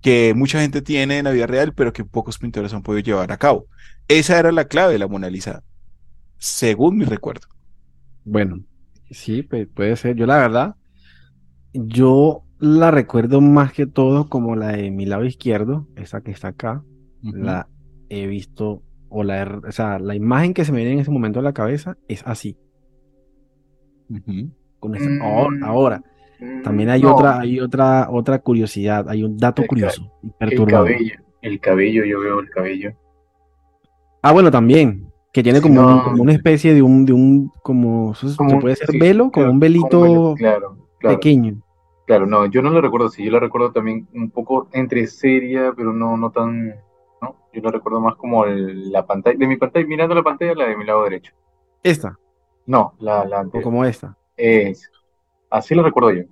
que 0.00 0.34
mucha 0.34 0.60
gente 0.60 0.82
tiene 0.82 1.18
en 1.18 1.24
la 1.24 1.30
vida 1.30 1.46
real, 1.46 1.72
pero 1.74 1.92
que 1.92 2.04
pocos 2.04 2.38
pintores 2.38 2.74
han 2.74 2.82
podido 2.82 3.04
llevar 3.04 3.32
a 3.32 3.38
cabo. 3.38 3.66
Esa 4.06 4.38
era 4.38 4.52
la 4.52 4.66
clave 4.66 4.92
de 4.92 4.98
la 4.98 5.08
Mona 5.08 5.30
Lisa, 5.30 5.62
según 6.36 6.98
mi 6.98 7.04
recuerdo. 7.06 7.48
Bueno, 8.24 8.60
sí, 9.10 9.42
puede 9.42 9.96
ser. 9.96 10.16
Yo 10.16 10.26
la 10.26 10.38
verdad, 10.38 10.76
yo 11.72 12.43
la 12.58 12.90
recuerdo 12.90 13.40
más 13.40 13.72
que 13.72 13.86
todo 13.86 14.28
como 14.28 14.56
la 14.56 14.68
de 14.68 14.90
mi 14.90 15.06
lado 15.06 15.24
izquierdo, 15.24 15.86
esa 15.96 16.20
que 16.20 16.30
está 16.30 16.48
acá. 16.48 16.82
La 17.22 17.68
he 18.10 18.26
visto, 18.26 18.82
o 19.08 19.22
la, 19.22 19.60
o 19.66 19.72
sea, 19.72 19.98
la 19.98 20.14
imagen 20.14 20.52
que 20.52 20.64
se 20.64 20.72
me 20.72 20.78
viene 20.78 20.92
en 20.92 20.98
ese 20.98 21.10
momento 21.10 21.40
a 21.40 21.42
la 21.42 21.54
cabeza 21.54 21.96
es 22.06 22.22
así. 22.26 22.58
Con 24.78 24.94
ahora, 25.62 26.02
también 26.62 26.90
hay 26.90 27.04
otra, 27.04 27.40
hay 27.40 27.60
otra, 27.60 28.08
otra 28.10 28.38
curiosidad, 28.40 29.08
hay 29.08 29.22
un 29.22 29.38
dato 29.38 29.62
curioso 29.66 30.12
El 30.40 30.66
cabello, 30.66 31.14
el 31.40 31.60
cabello, 31.60 32.04
yo 32.04 32.20
veo 32.20 32.40
el 32.40 32.50
cabello. 32.50 32.92
Ah, 34.22 34.32
bueno, 34.32 34.50
también, 34.50 35.10
que 35.32 35.42
tiene 35.42 35.60
como, 35.60 36.02
como 36.02 36.22
una 36.22 36.32
especie 36.32 36.74
de 36.74 36.82
un, 36.82 37.04
de 37.04 37.12
un, 37.12 37.50
como, 37.62 38.14
se 38.14 38.26
puede 38.60 38.76
ser 38.76 38.98
velo, 38.98 39.30
como 39.30 39.50
un 39.50 39.58
velito 39.58 40.34
pequeño. 41.00 41.63
Claro, 42.06 42.26
no, 42.26 42.46
yo 42.46 42.60
no 42.60 42.70
lo 42.70 42.80
recuerdo 42.82 43.06
así, 43.06 43.24
yo 43.24 43.30
lo 43.30 43.40
recuerdo 43.40 43.72
también 43.72 44.06
un 44.12 44.30
poco 44.30 44.68
entre 44.72 45.06
seria, 45.06 45.72
pero 45.74 45.92
no, 45.92 46.16
no 46.16 46.30
tan, 46.30 46.68
¿no? 47.22 47.36
Yo 47.52 47.62
lo 47.62 47.70
recuerdo 47.70 48.00
más 48.00 48.16
como 48.16 48.44
la 48.44 49.06
pantalla, 49.06 49.38
de 49.38 49.46
mi 49.46 49.56
pantalla, 49.56 49.86
mirando 49.86 50.14
la 50.14 50.22
pantalla, 50.22 50.54
la 50.54 50.66
de 50.66 50.76
mi 50.76 50.84
lado 50.84 51.04
derecho. 51.04 51.32
¿Esta? 51.82 52.18
No, 52.66 52.94
la, 52.98 53.24
la 53.24 53.40
O 53.42 53.62
como 53.62 53.84
esta. 53.84 54.16
Es, 54.36 54.90
así 55.48 55.74
lo 55.74 55.82
recuerdo 55.82 56.12
yo. 56.12 56.22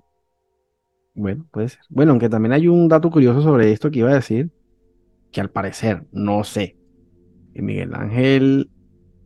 Bueno, 1.14 1.46
puede 1.50 1.70
ser. 1.70 1.80
Bueno, 1.88 2.12
aunque 2.12 2.28
también 2.28 2.52
hay 2.52 2.68
un 2.68 2.88
dato 2.88 3.10
curioso 3.10 3.40
sobre 3.42 3.72
esto 3.72 3.90
que 3.90 4.00
iba 4.00 4.10
a 4.10 4.14
decir, 4.14 4.50
que 5.30 5.40
al 5.40 5.50
parecer, 5.50 6.06
no 6.12 6.44
sé, 6.44 6.76
que 7.54 7.62
Miguel 7.62 7.94
Ángel, 7.94 8.70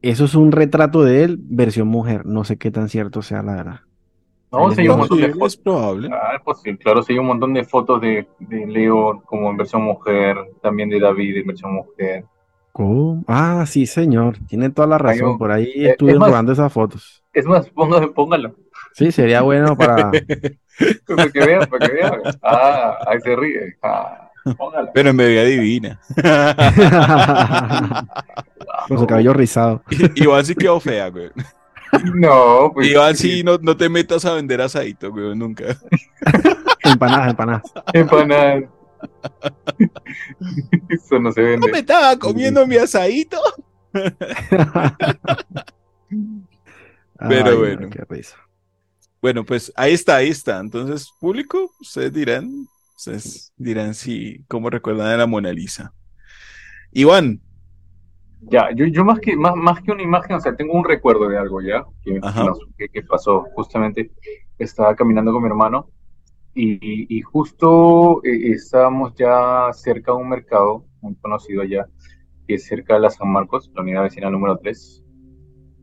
eso 0.03 0.25
es 0.25 0.35
un 0.35 0.53
retrato 0.53 1.03
de 1.03 1.25
él, 1.25 1.39
versión 1.41 1.89
mujer, 1.89 2.27
no 2.27 2.45
sé 2.45 2.57
qué 2.57 2.71
tan 2.71 2.89
cierto 2.89 3.23
sea 3.23 3.43
la 3.43 3.55
verdad. 3.57 3.81
No, 4.53 4.71
sí, 4.71 4.83
hay 4.83 4.89
un 4.89 4.99
montón 4.99 5.21
de 5.21 5.33
fotos. 5.33 5.55
Es 5.55 5.57
probable. 5.57 6.09
Ah, 6.13 6.41
pues 6.45 6.63
claro, 6.81 7.03
sí, 7.03 7.13
hay 7.13 7.19
un 7.19 7.27
montón 7.27 7.53
de 7.55 7.65
fotos 7.65 8.01
de, 8.01 8.27
de, 8.39 8.67
Leo 8.67 9.23
como 9.27 9.51
en 9.51 9.57
versión 9.57 9.83
mujer, 9.83 10.37
también 10.63 10.89
de 10.89 11.01
David 11.01 11.39
en 11.39 11.47
versión 11.47 11.75
mujer. 11.75 12.25
¿Cómo? 12.73 13.25
Ah, 13.27 13.65
sí, 13.67 13.87
señor, 13.87 14.37
tiene 14.47 14.71
toda 14.71 14.87
la 14.87 14.99
razón, 14.99 15.39
por 15.39 15.51
ahí 15.51 15.73
eh, 15.75 15.91
estuve 15.91 16.15
jugando 16.15 16.53
esas 16.53 16.73
fotos. 16.73 17.25
Es 17.33 17.47
más, 17.47 17.69
póngalo, 17.71 18.13
póngalo. 18.13 18.55
Sí, 18.93 19.13
sería 19.13 19.43
bueno 19.43 19.77
para... 19.77 20.11
para 21.07 21.31
que 21.31 21.41
vean, 21.45 21.67
para 21.69 21.87
que 21.87 21.95
vean. 21.95 22.21
Ah, 22.43 22.99
ahí 23.07 23.21
se 23.21 23.37
ríe. 23.37 23.77
Ah, 23.83 24.31
Pero 24.95 25.11
en 25.11 25.17
bebida 25.17 25.43
divina. 25.45 26.01
Con 28.89 28.99
su 28.99 29.07
cabello 29.07 29.33
rizado. 29.33 29.83
Igual 30.15 30.45
sí 30.45 30.55
quedó 30.55 30.81
fea, 30.81 31.09
güey. 31.09 31.31
No, 32.15 32.73
pues. 32.75 32.89
Igual 32.89 33.17
sí, 33.17 33.43
no, 33.43 33.59
no 33.59 33.77
te 33.77 33.89
metas 33.89 34.25
a 34.25 34.35
vender 34.35 34.61
asadito, 34.61 35.11
güey, 35.11 35.37
nunca. 35.37 35.77
empanadas, 36.85 37.31
empanadas. 37.31 37.63
Empanadas. 37.93 38.65
Eso 40.89 41.19
no 41.19 41.33
se 41.33 41.43
vende. 41.43 41.67
¿No 41.67 41.73
me 41.73 41.81
estaba 41.81 42.19
comiendo 42.19 42.67
mi 42.67 42.77
asadito? 42.77 43.39
Pero 47.19 47.59
bueno. 47.59 47.89
Bueno, 49.21 49.45
pues 49.45 49.73
ahí 49.77 49.95
está, 49.95 50.17
ahí 50.17 50.29
está. 50.29 50.59
Entonces, 50.61 51.11
público, 51.19 51.73
ustedes 51.81 52.13
dirán, 52.13 52.69
ustedes 52.97 53.53
dirán 53.57 53.95
si, 53.95 54.45
cómo 54.49 54.71
recuerdan 54.71 55.09
a 55.09 55.17
la 55.17 55.27
Mona 55.27 55.53
Lisa. 55.53 55.93
Iván. 56.93 57.41
Ya, 58.43 58.71
yo, 58.75 58.87
yo 58.87 59.05
más 59.05 59.19
que 59.19 59.37
más, 59.37 59.57
más 59.57 59.83
que 59.83 59.93
una 59.93 60.03
imagen, 60.03 60.37
o 60.37 60.41
sea, 60.41 60.55
tengo 60.55 60.75
un 60.75 60.85
recuerdo 60.85 61.29
de 61.29 61.39
algo 61.39 61.61
ya 61.61 61.85
que, 62.03 62.21
que, 62.93 63.03
pasó. 63.03 63.47
Justamente 63.55 64.13
estaba 64.59 64.95
caminando 64.95 65.33
con 65.33 65.43
mi 65.43 65.49
hermano 65.49 65.89
y, 66.55 67.17
y 67.17 67.21
justo 67.23 68.23
eh, 68.25 68.53
estábamos 68.53 69.15
ya 69.15 69.71
cerca 69.73 70.13
de 70.13 70.19
un 70.19 70.29
mercado 70.29 70.85
muy 71.01 71.15
conocido 71.17 71.63
allá, 71.63 71.87
que 72.47 72.55
es 72.55 72.67
cerca 72.67 72.95
de 72.95 73.01
la 73.01 73.11
San 73.11 73.31
Marcos, 73.31 73.71
la 73.75 73.83
unidad 73.83 74.03
vecina 74.03 74.31
número 74.31 74.59
3, 74.59 75.05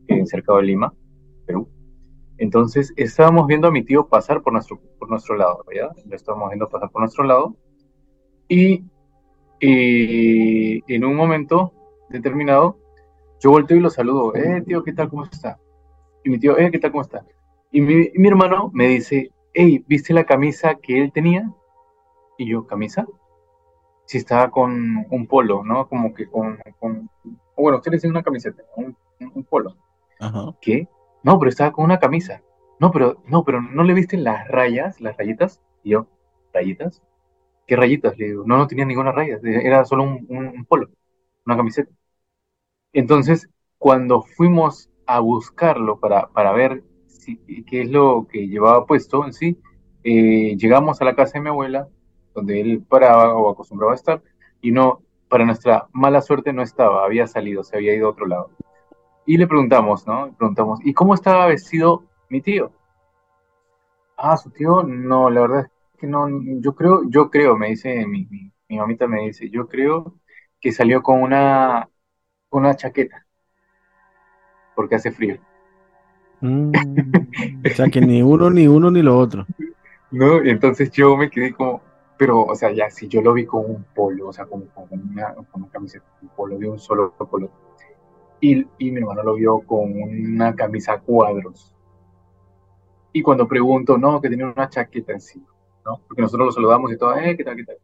en 0.08 0.26
cerca 0.26 0.54
de 0.56 0.62
Lima, 0.62 0.94
Perú. 1.46 1.68
Entonces 2.38 2.92
estábamos 2.96 3.46
viendo 3.46 3.68
a 3.68 3.70
mi 3.70 3.84
tío 3.84 4.08
pasar 4.08 4.42
por 4.42 4.52
nuestro, 4.52 4.80
por 4.98 5.08
nuestro 5.08 5.36
lado, 5.36 5.64
¿ya? 5.74 5.90
Lo 6.06 6.16
estábamos 6.16 6.50
viendo 6.50 6.68
pasar 6.68 6.90
por 6.90 7.02
nuestro 7.02 7.24
lado. 7.24 7.56
Y, 8.48 8.84
en 9.60 11.04
un 11.04 11.16
momento 11.16 11.72
determinado, 12.08 12.78
yo 13.40 13.50
volteo 13.50 13.76
y 13.76 13.80
lo 13.80 13.90
saludo. 13.90 14.34
Eh, 14.34 14.62
tío, 14.66 14.82
¿qué 14.82 14.92
tal? 14.92 15.08
¿Cómo 15.08 15.24
está? 15.24 15.58
Y 16.24 16.30
mi 16.30 16.38
tío, 16.38 16.58
eh, 16.58 16.70
¿qué 16.70 16.78
tal? 16.78 16.90
¿Cómo 16.90 17.02
está? 17.02 17.24
Y 17.70 17.80
mi, 17.80 18.10
mi 18.14 18.28
hermano 18.28 18.70
me 18.72 18.88
dice, 18.88 19.30
hey, 19.52 19.84
¿viste 19.86 20.14
la 20.14 20.24
camisa 20.24 20.76
que 20.76 21.00
él 21.00 21.12
tenía? 21.12 21.50
Y 22.38 22.46
yo, 22.46 22.66
¿camisa? 22.66 23.06
Si 24.06 24.18
estaba 24.18 24.50
con 24.50 25.06
un 25.10 25.26
polo, 25.26 25.62
¿no? 25.64 25.88
Como 25.88 26.14
que 26.14 26.26
con, 26.28 26.58
con 26.78 27.10
bueno, 27.56 27.78
ustedes 27.78 28.00
tienen 28.00 28.16
una 28.16 28.22
camiseta, 28.22 28.62
un, 28.76 28.96
un 29.34 29.44
polo. 29.44 29.76
Ajá. 30.20 30.54
¿Qué? 30.60 30.88
No, 31.22 31.38
pero 31.38 31.48
estaba 31.48 31.72
con 31.72 31.84
una 31.84 31.98
camisa. 31.98 32.42
No, 32.80 32.90
pero, 32.90 33.22
no, 33.26 33.44
pero 33.44 33.60
¿no 33.60 33.82
le 33.84 33.94
viste 33.94 34.16
las 34.16 34.48
rayas, 34.48 35.00
las 35.00 35.16
rayitas? 35.16 35.62
Y 35.82 35.90
yo, 35.90 36.06
¿rayitas? 36.52 37.02
¿Qué 37.66 37.76
rayitas? 37.76 38.18
Le 38.18 38.26
digo, 38.26 38.44
no, 38.46 38.58
no 38.58 38.66
tenía 38.66 38.84
ninguna 38.84 39.12
raya, 39.12 39.38
era 39.42 39.84
solo 39.84 40.02
un, 40.02 40.26
un 40.28 40.64
polo, 40.66 40.90
una 41.46 41.56
camiseta. 41.56 41.90
Entonces, 42.92 43.48
cuando 43.78 44.22
fuimos 44.22 44.90
a 45.06 45.20
buscarlo 45.20 45.98
para, 45.98 46.28
para 46.28 46.52
ver 46.52 46.82
si, 47.06 47.36
qué 47.64 47.82
es 47.82 47.90
lo 47.90 48.26
que 48.30 48.48
llevaba 48.48 48.86
puesto 48.86 49.24
en 49.24 49.32
sí, 49.32 49.58
eh, 50.04 50.56
llegamos 50.56 51.00
a 51.00 51.04
la 51.04 51.14
casa 51.14 51.34
de 51.34 51.42
mi 51.42 51.48
abuela, 51.48 51.88
donde 52.34 52.60
él 52.60 52.84
paraba 52.88 53.34
o 53.34 53.50
acostumbraba 53.50 53.92
a 53.92 53.96
estar, 53.96 54.22
y 54.60 54.70
no, 54.70 55.02
para 55.28 55.44
nuestra 55.44 55.88
mala 55.92 56.20
suerte 56.20 56.52
no 56.52 56.62
estaba, 56.62 57.04
había 57.04 57.26
salido, 57.26 57.64
se 57.64 57.76
había 57.76 57.94
ido 57.94 58.06
a 58.06 58.10
otro 58.10 58.26
lado. 58.26 58.50
Y 59.26 59.36
le 59.38 59.46
preguntamos, 59.46 60.06
¿no? 60.06 60.26
Le 60.26 60.32
preguntamos, 60.32 60.80
¿y 60.84 60.92
cómo 60.92 61.14
estaba 61.14 61.46
vestido 61.46 62.04
mi 62.28 62.40
tío? 62.40 62.72
Ah, 64.16 64.36
su 64.36 64.50
tío, 64.50 64.82
no, 64.82 65.30
la 65.30 65.40
verdad 65.40 65.60
es 65.60 65.98
que 65.98 66.06
no, 66.06 66.28
yo 66.60 66.74
creo, 66.74 67.02
yo 67.08 67.30
creo, 67.30 67.56
me 67.56 67.70
dice, 67.70 68.06
mi, 68.06 68.26
mi, 68.30 68.76
mamita 68.76 69.06
me 69.06 69.22
dice, 69.22 69.48
yo 69.50 69.66
creo 69.68 70.14
que 70.64 70.72
salió 70.72 71.02
con 71.02 71.20
una, 71.20 71.90
una 72.50 72.74
chaqueta, 72.74 73.26
porque 74.74 74.94
hace 74.94 75.12
frío. 75.12 75.36
Mm, 76.40 76.72
o 77.66 77.70
sea 77.74 77.90
que 77.90 78.00
ni 78.00 78.22
uno, 78.22 78.48
ni 78.48 78.66
uno, 78.66 78.90
ni 78.90 79.02
lo 79.02 79.18
otro. 79.18 79.46
No, 80.10 80.42
y 80.42 80.48
entonces 80.48 80.90
yo 80.90 81.18
me 81.18 81.28
quedé 81.28 81.52
como, 81.52 81.82
pero, 82.16 82.44
o 82.44 82.54
sea, 82.54 82.72
ya 82.72 82.88
si 82.88 83.08
yo 83.08 83.20
lo 83.20 83.34
vi 83.34 83.44
con 83.44 83.68
un 83.68 83.84
polo, 83.94 84.28
o 84.28 84.32
sea, 84.32 84.46
con, 84.46 84.62
con 84.68 84.86
una, 84.90 85.34
con 85.34 85.64
una 85.64 85.70
camiseta, 85.70 86.06
un 86.22 86.30
polo 86.30 86.56
de 86.56 86.66
un 86.66 86.78
solo 86.78 87.12
polo, 87.12 87.50
y, 88.40 88.66
y 88.78 88.90
mi 88.90 89.00
hermano 89.00 89.22
lo 89.22 89.34
vio 89.34 89.60
con 89.60 89.92
una 89.92 90.54
camisa 90.54 90.94
a 90.94 91.00
cuadros. 91.00 91.74
Y 93.12 93.20
cuando 93.20 93.46
pregunto, 93.46 93.98
no, 93.98 94.18
que 94.18 94.30
tenía 94.30 94.46
una 94.46 94.70
chaqueta 94.70 95.12
encima, 95.12 95.46
¿no? 95.84 96.00
Porque 96.08 96.22
nosotros 96.22 96.46
lo 96.46 96.52
saludamos 96.52 96.90
y 96.90 96.96
todo, 96.96 97.14
eh, 97.16 97.36
¿qué 97.36 97.44
tal, 97.44 97.54
qué 97.54 97.64
tal? 97.64 97.76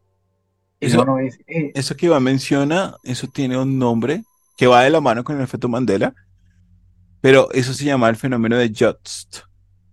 Eso- 0.81 1.05
eh, 1.47 1.71
Eso 1.75 1.95
que 1.95 2.07
Iván 2.07 2.23
menciona, 2.23 2.95
eso 3.03 3.27
tiene 3.27 3.57
un 3.57 3.77
nombre 3.79 4.23
que 4.57 4.67
va 4.67 4.83
de 4.83 4.89
la 4.89 4.99
mano 5.01 5.23
con 5.23 5.37
el 5.37 5.43
efecto 5.43 5.69
Mandela, 5.69 6.13
pero 7.21 7.51
eso 7.51 7.73
se 7.73 7.85
llama 7.85 8.09
el 8.09 8.15
fenómeno 8.15 8.57
de 8.57 8.73
Just, 8.77 9.37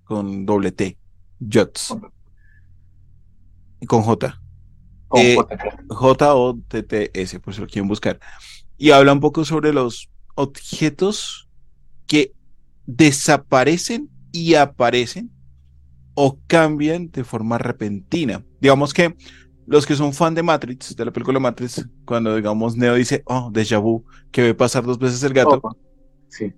con 0.04 0.46
doble 0.46 0.72
T, 0.72 0.96
Just, 1.40 1.92
y 3.80 3.86
con 3.86 4.02
J, 4.02 4.40
con 5.08 5.20
eh, 5.20 5.36
J, 5.36 5.56
claro. 5.56 5.76
J-O-T-T-S, 5.88 7.40
por 7.40 7.54
si 7.54 7.60
lo 7.60 7.66
quieren 7.66 7.88
buscar. 7.88 8.18
Y 8.76 8.90
habla 8.90 9.12
un 9.12 9.20
poco 9.20 9.44
sobre 9.44 9.72
los 9.72 10.10
objetos 10.34 11.48
que 12.06 12.32
desaparecen 12.86 14.08
y 14.32 14.54
aparecen 14.54 15.30
o 16.14 16.38
cambian 16.46 17.10
de 17.10 17.24
forma 17.24 17.58
repentina. 17.58 18.44
Digamos 18.60 18.94
que 18.94 19.14
los 19.68 19.86
que 19.86 19.94
son 19.94 20.14
fan 20.14 20.34
de 20.34 20.42
Matrix, 20.42 20.96
de 20.96 21.04
la 21.04 21.12
película 21.12 21.38
Matrix, 21.38 21.86
cuando 22.06 22.34
digamos 22.34 22.74
Neo 22.74 22.94
dice, 22.94 23.22
oh, 23.26 23.50
déjà 23.52 23.78
vu, 23.78 24.02
que 24.30 24.42
ve 24.42 24.54
pasar 24.54 24.82
dos 24.82 24.98
veces 24.98 25.22
el 25.22 25.34
gato. 25.34 25.60
Sí, 26.28 26.54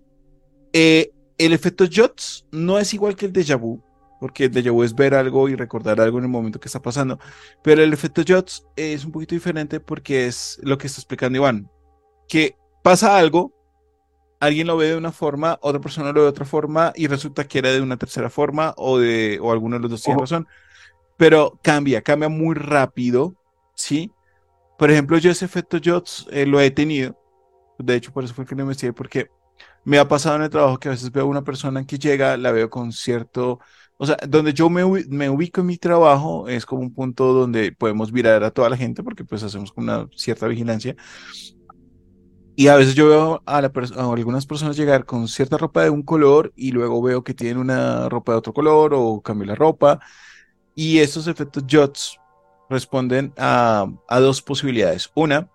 eh, 0.72 1.10
el 1.36 1.52
efecto 1.52 1.86
Jots 1.92 2.46
no 2.52 2.78
es 2.78 2.94
igual 2.94 3.16
que 3.16 3.26
el 3.26 3.32
déjà 3.32 3.58
vu, 3.58 3.82
porque 4.20 4.44
el 4.44 4.52
déjà 4.52 4.70
vu 4.70 4.84
es 4.84 4.94
ver 4.94 5.14
algo 5.14 5.48
y 5.48 5.56
recordar 5.56 6.00
algo 6.00 6.18
en 6.18 6.24
el 6.24 6.30
momento 6.30 6.60
que 6.60 6.68
está 6.68 6.80
pasando, 6.80 7.18
pero 7.64 7.82
el 7.82 7.92
efecto 7.92 8.22
Jots 8.26 8.64
es 8.76 9.04
un 9.04 9.10
poquito 9.10 9.34
diferente 9.34 9.80
porque 9.80 10.28
es 10.28 10.60
lo 10.62 10.78
que 10.78 10.86
está 10.86 11.00
explicando 11.00 11.36
Iván, 11.36 11.68
que 12.28 12.56
pasa 12.84 13.18
algo, 13.18 13.52
alguien 14.38 14.68
lo 14.68 14.76
ve 14.76 14.90
de 14.90 14.96
una 14.96 15.10
forma, 15.10 15.58
otra 15.62 15.80
persona 15.80 16.12
lo 16.12 16.20
ve 16.20 16.20
de 16.20 16.28
otra 16.28 16.44
forma 16.44 16.92
y 16.94 17.08
resulta 17.08 17.48
que 17.48 17.58
era 17.58 17.72
de 17.72 17.80
una 17.80 17.96
tercera 17.96 18.30
forma 18.30 18.72
o 18.76 18.98
de 18.98 19.40
o 19.42 19.50
alguno 19.50 19.76
de 19.76 19.82
los 19.82 19.90
dos 19.90 20.02
tiene 20.02 20.20
razón, 20.20 20.46
pero 21.20 21.60
cambia, 21.62 22.00
cambia 22.00 22.30
muy 22.30 22.54
rápido, 22.54 23.34
¿sí? 23.74 24.10
Por 24.78 24.90
ejemplo, 24.90 25.18
yo 25.18 25.30
ese 25.30 25.44
efecto 25.44 25.76
Jots 25.84 26.26
eh, 26.30 26.46
lo 26.46 26.58
he 26.62 26.70
tenido, 26.70 27.14
de 27.78 27.94
hecho 27.94 28.10
por 28.10 28.24
eso 28.24 28.32
fue 28.32 28.46
que 28.46 28.54
lo 28.54 28.62
investigué, 28.62 28.94
porque 28.94 29.28
me 29.84 29.98
ha 29.98 30.08
pasado 30.08 30.36
en 30.36 30.42
el 30.44 30.48
trabajo 30.48 30.78
que 30.78 30.88
a 30.88 30.92
veces 30.92 31.12
veo 31.12 31.24
a 31.24 31.26
una 31.26 31.44
persona 31.44 31.84
que 31.86 31.98
llega, 31.98 32.38
la 32.38 32.52
veo 32.52 32.70
con 32.70 32.90
cierto, 32.90 33.60
o 33.98 34.06
sea, 34.06 34.16
donde 34.26 34.54
yo 34.54 34.70
me, 34.70 34.82
me 35.10 35.28
ubico 35.28 35.60
en 35.60 35.66
mi 35.66 35.76
trabajo 35.76 36.48
es 36.48 36.64
como 36.64 36.80
un 36.80 36.94
punto 36.94 37.34
donde 37.34 37.72
podemos 37.72 38.10
mirar 38.10 38.42
a 38.42 38.50
toda 38.50 38.70
la 38.70 38.78
gente 38.78 39.02
porque 39.02 39.22
pues 39.22 39.42
hacemos 39.42 39.74
una 39.76 40.08
cierta 40.16 40.46
vigilancia. 40.46 40.96
Y 42.56 42.68
a 42.68 42.76
veces 42.76 42.94
yo 42.94 43.08
veo 43.10 43.42
a, 43.44 43.58
a 43.58 44.12
algunas 44.14 44.46
personas 44.46 44.78
llegar 44.78 45.04
con 45.04 45.28
cierta 45.28 45.58
ropa 45.58 45.82
de 45.82 45.90
un 45.90 46.02
color 46.02 46.50
y 46.56 46.72
luego 46.72 47.02
veo 47.02 47.22
que 47.22 47.34
tienen 47.34 47.58
una 47.58 48.08
ropa 48.08 48.32
de 48.32 48.38
otro 48.38 48.54
color 48.54 48.94
o 48.94 49.20
cambio 49.20 49.48
la 49.48 49.54
ropa. 49.54 50.00
Y 50.80 51.00
estos 51.00 51.26
efectos 51.26 51.64
JOTS 51.70 52.18
responden 52.70 53.34
a, 53.36 53.86
a 54.08 54.20
dos 54.20 54.40
posibilidades. 54.40 55.10
Una, 55.14 55.50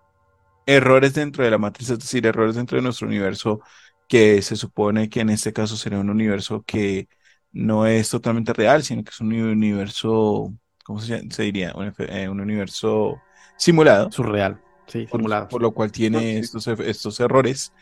errores 0.66 1.14
dentro 1.14 1.44
de 1.44 1.50
la 1.50 1.58
matriz, 1.58 1.90
es 1.90 1.98
decir, 1.98 2.26
errores 2.26 2.54
dentro 2.56 2.76
de 2.76 2.82
nuestro 2.82 3.08
universo 3.08 3.60
que 4.08 4.42
se 4.42 4.56
supone 4.56 5.08
que 5.10 5.20
en 5.20 5.30
este 5.30 5.52
caso 5.52 5.76
sería 5.76 5.98
un 5.98 6.10
universo 6.10 6.62
que 6.66 7.08
no 7.52 7.86
es 7.86 8.10
totalmente 8.10 8.52
real, 8.52 8.84
sino 8.84 9.02
que 9.04 9.10
es 9.10 9.20
un 9.20 9.32
universo, 9.34 10.54
¿cómo 10.84 11.00
se, 11.00 11.08
llama? 11.18 11.30
se 11.30 11.42
diría? 11.44 11.72
Un, 11.76 11.92
eh, 11.98 12.28
un 12.28 12.40
universo 12.40 13.16
simulado, 13.56 14.12
Surreal. 14.12 14.60
Sí, 14.86 15.06
por, 15.10 15.20
simulado. 15.20 15.48
por 15.48 15.62
lo 15.62 15.72
cual 15.72 15.90
tiene 15.92 16.34
Sí. 16.34 16.38
estos, 16.38 16.68
estos 16.68 17.20
errores. 17.20 17.72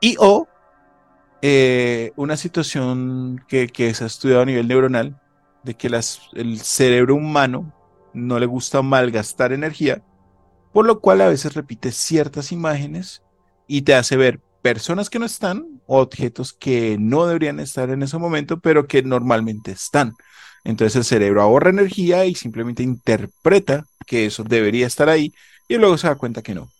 Y 0.00 0.16
o 0.18 0.48
eh, 1.42 2.12
una 2.16 2.36
situación 2.36 3.44
que, 3.48 3.68
que 3.68 3.94
se 3.94 4.04
ha 4.04 4.06
estudiado 4.06 4.42
a 4.42 4.46
nivel 4.46 4.68
neuronal, 4.68 5.21
de 5.62 5.74
que 5.74 5.88
el 5.88 6.60
cerebro 6.60 7.14
humano 7.14 7.72
no 8.14 8.38
le 8.38 8.46
gusta 8.46 8.82
malgastar 8.82 9.52
energía, 9.52 10.02
por 10.72 10.86
lo 10.86 11.00
cual 11.00 11.20
a 11.20 11.28
veces 11.28 11.54
repite 11.54 11.92
ciertas 11.92 12.52
imágenes 12.52 13.22
y 13.66 13.82
te 13.82 13.94
hace 13.94 14.16
ver 14.16 14.40
personas 14.62 15.10
que 15.10 15.18
no 15.18 15.26
están 15.26 15.80
objetos 15.86 16.52
que 16.52 16.96
no 16.98 17.26
deberían 17.26 17.60
estar 17.60 17.90
en 17.90 18.02
ese 18.02 18.18
momento, 18.18 18.60
pero 18.60 18.86
que 18.86 19.02
normalmente 19.02 19.72
están. 19.72 20.12
Entonces 20.64 20.96
el 20.96 21.04
cerebro 21.04 21.42
ahorra 21.42 21.70
energía 21.70 22.24
y 22.26 22.34
simplemente 22.34 22.82
interpreta 22.82 23.84
que 24.06 24.26
eso 24.26 24.44
debería 24.44 24.86
estar 24.86 25.08
ahí 25.08 25.32
y 25.68 25.76
luego 25.76 25.98
se 25.98 26.06
da 26.06 26.14
cuenta 26.14 26.42
que 26.42 26.54
no. 26.54 26.70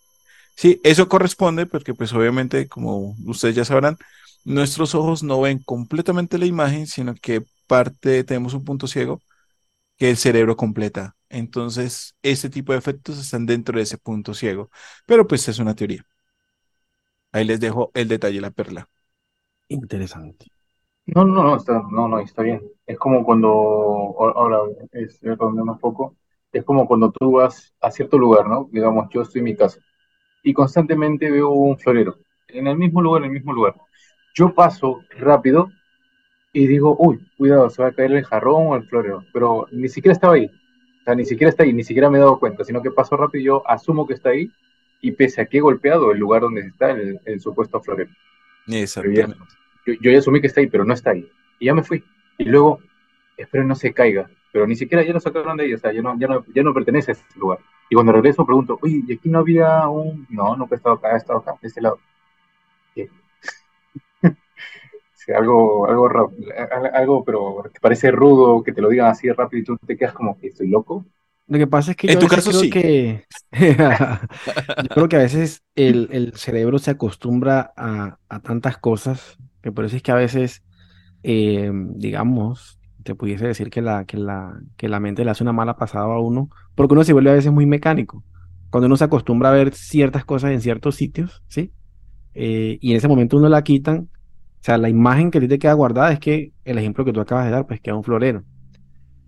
Sí, 0.55 0.79
eso 0.83 1.09
corresponde 1.09 1.65
porque 1.65 1.93
pues 1.93 2.13
obviamente, 2.13 2.67
como 2.67 3.15
ustedes 3.25 3.55
ya 3.55 3.65
sabrán, 3.65 3.97
nuestros 4.45 4.95
ojos 4.95 5.23
no 5.23 5.41
ven 5.41 5.59
completamente 5.59 6.37
la 6.37 6.45
imagen, 6.45 6.87
sino 6.87 7.15
que 7.15 7.43
parte, 7.73 8.23
tenemos 8.23 8.53
un 8.53 8.63
punto 8.63 8.85
ciego 8.87 9.19
que 9.97 10.09
el 10.11 10.17
cerebro 10.17 10.55
completa. 10.57 11.15
Entonces, 11.29 12.15
este 12.23 12.49
tipo 12.49 12.73
de 12.73 12.79
efectos 12.79 13.19
están 13.19 13.45
dentro 13.47 13.77
de 13.77 13.83
ese 13.83 13.97
punto 13.97 14.33
ciego. 14.35 14.69
Pero 15.07 15.27
pues 15.27 15.47
es 15.49 15.59
una 15.59 15.75
teoría. 15.75 16.05
Ahí 17.31 17.45
les 17.45 17.59
dejo 17.59 17.91
el 17.95 18.07
detalle, 18.07 18.39
la 18.41 18.51
perla. 18.51 18.87
Interesante. 19.69 20.47
No, 21.07 21.25
no, 21.25 21.43
no, 21.43 21.57
está, 21.57 21.81
no, 21.91 22.07
no, 22.07 22.19
está 22.19 22.43
bien. 22.43 22.61
Es 22.85 22.97
como 22.99 23.25
cuando, 23.25 23.49
ahora, 24.35 24.59
es 24.91 25.19
redondeando 25.21 25.73
un 25.73 25.79
poco, 25.79 26.15
es 26.51 26.63
como 26.63 26.87
cuando 26.87 27.11
tú 27.11 27.31
vas 27.33 27.73
a 27.81 27.89
cierto 27.89 28.19
lugar, 28.19 28.47
¿no? 28.47 28.69
Digamos, 28.71 29.07
yo 29.11 29.23
estoy 29.23 29.39
en 29.39 29.45
mi 29.45 29.55
casa 29.55 29.79
y 30.43 30.53
constantemente 30.53 31.31
veo 31.31 31.49
un 31.49 31.77
florero, 31.79 32.17
en 32.49 32.67
el 32.67 32.77
mismo 32.77 33.01
lugar, 33.01 33.23
en 33.23 33.29
el 33.29 33.33
mismo 33.33 33.53
lugar. 33.53 33.75
Yo 34.35 34.53
paso 34.53 34.99
rápido 35.17 35.69
y 36.53 36.67
digo, 36.67 36.95
uy, 36.99 37.19
cuidado, 37.35 37.69
se 37.69 37.81
va 37.81 37.89
a 37.89 37.91
caer 37.91 38.11
el 38.13 38.23
jarrón 38.23 38.67
o 38.67 38.75
el 38.75 38.83
florero, 38.83 39.25
pero 39.33 39.67
ni 39.71 39.89
siquiera 39.89 40.13
estaba 40.13 40.35
ahí. 40.35 40.45
O 40.45 41.03
sea, 41.03 41.15
ni 41.15 41.25
siquiera 41.25 41.49
está 41.49 41.63
ahí, 41.63 41.73
ni 41.73 41.83
siquiera 41.83 42.09
me 42.09 42.19
he 42.19 42.21
dado 42.21 42.39
cuenta, 42.39 42.63
sino 42.63 42.81
que 42.81 42.91
paso 42.91 43.17
rápido 43.17 43.41
y 43.41 43.45
yo 43.45 43.69
asumo 43.69 44.07
que 44.07 44.13
está 44.13 44.29
ahí 44.29 44.49
y 45.01 45.11
pese 45.11 45.41
a 45.41 45.45
que 45.45 45.57
he 45.57 45.61
golpeado 45.61 46.11
el 46.11 46.19
lugar 46.19 46.43
donde 46.43 46.61
está 46.61 46.91
el, 46.91 47.19
el 47.25 47.41
supuesto 47.41 47.81
florero. 47.81 48.11
Exactamente. 48.67 49.35
yo, 49.85 49.93
yo 49.99 50.11
ya 50.11 50.19
asumí 50.19 50.39
que 50.39 50.47
está 50.47 50.61
ahí, 50.61 50.67
pero 50.67 50.85
no 50.85 50.93
está 50.93 51.09
ahí. 51.09 51.27
Y 51.59 51.65
ya 51.65 51.73
me 51.73 51.83
fui. 51.83 52.03
Y 52.37 52.45
luego, 52.45 52.79
espero 53.35 53.63
no 53.65 53.75
se 53.75 53.91
caiga. 53.91 54.29
Pero 54.51 54.67
ni 54.67 54.75
siquiera 54.75 55.03
ya 55.03 55.11
lo 55.11 55.19
sacaron 55.19 55.57
de 55.57 55.63
ahí, 55.63 55.73
o 55.73 55.79
sea, 55.79 55.91
ya 55.91 56.01
no, 56.03 56.17
ya 56.19 56.27
no, 56.27 56.45
ya 56.53 56.61
no 56.61 56.73
pertenece 56.73 57.11
a 57.11 57.13
ese 57.13 57.23
lugar. 57.35 57.59
Y 57.89 57.95
cuando 57.95 58.11
regreso 58.11 58.45
pregunto, 58.45 58.77
oye, 58.81 59.01
¿y 59.07 59.13
aquí 59.13 59.27
no 59.27 59.39
había 59.39 59.87
un...? 59.87 60.27
No, 60.29 60.55
nunca 60.55 60.75
he 60.75 60.77
estado 60.77 60.95
acá, 60.95 61.13
he 61.13 61.17
estado 61.17 61.39
acá, 61.39 61.55
de 61.59 61.67
este 61.67 61.81
lado. 61.81 61.99
Algo, 65.35 65.87
algo, 65.87 66.07
ra- 66.09 66.27
al- 66.71 66.95
algo, 66.95 67.23
pero 67.23 67.63
que 67.73 67.79
parece 67.79 68.11
rudo, 68.11 68.63
que 68.63 68.73
te 68.73 68.81
lo 68.81 68.89
digan 68.89 69.07
así 69.11 69.29
rápido 69.31 69.61
y 69.61 69.65
tú 69.65 69.77
te 69.85 69.97
quedas 69.97 70.13
como 70.13 70.37
que 70.37 70.47
estoy 70.47 70.67
loco. 70.69 71.05
Lo 71.47 71.57
que 71.59 71.67
pasa 71.67 71.91
es 71.91 71.97
que 71.97 72.07
En 72.07 72.17
yo 72.17 72.19
a 72.19 72.21
tu 72.21 72.27
veces 72.27 72.27
caso, 72.27 72.51
creo 72.51 72.69
sí. 72.69 72.69
que 72.69 73.25
yo 73.51 74.89
creo 74.89 75.09
que 75.09 75.15
a 75.17 75.19
veces 75.19 75.63
el, 75.75 76.07
el 76.11 76.33
cerebro 76.35 76.79
se 76.79 76.91
acostumbra 76.91 77.73
a, 77.75 78.17
a 78.29 78.39
tantas 78.41 78.77
cosas, 78.77 79.37
que 79.61 79.71
por 79.71 79.85
eso 79.85 79.95
es 79.97 80.03
que 80.03 80.11
a 80.11 80.15
veces, 80.15 80.63
eh, 81.23 81.71
digamos, 81.73 82.79
te 83.03 83.15
pudiese 83.15 83.47
decir 83.47 83.69
que 83.69 83.81
la, 83.81 84.05
que 84.05 84.17
la, 84.17 84.59
que 84.77 84.89
la 84.89 84.99
mente 84.99 85.25
le 85.25 85.31
hace 85.31 85.43
una 85.43 85.53
mala 85.53 85.77
pasada 85.77 86.05
a 86.05 86.19
uno, 86.19 86.49
porque 86.75 86.93
uno 86.93 87.03
se 87.03 87.13
vuelve 87.13 87.31
a 87.31 87.33
veces 87.35 87.51
muy 87.51 87.65
mecánico. 87.65 88.23
Cuando 88.71 88.87
uno 88.87 88.97
se 88.97 89.05
acostumbra 89.05 89.49
a 89.49 89.53
ver 89.53 89.73
ciertas 89.75 90.25
cosas 90.25 90.51
en 90.51 90.61
ciertos 90.61 90.95
sitios, 90.95 91.43
¿sí? 91.47 91.73
Eh, 92.33 92.77
y 92.81 92.91
en 92.91 92.97
ese 92.97 93.07
momento 93.07 93.37
uno 93.37 93.49
la 93.49 93.63
quitan, 93.63 94.09
o 94.63 94.65
sea, 94.65 94.77
la 94.77 94.87
imagen 94.87 95.29
que 95.29 95.39
a 95.39 95.41
ti 95.41 95.49
te 95.49 95.59
queda 95.59 95.73
guardada 95.73 96.13
es 96.13 96.19
que 96.19 96.53
el 96.63 96.77
ejemplo 96.77 97.03
que 97.03 97.11
tú 97.11 97.19
acabas 97.19 97.43
de 97.43 97.51
dar, 97.51 97.67
pues 97.67 97.81
queda 97.81 97.95
un 97.95 98.03
florero. 98.03 98.45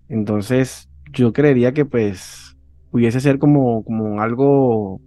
Entonces, 0.08 0.88
yo 1.12 1.34
creería 1.34 1.74
que 1.74 1.84
pues 1.84 2.56
pudiese 2.90 3.20
ser 3.20 3.38
como, 3.38 3.84
como 3.84 4.22
algo 4.22 4.98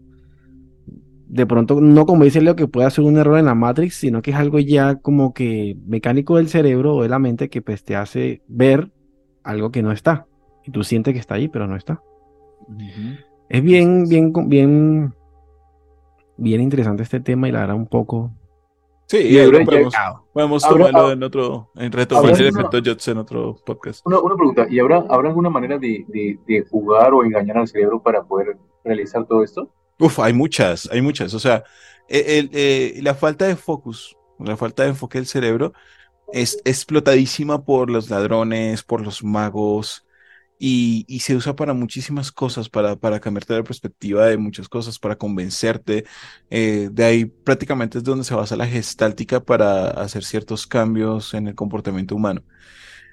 de 1.30 1.48
pronto, 1.48 1.82
no 1.82 2.06
como 2.06 2.26
dice 2.26 2.42
Leo, 2.42 2.56
que 2.56 2.68
puede 2.68 2.92
ser 2.92 3.06
un 3.06 3.18
error 3.18 3.40
en 3.40 3.46
la 3.46 3.56
Matrix, 3.56 3.96
sino 3.96 4.22
que 4.22 4.30
es 4.30 4.38
algo 4.38 4.60
ya 4.60 4.98
como 4.98 5.34
que 5.34 5.76
mecánico 5.88 6.38
del 6.38 6.48
cerebro 6.48 6.98
o 6.98 7.02
de 7.02 7.10
la 7.10 7.18
mente 7.18 7.50
que 7.50 7.64
pues 7.64 7.84
te 7.84 7.96
hace 7.96 8.44
ver 8.48 8.92
algo 9.44 9.72
que 9.72 9.82
no 9.82 9.92
está. 9.92 10.28
Y 10.64 10.70
tú 10.70 10.84
sientes 10.84 11.16
que 11.16 11.20
está 11.20 11.34
ahí, 11.34 11.48
pero 11.48 11.66
no 11.66 11.76
está. 11.76 12.04
Es 13.50 13.64
bien, 13.64 14.08
bien, 14.08 14.32
bien, 14.48 15.12
bien 16.38 16.62
interesante 16.62 17.02
este 17.02 17.20
tema 17.20 17.50
y 17.50 17.52
la 17.52 17.62
verdad 17.62 17.78
un 17.78 17.88
poco. 17.88 18.32
Sí, 19.10 19.18
y 19.18 19.40
ahora 19.40 19.66
podemos, 19.66 19.94
podemos 20.32 20.62
tomarlo 20.62 21.12
en 21.12 21.24
otro, 21.24 21.72
en 21.76 21.92
reto 21.92 22.22
Jots 22.22 23.08
en 23.08 23.18
otro 23.18 23.56
podcast. 23.66 24.06
Una, 24.06 24.20
una, 24.20 24.36
pregunta, 24.36 24.68
¿y 24.70 24.78
habrá, 24.78 25.04
habrá 25.10 25.30
alguna 25.30 25.50
manera 25.50 25.80
de, 25.80 26.06
de, 26.08 26.38
de 26.46 26.64
jugar 26.70 27.12
o 27.16 27.24
engañar 27.24 27.58
al 27.58 27.68
cerebro 27.68 28.04
para 28.04 28.24
poder 28.24 28.56
realizar 28.84 29.26
todo 29.26 29.44
esto? 29.44 29.74
Uf, 29.98 30.20
hay 30.20 30.34
muchas, 30.34 30.88
hay 30.92 31.02
muchas. 31.02 31.34
O 31.34 31.40
sea, 31.40 31.64
e, 32.08 32.48
eh, 32.54 33.00
la 33.02 33.16
falta 33.16 33.46
de 33.46 33.56
focus, 33.56 34.16
la 34.38 34.56
falta 34.56 34.84
de 34.84 34.90
enfoque 34.90 35.18
del 35.18 35.26
cerebro 35.26 35.74
es 36.32 36.62
explotadísima 36.64 37.66
por 37.66 37.90
los 37.90 38.12
ladrones, 38.12 38.84
por 38.84 39.02
los 39.02 39.24
magos, 39.24 40.06
y, 40.60 41.20
se 41.22 41.36
usa 41.36 41.56
para 41.56 41.74
muchísimas 41.74 42.32
cosas, 42.32 42.70
para, 42.70 42.98
para 42.98 43.20
cambiarte 43.20 43.54
la 43.56 43.64
perspectiva 43.64 44.26
de 44.28 44.38
muchas 44.38 44.68
cosas, 44.68 45.00
para 45.00 45.18
convencerte. 45.18 46.06
Eh, 46.50 46.90
de 46.92 47.06
ahí 47.06 47.26
prácticamente 47.26 47.98
es 48.00 48.04
donde 48.04 48.26
se 48.26 48.36
basa 48.36 48.58
la 48.58 48.68
gestáltica 48.68 49.40
para 49.40 49.90
hacer 49.92 50.24
ciertos 50.26 50.68
cambios 50.68 51.34
en 51.34 51.48
el 51.48 51.56
comportamiento 51.56 52.16
humano. 52.16 52.44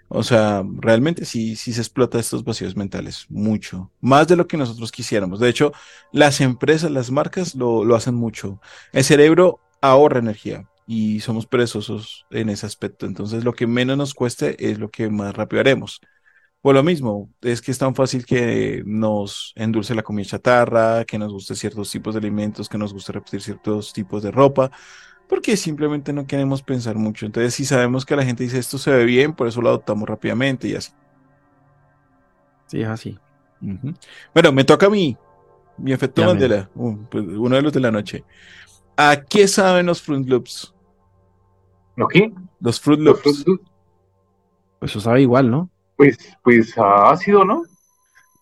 O 0.08 0.22
sea, 0.22 0.64
realmente 0.78 1.24
sí, 1.24 1.56
sí 1.56 1.72
se 1.72 1.80
explota 1.80 2.18
estos 2.18 2.44
vacíos 2.44 2.76
mentales, 2.76 3.26
mucho, 3.28 3.90
más 4.00 4.28
de 4.28 4.36
lo 4.36 4.46
que 4.46 4.56
nosotros 4.56 4.92
quisiéramos. 4.92 5.40
De 5.40 5.48
hecho, 5.48 5.72
las 6.12 6.40
empresas, 6.40 6.90
las 6.90 7.10
marcas 7.10 7.54
lo, 7.54 7.84
lo 7.84 7.96
hacen 7.96 8.14
mucho. 8.14 8.60
El 8.92 9.04
cerebro 9.04 9.60
ahorra 9.80 10.20
energía 10.20 10.68
y 10.86 11.20
somos 11.20 11.46
perezosos 11.46 12.26
en 12.30 12.48
ese 12.50 12.66
aspecto. 12.66 13.06
Entonces, 13.06 13.44
lo 13.44 13.52
que 13.54 13.66
menos 13.66 13.96
nos 13.96 14.14
cueste 14.14 14.70
es 14.70 14.78
lo 14.78 14.90
que 14.90 15.10
más 15.10 15.34
rápido 15.34 15.60
haremos. 15.60 16.00
Por 16.66 16.74
lo 16.74 16.82
mismo, 16.82 17.30
es 17.42 17.62
que 17.62 17.70
es 17.70 17.78
tan 17.78 17.94
fácil 17.94 18.26
que 18.26 18.82
nos 18.84 19.52
endulce 19.54 19.94
la 19.94 20.02
comida 20.02 20.26
chatarra, 20.30 21.04
que 21.04 21.16
nos 21.16 21.32
guste 21.32 21.54
ciertos 21.54 21.92
tipos 21.92 22.12
de 22.12 22.18
alimentos, 22.18 22.68
que 22.68 22.76
nos 22.76 22.92
guste 22.92 23.12
repetir 23.12 23.40
ciertos 23.40 23.92
tipos 23.92 24.24
de 24.24 24.32
ropa 24.32 24.72
porque 25.28 25.56
simplemente 25.56 26.12
no 26.12 26.26
queremos 26.26 26.64
pensar 26.64 26.96
mucho. 26.96 27.24
Entonces, 27.24 27.54
si 27.54 27.64
sabemos 27.64 28.04
que 28.04 28.16
la 28.16 28.24
gente 28.24 28.42
dice 28.42 28.58
esto 28.58 28.78
se 28.78 28.90
ve 28.90 29.04
bien, 29.04 29.32
por 29.32 29.46
eso 29.46 29.62
lo 29.62 29.68
adoptamos 29.68 30.08
rápidamente 30.08 30.66
y 30.66 30.74
así. 30.74 30.90
Sí, 32.66 32.82
es 32.82 32.88
así. 32.88 33.16
Bueno, 34.34 34.50
me 34.50 34.64
toca 34.64 34.86
a 34.86 34.90
mí, 34.90 35.16
mi 35.78 35.92
efecto 35.92 36.24
Mandela, 36.24 36.68
uh, 36.74 36.96
pues, 37.08 37.24
uno 37.28 37.54
de 37.54 37.62
los 37.62 37.72
de 37.72 37.78
la 37.78 37.92
noche. 37.92 38.24
¿A 38.96 39.20
qué 39.20 39.46
saben 39.46 39.86
los 39.86 40.02
Fruit 40.02 40.26
Loops? 40.26 40.74
¿Los 41.94 42.08
qué? 42.08 42.32
Los 42.58 42.80
Fruit 42.80 42.98
Loops. 42.98 43.44
Pues 44.80 44.90
eso 44.90 45.00
sabe 45.00 45.22
igual, 45.22 45.48
¿no? 45.48 45.70
Pues, 45.96 46.18
pues 46.42 46.74
ácido, 46.76 47.44
¿no? 47.44 47.62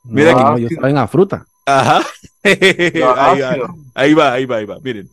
Mira 0.02 0.34
que 0.34 0.42
no, 0.42 0.56
ellos 0.56 0.72
saben 0.74 0.98
a 0.98 1.08
fruta. 1.08 1.46
Ajá. 1.66 2.04
ahí, 2.44 3.00
va, 3.00 3.32
ahí 3.94 4.14
va, 4.14 4.32
ahí 4.32 4.44
va, 4.44 4.56
ahí 4.56 4.64
va. 4.66 4.78
Miren, 4.80 5.08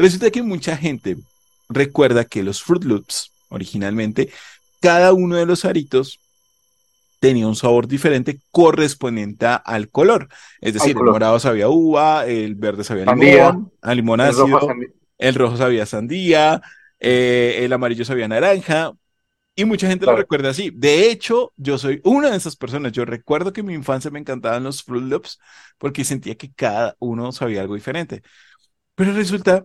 Resulta 0.00 0.30
que 0.30 0.42
mucha 0.42 0.78
gente 0.78 1.18
recuerda 1.68 2.24
que 2.24 2.42
los 2.42 2.62
Fruit 2.62 2.84
Loops, 2.84 3.32
originalmente, 3.50 4.30
cada 4.80 5.12
uno 5.12 5.36
de 5.36 5.44
los 5.44 5.66
aritos 5.66 6.20
tenía 7.18 7.46
un 7.46 7.54
sabor 7.54 7.86
diferente 7.86 8.40
correspondiente 8.50 9.46
al 9.62 9.90
color. 9.90 10.30
Es 10.62 10.72
decir, 10.72 10.96
el 10.96 11.04
morado 11.04 11.38
sabía 11.38 11.68
uva, 11.68 12.24
el 12.24 12.54
verde 12.54 12.82
sabía 12.82 13.04
limón, 13.14 13.70
a 13.82 13.94
limón 13.94 14.22
ácido, 14.22 14.58
el 15.18 15.34
rojo, 15.34 15.58
sabía 15.58 15.84
sandía, 15.84 16.62
eh, 16.98 17.58
el 17.60 17.72
amarillo 17.74 18.06
sabía 18.06 18.26
naranja. 18.26 18.92
Y 19.56 19.64
mucha 19.64 19.88
gente 19.88 20.06
lo 20.06 20.16
recuerda 20.16 20.50
así. 20.50 20.70
De 20.72 21.10
hecho, 21.10 21.52
yo 21.56 21.76
soy 21.76 22.00
una 22.04 22.30
de 22.30 22.36
esas 22.36 22.56
personas. 22.56 22.92
Yo 22.92 23.04
recuerdo 23.04 23.52
que 23.52 23.60
en 23.60 23.66
mi 23.66 23.74
infancia 23.74 24.10
me 24.10 24.18
encantaban 24.18 24.64
los 24.64 24.82
Fruit 24.82 25.04
Loops 25.04 25.38
porque 25.76 26.04
sentía 26.04 26.34
que 26.36 26.52
cada 26.52 26.96
uno 26.98 27.32
sabía 27.32 27.60
algo 27.60 27.74
diferente. 27.74 28.22
Pero 28.94 29.12
resulta 29.12 29.64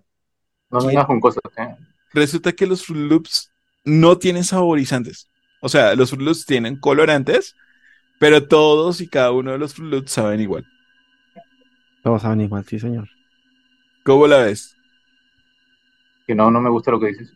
no 0.70 1.08
con 1.08 1.20
cosas, 1.20 1.44
¿eh? 1.58 1.76
Resulta 2.14 2.52
que 2.54 2.68
los 2.68 2.86
Fruit 2.86 3.10
Loops 3.10 3.52
no 3.84 4.18
tienen 4.18 4.44
saborizantes. 4.44 5.30
O 5.62 5.70
sea, 5.70 5.96
los 5.96 6.10
Fruit 6.10 6.26
Loops 6.26 6.46
tienen 6.46 6.80
colorantes, 6.80 7.56
pero 8.20 8.48
todos 8.48 9.02
y 9.02 9.08
cada 9.08 9.32
uno 9.32 9.52
de 9.52 9.58
los 9.58 9.74
Fruit 9.74 9.92
Loops 9.92 10.12
saben 10.12 10.42
igual. 10.42 10.66
Todos 12.04 12.22
saben 12.22 12.42
igual, 12.42 12.66
sí, 12.66 12.80
señor. 12.80 13.08
¿Cómo 14.04 14.28
la 14.28 14.38
ves? 14.40 14.76
Que 16.28 16.36
no, 16.36 16.52
no 16.52 16.62
me 16.62 16.70
gusta 16.70 16.92
lo 16.92 17.00
que 17.00 17.08
dices. 17.08 17.34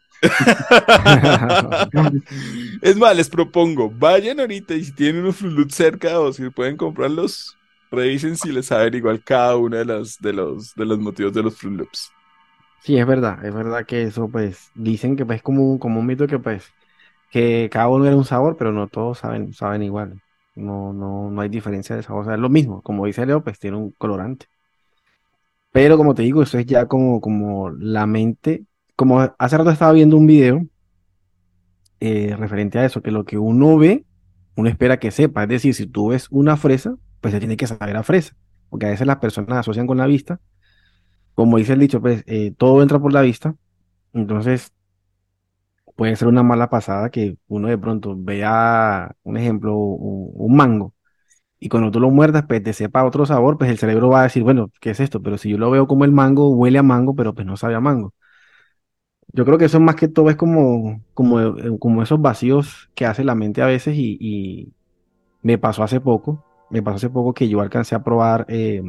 Es 2.82 2.98
más, 2.98 3.16
les 3.16 3.30
propongo, 3.30 3.90
vayan 3.90 4.40
ahorita 4.40 4.74
y 4.76 4.84
si 4.86 4.94
tienen 4.94 5.22
unos 5.24 5.38
Fruit 5.38 5.72
cerca 5.72 6.20
o 6.20 6.34
si 6.34 6.50
pueden 6.50 6.78
comprarlos, 6.78 7.58
revisen 7.92 8.36
si 8.38 8.52
les 8.52 8.68
saben 8.68 8.94
igual 8.96 9.24
cada 9.24 9.56
uno 9.58 9.78
de 9.78 9.86
los, 9.86 10.18
de 10.20 10.34
los, 10.34 10.74
de 10.76 10.86
los 10.86 11.00
motivos 11.00 11.34
de 11.34 11.44
los 11.44 11.58
Fruit 11.58 11.78
Loops. 11.80 12.12
Sí, 12.78 12.98
es 12.98 13.06
verdad, 13.06 13.46
es 13.46 13.54
verdad 13.54 13.86
que 13.86 14.04
eso, 14.04 14.30
pues, 14.32 14.72
dicen 14.74 15.16
que 15.16 15.26
pues, 15.26 15.38
es 15.38 15.44
como, 15.44 15.70
un- 15.72 15.80
como 15.80 16.00
un 16.00 16.06
mito 16.06 16.28
que, 16.28 16.40
pues, 16.40 16.74
que 17.30 17.70
cada 17.72 17.90
uno 17.90 18.06
era 18.08 18.16
un 18.18 18.26
sabor, 18.26 18.58
pero 18.58 18.72
no 18.72 18.88
todos 18.90 19.20
saben, 19.20 19.54
saben 19.54 19.84
igual. 19.84 20.22
No, 20.56 20.94
no, 20.94 21.32
no 21.32 21.42
hay 21.42 21.50
diferencia 21.50 21.96
de 21.96 22.04
sabor. 22.04 22.24
O 22.24 22.26
sea, 22.26 22.36
es 22.36 22.40
lo 22.42 22.50
mismo. 22.50 22.82
Como 22.84 23.06
dice 23.08 23.26
Leo, 23.26 23.44
pues 23.44 23.60
tiene 23.60 23.78
un 23.78 23.92
colorante. 23.94 24.48
Pero 25.72 25.98
como 25.98 26.16
te 26.16 26.24
digo, 26.24 26.42
eso 26.44 26.58
es 26.58 26.66
ya 26.66 26.88
como, 26.88 27.22
como 27.22 27.70
la 27.72 28.06
mente. 28.08 28.66
Como 29.00 29.22
hace 29.38 29.58
rato 29.58 29.72
estaba 29.72 29.94
viendo 29.94 30.18
un 30.18 30.28
video 30.28 30.66
eh, 32.02 32.36
referente 32.38 32.80
a 32.80 32.86
eso, 32.86 33.02
que 33.02 33.12
lo 33.12 33.24
que 33.24 33.38
uno 33.38 33.78
ve, 33.78 34.06
uno 34.56 34.70
espera 34.70 35.00
que 35.00 35.12
sepa. 35.12 35.44
Es 35.44 35.50
decir, 35.50 35.74
si 35.74 35.88
tú 35.88 36.10
ves 36.10 36.28
una 36.32 36.58
fresa, 36.58 36.96
pues 37.22 37.34
se 37.34 37.40
tiene 37.40 37.58
que 37.58 37.68
saber 37.68 37.96
a 37.96 38.04
fresa. 38.04 38.36
Porque 38.70 38.88
a 38.88 38.90
veces 38.90 39.08
las 39.08 39.18
personas 39.18 39.60
asocian 39.60 39.88
con 39.88 39.98
la 39.98 40.06
vista 40.06 40.40
como 41.40 41.58
dice 41.58 41.72
el 41.74 41.80
dicho, 41.80 42.02
pues 42.02 42.24
eh, 42.28 42.54
todo 42.58 42.82
entra 42.82 43.00
por 43.00 43.14
la 43.14 43.22
vista, 43.22 43.56
entonces 44.14 44.74
puede 45.96 46.16
ser 46.16 46.28
una 46.28 46.44
mala 46.44 46.70
pasada 46.70 47.10
que 47.10 47.38
uno 47.48 47.68
de 47.68 47.78
pronto 47.78 48.16
vea, 48.18 49.16
un 49.24 49.38
ejemplo, 49.38 49.76
un, 49.78 50.56
mango, 50.56 50.94
y 51.60 51.70
cuando 51.70 51.92
tú 51.92 52.00
lo 52.02 52.12
muerdas, 52.12 52.46
pues 52.48 52.64
te 52.64 52.74
sepa 52.74 53.06
otro 53.06 53.26
sabor, 53.26 53.58
pues 53.58 53.72
el 53.72 53.78
cerebro 53.80 54.10
va 54.10 54.22
a 54.22 54.24
decir, 54.24 54.44
bueno, 54.44 54.72
¿qué 54.82 54.92
es 54.92 55.00
esto? 55.00 55.22
Pero 55.24 55.38
si 55.38 55.50
yo 55.50 55.58
lo 55.58 55.72
veo 55.72 55.88
como 55.88 56.06
el 56.06 56.12
mango, 56.12 56.50
huele 56.56 56.80
a 56.80 56.84
mango, 56.84 57.16
pero 57.16 57.34
pues 57.34 57.48
no 57.48 57.58
sabe 57.58 57.76
a 57.76 57.82
mango. 57.82 58.14
Yo 59.32 59.46
creo 59.46 59.58
que 59.58 59.66
eso 59.66 59.80
más 59.80 59.96
que 59.96 60.08
todo 60.08 60.30
es 60.30 60.36
como, 60.36 61.02
como, 61.14 61.40
eh, 61.40 61.78
como 61.80 62.02
esos 62.02 62.22
vacíos 62.22 62.90
que 62.96 63.06
hace 63.06 63.24
la 63.24 63.36
mente 63.36 63.62
a 63.62 63.68
veces 63.68 63.96
y, 63.96 64.18
y 64.20 64.74
me 65.42 65.58
pasó 65.58 65.84
hace 65.84 66.02
poco, 66.02 66.44
me 66.70 66.82
pasó 66.82 66.98
hace 66.98 67.10
poco 67.10 67.34
que 67.34 67.48
yo 67.48 67.62
alcancé 67.62 67.96
a 67.96 68.04
probar 68.04 68.46
eh, 68.50 68.82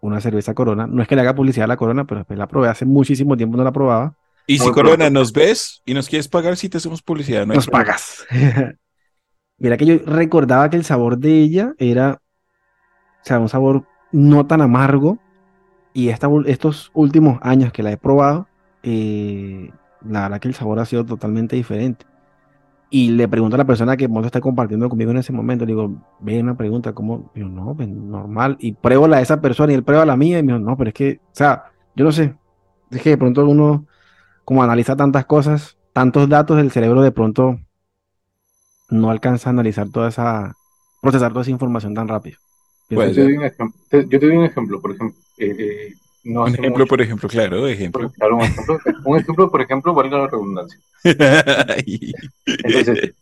una 0.00 0.20
cerveza 0.20 0.54
Corona. 0.54 0.86
No 0.86 1.02
es 1.02 1.08
que 1.08 1.16
le 1.16 1.22
haga 1.22 1.34
publicidad 1.34 1.64
a 1.64 1.68
la 1.68 1.76
Corona, 1.76 2.06
pero 2.06 2.20
después 2.20 2.38
la 2.38 2.46
probé 2.46 2.68
hace 2.68 2.84
muchísimo 2.84 3.36
tiempo, 3.36 3.56
no 3.56 3.64
la 3.64 3.72
probaba. 3.72 4.14
Y 4.46 4.58
si 4.58 4.70
Corona 4.70 5.10
nos 5.10 5.32
ves 5.32 5.82
y 5.84 5.94
nos 5.94 6.08
quieres 6.08 6.28
pagar, 6.28 6.56
si 6.56 6.68
te 6.68 6.78
hacemos 6.78 7.02
publicidad, 7.02 7.46
no 7.46 7.54
nos 7.54 7.66
pagas. 7.66 8.24
Mira 9.58 9.76
que 9.76 9.86
yo 9.86 9.98
recordaba 10.04 10.70
que 10.70 10.76
el 10.76 10.84
sabor 10.84 11.18
de 11.18 11.40
ella 11.40 11.74
era, 11.78 12.20
o 13.22 13.24
sea, 13.24 13.40
un 13.40 13.48
sabor 13.48 13.84
no 14.12 14.46
tan 14.46 14.60
amargo. 14.60 15.18
Y 15.92 16.10
esta, 16.10 16.28
estos 16.44 16.90
últimos 16.92 17.38
años 17.40 17.72
que 17.72 17.82
la 17.82 17.90
he 17.90 17.96
probado, 17.96 18.46
eh, 18.88 19.68
la 20.08 20.22
verdad 20.22 20.40
que 20.40 20.48
el 20.48 20.54
sabor 20.54 20.78
ha 20.78 20.84
sido 20.84 21.04
totalmente 21.04 21.56
diferente. 21.56 22.06
Y 22.88 23.10
le 23.10 23.26
pregunto 23.26 23.56
a 23.56 23.58
la 23.58 23.66
persona 23.66 23.96
que 23.96 24.08
está 24.24 24.40
compartiendo 24.40 24.88
conmigo 24.88 25.10
en 25.10 25.16
ese 25.16 25.32
momento, 25.32 25.66
le 25.66 25.72
digo, 25.72 25.92
ve 26.20 26.40
una 26.40 26.56
pregunta, 26.56 26.92
¿cómo? 26.92 27.32
yo, 27.34 27.48
no, 27.48 27.74
pues, 27.74 27.88
normal. 27.88 28.56
Y 28.60 28.72
pruebo 28.72 29.08
la 29.08 29.16
de 29.16 29.24
esa 29.24 29.40
persona 29.40 29.72
y 29.72 29.74
él 29.74 29.82
prueba 29.82 30.06
la 30.06 30.16
mía 30.16 30.38
y 30.38 30.44
me 30.44 30.52
dijo, 30.52 30.64
no, 30.64 30.76
pero 30.76 30.88
es 30.88 30.94
que, 30.94 31.20
o 31.20 31.34
sea, 31.34 31.64
yo 31.96 32.04
no 32.04 32.12
sé, 32.12 32.36
es 32.92 33.02
que 33.02 33.10
de 33.10 33.18
pronto 33.18 33.44
uno, 33.44 33.86
como 34.44 34.62
analiza 34.62 34.94
tantas 34.94 35.26
cosas, 35.26 35.76
tantos 35.92 36.28
datos 36.28 36.58
del 36.58 36.70
cerebro, 36.70 37.02
de 37.02 37.10
pronto 37.10 37.58
no 38.88 39.10
alcanza 39.10 39.48
a 39.48 39.52
analizar 39.52 39.88
toda 39.88 40.10
esa, 40.10 40.54
procesar 41.02 41.32
toda 41.32 41.42
esa 41.42 41.50
información 41.50 41.92
tan 41.92 42.06
rápido. 42.06 42.38
Pues, 42.88 43.16
yo, 43.16 43.16
te 43.16 43.22
doy 43.24 43.36
un 43.36 43.44
ejemplo, 43.44 43.80
yo 43.90 44.20
te 44.20 44.26
doy 44.26 44.36
un 44.36 44.44
ejemplo, 44.44 44.80
por 44.80 44.92
ejemplo, 44.92 45.20
eh, 45.38 45.56
eh 45.58 45.92
un 46.26 46.48
ejemplo, 46.48 46.86
por 46.86 47.00
ejemplo, 47.00 47.28
claro, 47.28 47.66
ejemplo. 47.68 48.12
un, 48.32 48.40
ejemplo 48.42 48.78
un 49.04 49.18
ejemplo, 49.18 49.50
por 49.50 49.60
ejemplo, 49.62 49.94
valga 49.94 50.18
la 50.18 50.26
redundancia. 50.26 50.80
Entonces, 52.46 53.14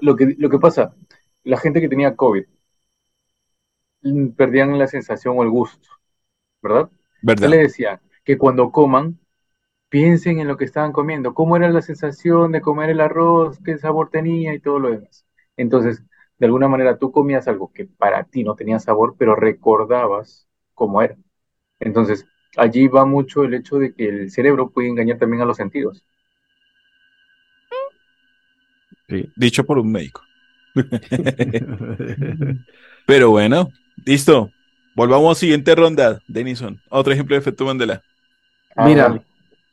Lo, 0.00 0.14
que, 0.16 0.34
lo 0.36 0.50
que 0.50 0.58
pasa, 0.58 0.94
la 1.44 1.58
gente 1.58 1.80
que 1.80 1.88
tenía 1.88 2.14
COVID 2.16 2.44
mm, 4.02 4.28
perdían 4.30 4.78
la 4.78 4.86
sensación 4.86 5.38
o 5.38 5.42
el 5.42 5.50
gusto, 5.50 5.88
¿verdad? 6.62 6.90
¿Verdad? 7.22 7.44
Yo 7.44 7.48
le 7.48 7.58
decía 7.58 8.00
que 8.24 8.36
cuando 8.36 8.70
coman, 8.70 9.18
piensen 9.88 10.38
en 10.38 10.48
lo 10.48 10.56
que 10.56 10.64
estaban 10.64 10.92
comiendo, 10.92 11.34
cómo 11.34 11.56
era 11.56 11.68
la 11.70 11.82
sensación 11.82 12.52
de 12.52 12.60
comer 12.60 12.90
el 12.90 13.00
arroz, 13.00 13.58
qué 13.64 13.76
sabor 13.78 14.10
tenía 14.10 14.54
y 14.54 14.60
todo 14.60 14.78
lo 14.78 14.90
demás. 14.90 15.26
Entonces, 15.56 16.02
de 16.38 16.46
alguna 16.46 16.68
manera 16.68 16.98
tú 16.98 17.12
comías 17.12 17.48
algo 17.48 17.72
que 17.72 17.86
para 17.86 18.24
ti 18.24 18.44
no 18.44 18.54
tenía 18.54 18.78
sabor, 18.78 19.16
pero 19.18 19.34
recordabas 19.34 20.48
cómo 20.74 21.02
era. 21.02 21.16
Entonces, 21.80 22.26
allí 22.56 22.88
va 22.88 23.04
mucho 23.04 23.44
el 23.44 23.54
hecho 23.54 23.78
de 23.78 23.94
que 23.94 24.08
el 24.08 24.30
cerebro 24.30 24.70
puede 24.70 24.88
engañar 24.88 25.18
también 25.18 25.42
a 25.42 25.46
los 25.46 25.56
sentidos. 25.56 26.02
dicho 29.36 29.64
por 29.64 29.78
un 29.78 29.90
médico. 29.90 30.22
Pero 33.06 33.30
bueno, 33.30 33.70
listo. 34.04 34.50
Volvamos 34.94 35.36
a 35.36 35.40
siguiente 35.40 35.74
ronda, 35.74 36.20
Denison. 36.26 36.80
Otro 36.90 37.12
ejemplo 37.12 37.34
de 37.34 37.40
efecto 37.40 37.64
Mandela. 37.64 38.02
Ah, 38.76 38.86
Mira, 38.86 39.22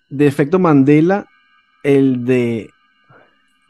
de 0.09 0.27
efecto 0.27 0.59
Mandela, 0.59 1.27
el 1.83 2.23
de 2.25 2.69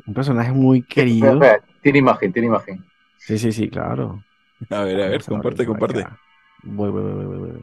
un 0.06 0.14
personaje 0.14 0.52
muy 0.52 0.84
querido. 0.84 1.40
Tiene 1.82 2.00
imagen, 2.00 2.34
tiene 2.34 2.48
imagen. 2.48 2.84
Sí, 3.18 3.38
sí, 3.38 3.52
sí, 3.52 3.70
claro. 3.70 4.24
A 4.70 4.84
ver, 4.84 5.02
a 5.02 5.10
ver, 5.10 5.24
comparte, 5.24 5.66
comparte. 5.66 6.06
Voy, 6.64 6.92
voy, 6.92 7.02
voy, 7.02 7.26
voy, 7.26 7.38
voy. 7.38 7.62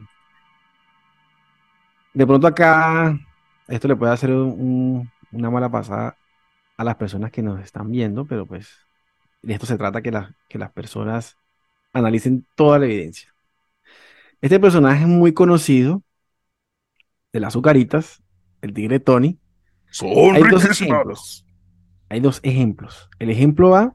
De 2.15 2.25
pronto 2.25 2.47
acá, 2.47 3.19
esto 3.67 3.89
le 3.89 3.95
puede 3.97 4.13
hacer 4.13 4.31
una 4.31 5.49
mala 5.51 5.69
pasada 5.69 6.17
a 6.77 6.83
las 6.85 6.95
personas 6.95 7.29
que 7.29 7.41
nos 7.41 7.61
están 7.61 7.91
viendo, 7.91 8.25
pero 8.25 8.45
pues 8.45 8.87
de 9.41 9.53
esto 9.53 9.65
se 9.65 9.77
trata 9.77 10.01
que, 10.01 10.17
que 10.47 10.57
las 10.57 10.71
personas 10.71 11.37
analicen 11.91 12.47
toda 12.55 12.79
la 12.79 12.85
evidencia. 12.85 13.35
Este 14.39 14.61
personaje 14.61 15.01
es 15.01 15.09
muy 15.09 15.33
conocido 15.33 16.03
de 17.33 17.41
las 17.41 17.49
azucaritas, 17.49 18.23
el 18.61 18.73
tigre 18.73 19.01
Tony. 19.01 19.37
Son 19.91 20.07
Hay 20.35 20.43
dos 20.43 20.63
ejemplos. 20.63 21.45
Hay 22.07 22.21
dos 22.21 22.39
ejemplos. 22.43 23.09
El 23.19 23.29
ejemplo 23.29 23.75
A, 23.75 23.93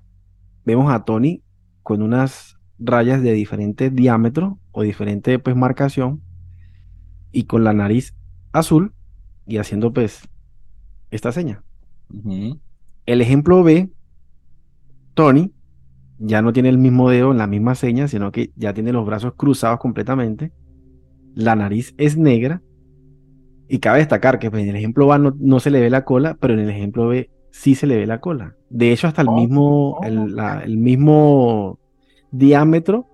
vemos 0.67 0.93
a 0.93 1.07
Tony 1.07 1.43
con 1.83 2.03
unas 2.03 2.59
rayas 2.79 3.23
de 3.23 3.33
diferente 3.33 3.89
diámetro 3.89 4.59
o 4.73 4.83
diferente 4.83 5.39
pues 5.39 5.57
marcación 5.57 6.23
y 7.33 7.45
con 7.45 7.65
la 7.65 7.73
nariz 7.73 8.15
azul 8.53 8.93
y 9.47 9.59
haciendo 9.59 9.93
pues 9.93 10.29
esta 11.11 11.33
seña. 11.33 11.63
El 13.07 13.21
ejemplo 13.21 13.63
B, 13.63 13.91
Tony 15.15 15.53
ya 16.19 16.43
no 16.43 16.53
tiene 16.53 16.69
el 16.69 16.79
mismo 16.79 17.09
dedo 17.09 17.33
en 17.33 17.39
la 17.39 17.47
misma 17.47 17.75
seña, 17.75 18.07
sino 18.07 18.31
que 18.31 18.53
ya 18.55 18.75
tiene 18.75 18.93
los 18.93 19.07
brazos 19.07 19.35
cruzados 19.35 19.81
completamente. 19.81 20.53
La 21.35 21.57
nariz 21.57 21.95
es 21.97 22.17
negra. 22.17 22.63
Y 23.69 23.79
cabe 23.79 24.01
destacar 24.01 24.39
que 24.39 24.51
pues, 24.51 24.63
en 24.63 24.71
el 24.71 24.77
ejemplo 24.77 25.13
A 25.13 25.19
no, 25.19 25.61
se 25.61 25.71
le 25.71 25.81
ve 25.81 25.89
la 25.91 26.05
cola, 26.05 26.37
pero 26.39 26.55
en 26.55 26.61
el 26.61 26.71
ejemplo 26.71 27.09
B 27.09 27.31
sí 27.51 27.75
se 27.75 27.87
le 27.87 27.97
ve 27.97 28.07
la 28.07 28.21
cola. 28.21 28.57
De 28.69 28.93
hecho, 28.93 29.07
hasta 29.07 29.23
el, 29.23 29.29
oh, 29.29 29.37
mismo, 29.37 29.91
oh. 29.93 30.03
el, 30.05 30.77
mismo 30.77 31.79
diámetro 32.33 33.07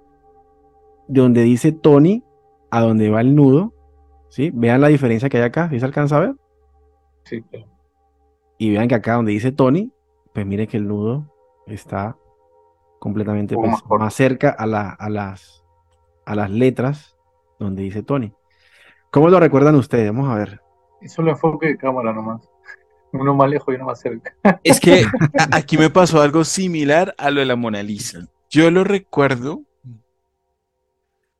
de 1.08 1.20
donde 1.20 1.42
dice 1.42 1.72
Tony 1.72 2.24
a 2.70 2.80
donde 2.80 3.08
va 3.08 3.20
el 3.20 3.34
nudo. 3.34 3.72
¿Sí? 4.36 4.50
Vean 4.52 4.82
la 4.82 4.88
diferencia 4.88 5.30
que 5.30 5.38
hay 5.38 5.44
acá. 5.44 5.70
¿Sí 5.70 5.80
se 5.80 5.86
alcanza 5.86 6.18
a 6.18 6.20
ver? 6.20 6.34
Sí. 7.24 7.42
Y 8.58 8.70
vean 8.70 8.86
que 8.86 8.94
acá 8.94 9.14
donde 9.14 9.32
dice 9.32 9.50
Tony, 9.50 9.90
pues 10.34 10.44
mire 10.44 10.66
que 10.66 10.76
el 10.76 10.86
nudo 10.86 11.32
está 11.66 12.18
completamente 12.98 13.54
pues, 13.54 13.72
más, 13.88 14.14
cerca 14.14 14.54
a, 14.58 14.64
a, 14.64 15.08
las, 15.08 15.64
a 16.26 16.34
las 16.34 16.50
letras 16.50 17.16
donde 17.58 17.82
dice 17.82 18.02
Tony. 18.02 18.34
¿Cómo 19.10 19.30
lo 19.30 19.40
recuerdan 19.40 19.74
ustedes? 19.74 20.12
Vamos 20.12 20.28
a 20.28 20.34
ver. 20.34 20.60
Es 21.00 21.18
un 21.18 21.30
enfoque 21.30 21.68
de 21.68 21.78
cámara 21.78 22.12
nomás. 22.12 22.46
Uno 23.12 23.34
más 23.34 23.48
lejos 23.48 23.72
y 23.72 23.76
uno 23.76 23.86
más 23.86 24.00
cerca. 24.00 24.36
Es 24.62 24.80
que 24.80 25.06
aquí 25.50 25.78
me 25.78 25.88
pasó 25.88 26.20
algo 26.20 26.44
similar 26.44 27.14
a 27.16 27.30
lo 27.30 27.40
de 27.40 27.46
la 27.46 27.56
Mona 27.56 27.82
Lisa. 27.82 28.28
Yo 28.50 28.70
lo 28.70 28.84
recuerdo 28.84 29.62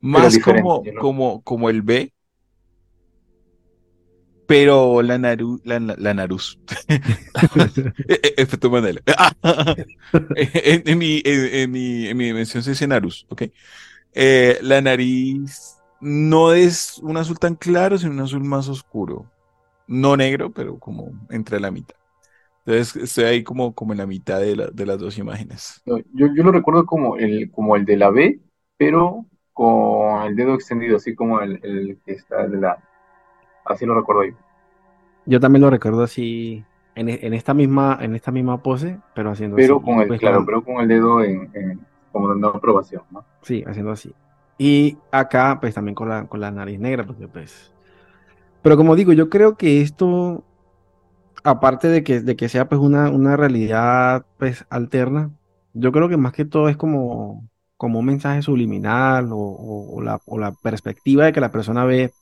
más 0.01 0.39
como, 0.39 0.83
como, 0.99 1.43
como 1.43 1.69
el 1.69 1.83
B, 1.83 2.15
pero 4.47 5.03
la 5.03 5.19
Naru, 5.19 5.61
la, 5.65 5.79
la 5.81 6.15
Narus. 6.15 6.59
E, 6.89 6.95
e, 8.09 8.35
efecto 8.37 8.71
Mandela. 8.71 9.01
en, 10.37 10.99
mi, 10.99 11.23
en, 11.25 11.71
mi, 11.71 12.07
en 12.07 12.17
mi 12.17 12.25
dimensión 12.27 12.63
se 12.63 12.71
dice 12.71 12.87
Narus, 12.87 13.27
ok. 13.29 13.43
Eh, 14.13 14.59
la 14.63 14.81
nariz 14.81 15.77
no 16.01 16.53
es 16.53 16.99
un 16.99 17.17
azul 17.17 17.39
tan 17.39 17.55
claro, 17.55 17.99
sino 17.99 18.13
un 18.13 18.21
azul 18.21 18.45
más 18.45 18.69
oscuro. 18.69 19.27
No 19.87 20.17
negro, 20.17 20.51
pero 20.51 20.79
como 20.79 21.13
entre 21.31 21.61
la 21.61 21.71
mitad. 21.71 21.97
Entonces 22.65 22.97
estoy 22.97 23.25
ahí 23.25 23.45
como, 23.45 23.75
como 23.75 23.93
en 23.93 23.99
la 23.99 24.07
mitad 24.07 24.41
de, 24.41 24.57
la, 24.57 24.67
de 24.69 24.87
las 24.87 24.99
dos 24.99 25.19
imágenes. 25.19 25.83
Yo, 25.85 25.99
yo 26.13 26.43
lo 26.43 26.51
recuerdo 26.51 26.85
como 26.87 27.17
el, 27.17 27.51
como 27.53 27.77
el 27.77 27.85
de 27.85 27.97
la 27.97 28.11
B, 28.11 28.41
pero 28.77 29.27
con 29.53 30.23
el 30.27 30.35
dedo 30.35 30.55
extendido, 30.55 30.97
así 30.97 31.15
como 31.15 31.41
el, 31.41 31.61
el 31.63 31.99
que 32.05 32.13
está 32.13 32.49
de 32.49 32.61
la 32.61 32.79
Así 33.67 33.85
lo 33.87 33.95
recuerdo 33.95 34.25
yo. 34.25 34.35
Yo 35.27 35.41
también 35.41 35.63
lo 35.63 35.71
recuerdo 35.71 36.03
así, 36.05 36.65
en, 36.97 37.35
esta 37.35 37.53
misma, 37.53 37.99
en 38.01 38.15
esta 38.15 38.33
misma 38.33 38.63
pose, 38.63 38.99
pero 39.15 39.31
haciendo 39.31 39.57
pero 39.57 39.83
Con 39.83 40.01
el, 40.01 40.09
pues, 40.09 40.21
claro, 40.21 40.45
pero 40.47 40.65
con 40.65 40.77
el 40.77 40.89
dedo 40.89 41.23
en, 41.23 41.81
como 42.11 42.29
dando 42.29 42.49
aprobación, 42.49 43.03
¿no? 43.11 43.25
Sí, 43.43 43.63
haciendo 43.67 43.93
así. 43.93 44.15
Y 44.57 44.97
acá, 45.11 45.59
pues 45.61 45.75
también 45.75 45.95
con 45.95 46.09
la, 46.09 46.27
con 46.27 46.41
la 46.41 46.51
nariz 46.51 46.81
negra, 46.81 47.05
porque 47.05 47.29
pues... 47.29 47.73
Pero 48.63 48.77
como 48.77 48.97
digo, 48.97 49.13
yo 49.13 49.29
creo 49.29 49.57
que 49.57 49.83
esto, 49.83 50.43
aparte 51.45 51.89
de 51.89 52.03
que, 52.03 52.21
de 52.21 52.35
que 52.35 52.49
sea 52.49 52.69
pues 52.69 52.81
una, 52.81 53.11
una 53.11 53.37
realidad 53.37 54.25
pues 54.39 54.65
alterna, 54.71 55.31
yo 55.75 55.93
creo 55.93 56.09
que 56.09 56.17
más 56.17 56.33
que 56.33 56.47
todo 56.47 56.69
es 56.69 56.77
como, 56.77 57.47
como 57.77 57.99
un 57.99 58.07
mensaje 58.07 58.41
subliminal 58.41 59.29
o, 59.31 60.01
la, 60.03 60.21
o 60.25 60.39
la 60.39 60.53
perspectiva 60.53 61.27
de 61.27 61.33
que 61.33 61.41
la 61.41 61.53
persona 61.53 61.85
ve 61.85 62.13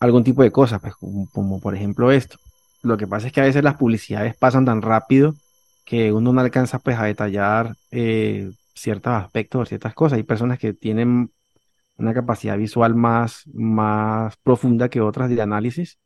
algún 0.00 0.24
tipo 0.24 0.42
de 0.42 0.50
cosas, 0.52 0.80
pues, 0.80 0.94
como, 0.96 1.60
por 1.60 1.74
ejemplo 1.74 2.12
esto. 2.12 2.38
Lo 2.82 2.96
que 2.96 3.06
pasa 3.06 3.26
es 3.28 3.32
que 3.32 3.40
a 3.40 3.44
veces 3.44 3.64
las 3.64 3.76
publicidades 3.76 4.36
pasan 4.36 4.64
tan 4.64 4.82
rápido 4.82 5.34
que 5.84 6.12
uno 6.12 6.32
no 6.32 6.40
alcanza 6.40 6.78
pues 6.78 6.98
a 6.98 7.04
detallar 7.04 7.74
eh, 7.90 8.50
ciertos 8.74 9.12
aspectos 9.14 9.62
o 9.62 9.66
ciertas 9.66 9.94
cosas. 9.94 10.18
Hay 10.18 10.22
personas 10.22 10.58
que 10.58 10.74
tienen 10.74 11.30
una 11.96 12.14
capacidad 12.14 12.56
visual 12.58 12.94
más, 12.94 13.44
más 13.52 14.36
profunda 14.38 14.88
que 14.88 15.00
otras 15.00 15.30
de 15.30 15.42
análisis, 15.42 15.98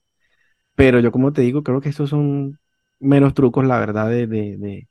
pero 0.75 1.01
yo 1.01 1.13
como 1.13 1.33
te 1.33 1.43
digo, 1.43 1.63
creo 1.63 1.81
que 1.81 1.91
estos 1.91 2.11
son 2.11 2.59
menos 3.01 3.35
trucos, 3.35 3.67
la 3.67 3.79
verdad, 3.79 4.09
de, 4.09 4.27
de, 4.27 4.89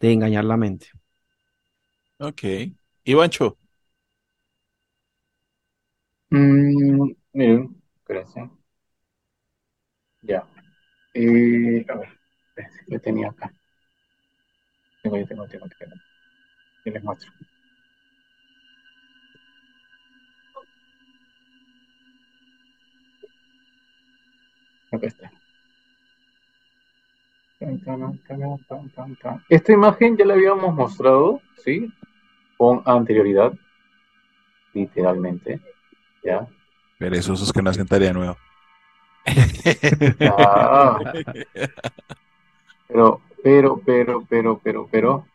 de, 0.00 0.12
engañar 0.12 0.44
la 0.44 0.56
mente. 0.56 0.88
Ok. 2.18 2.42
Ivancho. 3.04 3.58
Mm, 6.30 7.14
Gracias. 8.06 8.50
Ya. 10.22 10.46
Eh, 11.14 11.84
a 11.88 11.96
ver, 11.96 12.08
¿qué 12.88 12.98
tenía 13.00 13.30
acá? 13.30 13.52
Tengo, 15.02 15.16
yo 15.18 15.26
tengo, 15.26 15.46
tengo, 15.46 15.66
tengo. 15.78 15.94
Y 16.84 16.90
les 16.90 17.04
muestro. 17.04 17.32
Acá 24.92 25.06
está. 25.06 25.30
Esta 29.48 29.72
imagen 29.72 30.16
ya 30.16 30.24
la 30.24 30.34
habíamos 30.34 30.74
mostrado, 30.74 31.40
¿sí? 31.64 31.90
Con 32.58 32.82
anterioridad, 32.84 33.52
literalmente, 34.74 35.60
¿ya? 36.22 36.46
Perezosos 36.98 37.52
que 37.52 37.62
no 37.62 37.70
hacen 37.70 37.86
tarea 37.86 38.12
nueva. 38.12 38.36
Ah. 40.20 40.98
Pero, 42.86 43.20
pero, 43.42 43.80
pero, 43.84 44.24
pero, 44.28 44.60
pero, 44.62 44.88
pero. 44.90 45.26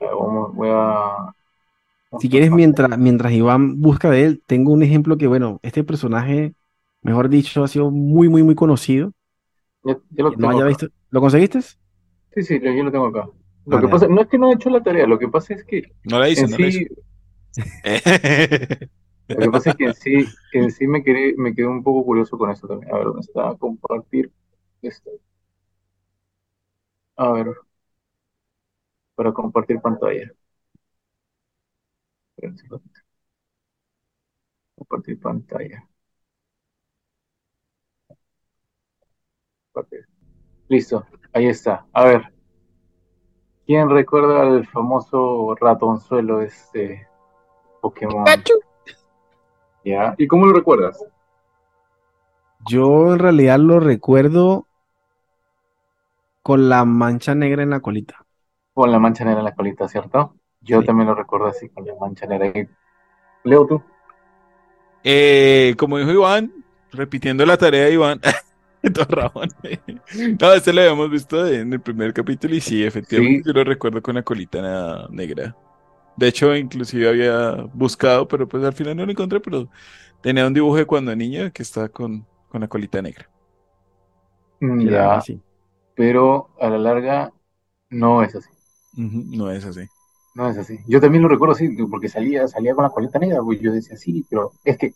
Vamos, 0.00 0.54
voy 0.54 0.68
a. 0.72 1.34
Si 2.18 2.28
quieres, 2.28 2.50
mientras, 2.50 2.98
mientras 2.98 3.32
Iván 3.32 3.80
busca 3.80 4.10
de 4.10 4.24
él, 4.24 4.42
tengo 4.44 4.72
un 4.72 4.82
ejemplo 4.82 5.16
que, 5.16 5.28
bueno, 5.28 5.60
este 5.62 5.84
personaje, 5.84 6.54
mejor 7.02 7.28
dicho, 7.28 7.62
ha 7.62 7.68
sido 7.68 7.90
muy, 7.90 8.28
muy, 8.28 8.42
muy 8.42 8.54
conocido. 8.54 9.12
lo, 9.84 10.02
lo, 10.10 11.20
conseguiste? 11.20 11.60
Sí, 11.60 12.42
sí, 12.42 12.60
yo, 12.60 12.82
lo 12.82 12.90
tengo 12.90 13.06
acá. 13.06 13.28
Lo 13.66 13.80
que 13.80 13.88
pasa, 13.88 14.08
no 14.08 14.22
es 14.22 14.28
que 14.28 14.38
no 14.38 14.50
he 14.50 14.54
hecho 14.54 14.70
la 14.70 14.82
tarea, 14.82 15.06
lo 15.06 15.18
que 15.18 15.28
pasa 15.28 15.54
es 15.54 15.64
que. 15.64 15.92
No 16.04 16.18
la 16.18 16.28
hice, 16.28 16.48
no 16.48 16.56
sí, 16.56 16.88
Lo 19.30 19.36
que 19.36 19.50
pasa 19.50 19.70
es 19.70 19.76
que 19.76 19.84
en 19.84 19.94
sí, 19.94 20.26
en 20.52 20.70
sí 20.70 20.86
me, 20.86 21.02
quedé, 21.02 21.34
me 21.36 21.54
quedé 21.54 21.66
un 21.66 21.82
poco 21.82 22.04
curioso 22.04 22.36
con 22.36 22.50
eso 22.50 22.66
también. 22.66 22.92
A 22.92 22.98
ver, 22.98 23.06
¿dónde 23.06 23.20
está? 23.20 23.54
Compartir 23.56 24.32
esto. 24.82 25.10
A 27.16 27.30
ver. 27.32 27.46
para 29.14 29.32
compartir 29.32 29.80
pantalla. 29.80 30.32
Compartir 34.74 35.20
pantalla. 35.20 35.86
Listo, 40.68 41.04
ahí 41.32 41.46
está. 41.46 41.86
A 41.92 42.04
ver, 42.04 42.32
¿quién 43.66 43.90
recuerda 43.90 44.48
el 44.48 44.66
famoso 44.68 45.54
ratonzuelo 45.60 46.40
este 46.40 47.06
Pokémon? 47.80 48.24
¿Ya? 49.84 50.14
¿Y 50.18 50.26
cómo 50.26 50.46
lo 50.46 50.52
recuerdas? 50.52 51.04
Yo 52.66 53.12
en 53.12 53.18
realidad 53.18 53.58
lo 53.58 53.80
recuerdo 53.80 54.66
con 56.42 56.68
la 56.68 56.84
mancha 56.84 57.34
negra 57.34 57.62
en 57.62 57.70
la 57.70 57.80
colita. 57.80 58.26
Con 58.74 58.92
la 58.92 58.98
mancha 58.98 59.24
negra 59.24 59.40
en 59.40 59.46
la 59.46 59.54
colita, 59.54 59.88
¿cierto? 59.88 60.34
Yo 60.60 60.82
también 60.84 61.08
lo 61.08 61.14
recuerdo 61.14 61.46
así, 61.46 61.68
con 61.70 61.86
la 61.86 61.94
mancha 61.98 62.26
negra. 62.26 62.68
Leo, 63.44 63.66
tú. 63.66 63.82
Eh, 65.02 65.74
como 65.78 65.98
dijo 65.98 66.10
Iván, 66.10 66.52
repitiendo 66.92 67.46
la 67.46 67.56
tarea 67.56 67.86
de 67.86 67.94
Iván. 67.94 68.20
no, 70.40 70.52
este 70.52 70.72
lo 70.72 70.80
habíamos 70.80 71.10
visto 71.10 71.46
en 71.46 71.72
el 71.72 71.80
primer 71.80 72.12
capítulo 72.12 72.54
y 72.54 72.60
sí, 72.60 72.84
efectivamente 72.84 73.42
yo 73.46 73.52
lo 73.52 73.64
recuerdo 73.64 74.02
con 74.02 74.14
la 74.14 74.22
colita 74.22 75.06
negra. 75.10 75.54
De 76.20 76.28
hecho, 76.28 76.54
inclusive 76.54 77.08
había 77.08 77.52
buscado, 77.72 78.28
pero 78.28 78.46
pues 78.48 78.62
al 78.64 78.74
final 78.74 78.96
no 78.96 79.06
lo 79.06 79.12
encontré, 79.12 79.40
pero 79.40 79.70
tenía 80.22 80.46
un 80.46 80.54
dibujo 80.54 80.76
de 80.76 80.86
cuando 80.86 81.14
niña 81.16 81.50
que 81.50 81.62
estaba 81.62 81.88
con, 81.88 82.26
con 82.48 82.60
la 82.60 82.68
colita 82.68 83.02
negra. 83.02 83.30
Mm, 84.60 84.88
ya, 84.88 85.20
sí. 85.20 85.42
pero 85.94 86.50
a 86.60 86.68
la 86.70 86.78
larga 86.78 87.32
no 87.90 88.22
es 88.22 88.34
así. 88.34 88.50
no 88.94 89.50
es 89.50 89.64
así. 89.64 89.88
No 90.34 90.48
es 90.48 90.56
así. 90.58 90.78
Yo 90.86 91.00
también 91.00 91.22
lo 91.22 91.28
recuerdo 91.28 91.54
así, 91.54 91.68
porque 91.90 92.08
salía, 92.08 92.46
salía 92.48 92.74
con 92.74 92.84
la 92.84 92.90
colita 92.90 93.18
negra, 93.18 93.40
pues 93.42 93.60
yo 93.60 93.72
decía 93.72 93.96
sí, 93.96 94.24
pero 94.30 94.52
es 94.64 94.78
que 94.78 94.94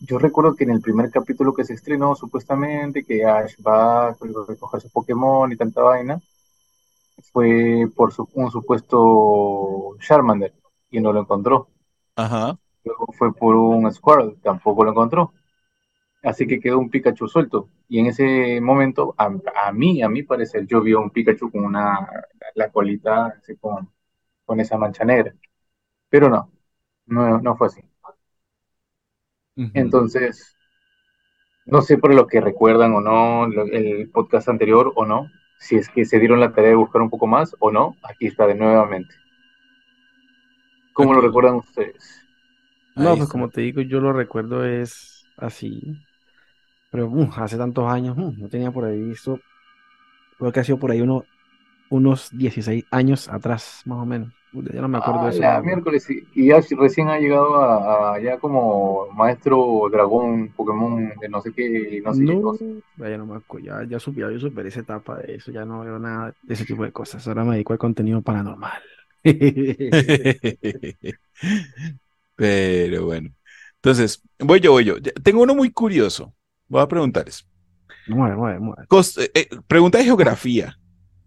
yo 0.00 0.18
recuerdo 0.18 0.56
que 0.56 0.64
en 0.64 0.70
el 0.70 0.80
primer 0.80 1.10
capítulo 1.10 1.54
que 1.54 1.64
se 1.64 1.74
estrenó, 1.74 2.14
supuestamente, 2.16 3.04
que 3.04 3.24
Ash 3.24 3.54
va 3.66 4.08
a 4.08 4.16
recoger 4.48 4.80
su 4.80 4.90
Pokémon 4.90 5.52
y 5.52 5.56
tanta 5.56 5.82
vaina, 5.82 6.20
fue 7.34 7.88
por 7.96 8.12
un 8.34 8.50
supuesto 8.52 9.96
Charmander 9.98 10.54
y 10.88 11.00
no 11.00 11.12
lo 11.12 11.22
encontró. 11.22 11.68
Ajá. 12.14 12.56
Luego 12.84 13.06
fue 13.12 13.34
por 13.34 13.56
un 13.56 13.92
Squirrel, 13.92 14.36
tampoco 14.40 14.84
lo 14.84 14.92
encontró. 14.92 15.32
Así 16.22 16.46
que 16.46 16.60
quedó 16.60 16.78
un 16.78 16.90
Pikachu 16.90 17.26
suelto. 17.26 17.70
Y 17.88 17.98
en 17.98 18.06
ese 18.06 18.60
momento, 18.60 19.16
a, 19.18 19.72
mí, 19.72 20.00
a 20.00 20.08
mi 20.08 20.22
parecer, 20.22 20.64
yo 20.68 20.80
vi 20.80 20.94
un 20.94 21.10
Pikachu 21.10 21.50
con 21.50 21.64
una, 21.64 22.08
la 22.54 22.70
colita 22.70 23.34
así 23.36 23.56
con, 23.56 23.90
con 24.44 24.60
esa 24.60 24.78
mancha 24.78 25.04
negra. 25.04 25.34
Pero 26.08 26.28
no, 26.28 26.52
no, 27.06 27.40
no 27.40 27.56
fue 27.56 27.66
así. 27.66 27.82
Entonces, 29.56 30.56
no 31.66 31.82
sé 31.82 31.98
por 31.98 32.14
lo 32.14 32.28
que 32.28 32.40
recuerdan 32.40 32.94
o 32.94 33.00
no 33.00 33.46
el 33.46 34.08
podcast 34.10 34.48
anterior 34.48 34.92
o 34.94 35.04
no, 35.04 35.26
si 35.64 35.76
es 35.76 35.88
que 35.88 36.04
se 36.04 36.18
dieron 36.18 36.40
la 36.40 36.52
tarea 36.52 36.70
de 36.70 36.76
buscar 36.76 37.00
un 37.00 37.08
poco 37.08 37.26
más 37.26 37.56
o 37.58 37.70
no, 37.70 37.96
aquí 38.02 38.26
está 38.26 38.46
de 38.46 38.54
nuevamente. 38.54 39.14
¿Cómo 40.92 41.14
lo 41.14 41.22
recuerdan 41.22 41.54
ustedes? 41.54 42.22
No, 42.94 43.16
pues 43.16 43.30
como 43.30 43.48
te 43.48 43.62
digo, 43.62 43.80
yo 43.80 43.98
lo 43.98 44.12
recuerdo 44.12 44.66
es 44.66 45.24
así. 45.38 45.96
Pero 46.90 47.08
uh, 47.08 47.30
hace 47.36 47.56
tantos 47.56 47.90
años, 47.90 48.16
uh, 48.18 48.34
no 48.36 48.48
tenía 48.48 48.70
por 48.70 48.84
ahí 48.84 49.12
eso. 49.12 49.40
Creo 50.38 50.52
que 50.52 50.60
ha 50.60 50.64
sido 50.64 50.78
por 50.78 50.90
ahí 50.90 51.00
uno, 51.00 51.24
unos 51.88 52.28
16 52.36 52.84
años 52.90 53.30
atrás, 53.30 53.80
más 53.86 53.98
o 53.98 54.04
menos. 54.04 54.32
Ya 54.72 54.80
no 54.80 54.88
me 54.88 54.98
acuerdo 54.98 55.24
de 55.24 55.30
eso. 55.30 55.42
Ah, 55.44 55.60
miércoles, 55.62 56.06
y 56.08 56.46
ya 56.46 56.60
recién 56.78 57.08
ha 57.08 57.18
llegado 57.18 57.56
a, 57.56 58.20
ya 58.20 58.38
como 58.38 59.08
maestro 59.12 59.88
dragón, 59.90 60.50
Pokémon 60.54 61.12
de 61.20 61.28
no 61.28 61.40
sé 61.40 61.52
qué, 61.52 62.00
no 62.04 62.14
sé 62.14 62.22
no, 62.22 62.54
Ya 62.98 63.18
no 63.18 63.26
me 63.26 63.36
acuerdo, 63.36 63.66
ya, 63.66 63.82
ya, 63.84 63.98
subí, 63.98 64.20
yo 64.20 64.38
superé 64.38 64.68
esa 64.68 64.80
etapa 64.80 65.18
de 65.18 65.34
eso, 65.36 65.50
ya 65.50 65.64
no 65.64 65.80
veo 65.80 65.98
nada 65.98 66.34
de 66.42 66.54
ese 66.54 66.64
tipo 66.64 66.84
de 66.84 66.92
cosas. 66.92 67.26
Ahora 67.26 67.44
me 67.44 67.54
dedico 67.54 67.72
al 67.72 67.78
contenido 67.78 68.22
paranormal. 68.22 68.80
Pero 72.36 73.06
bueno. 73.06 73.30
Entonces, 73.76 74.22
voy 74.38 74.60
yo, 74.60 74.72
voy 74.72 74.84
yo. 74.84 75.00
Tengo 75.00 75.42
uno 75.42 75.54
muy 75.54 75.70
curioso. 75.70 76.34
Voy 76.68 76.80
a 76.80 76.88
preguntarles. 76.88 77.46
Mueve, 78.06 78.36
mueve, 78.36 78.58
mueve. 78.60 78.82
Eh, 79.18 79.30
eh, 79.34 79.48
pregunta 79.66 79.98
de 79.98 80.04
geografía. 80.04 80.78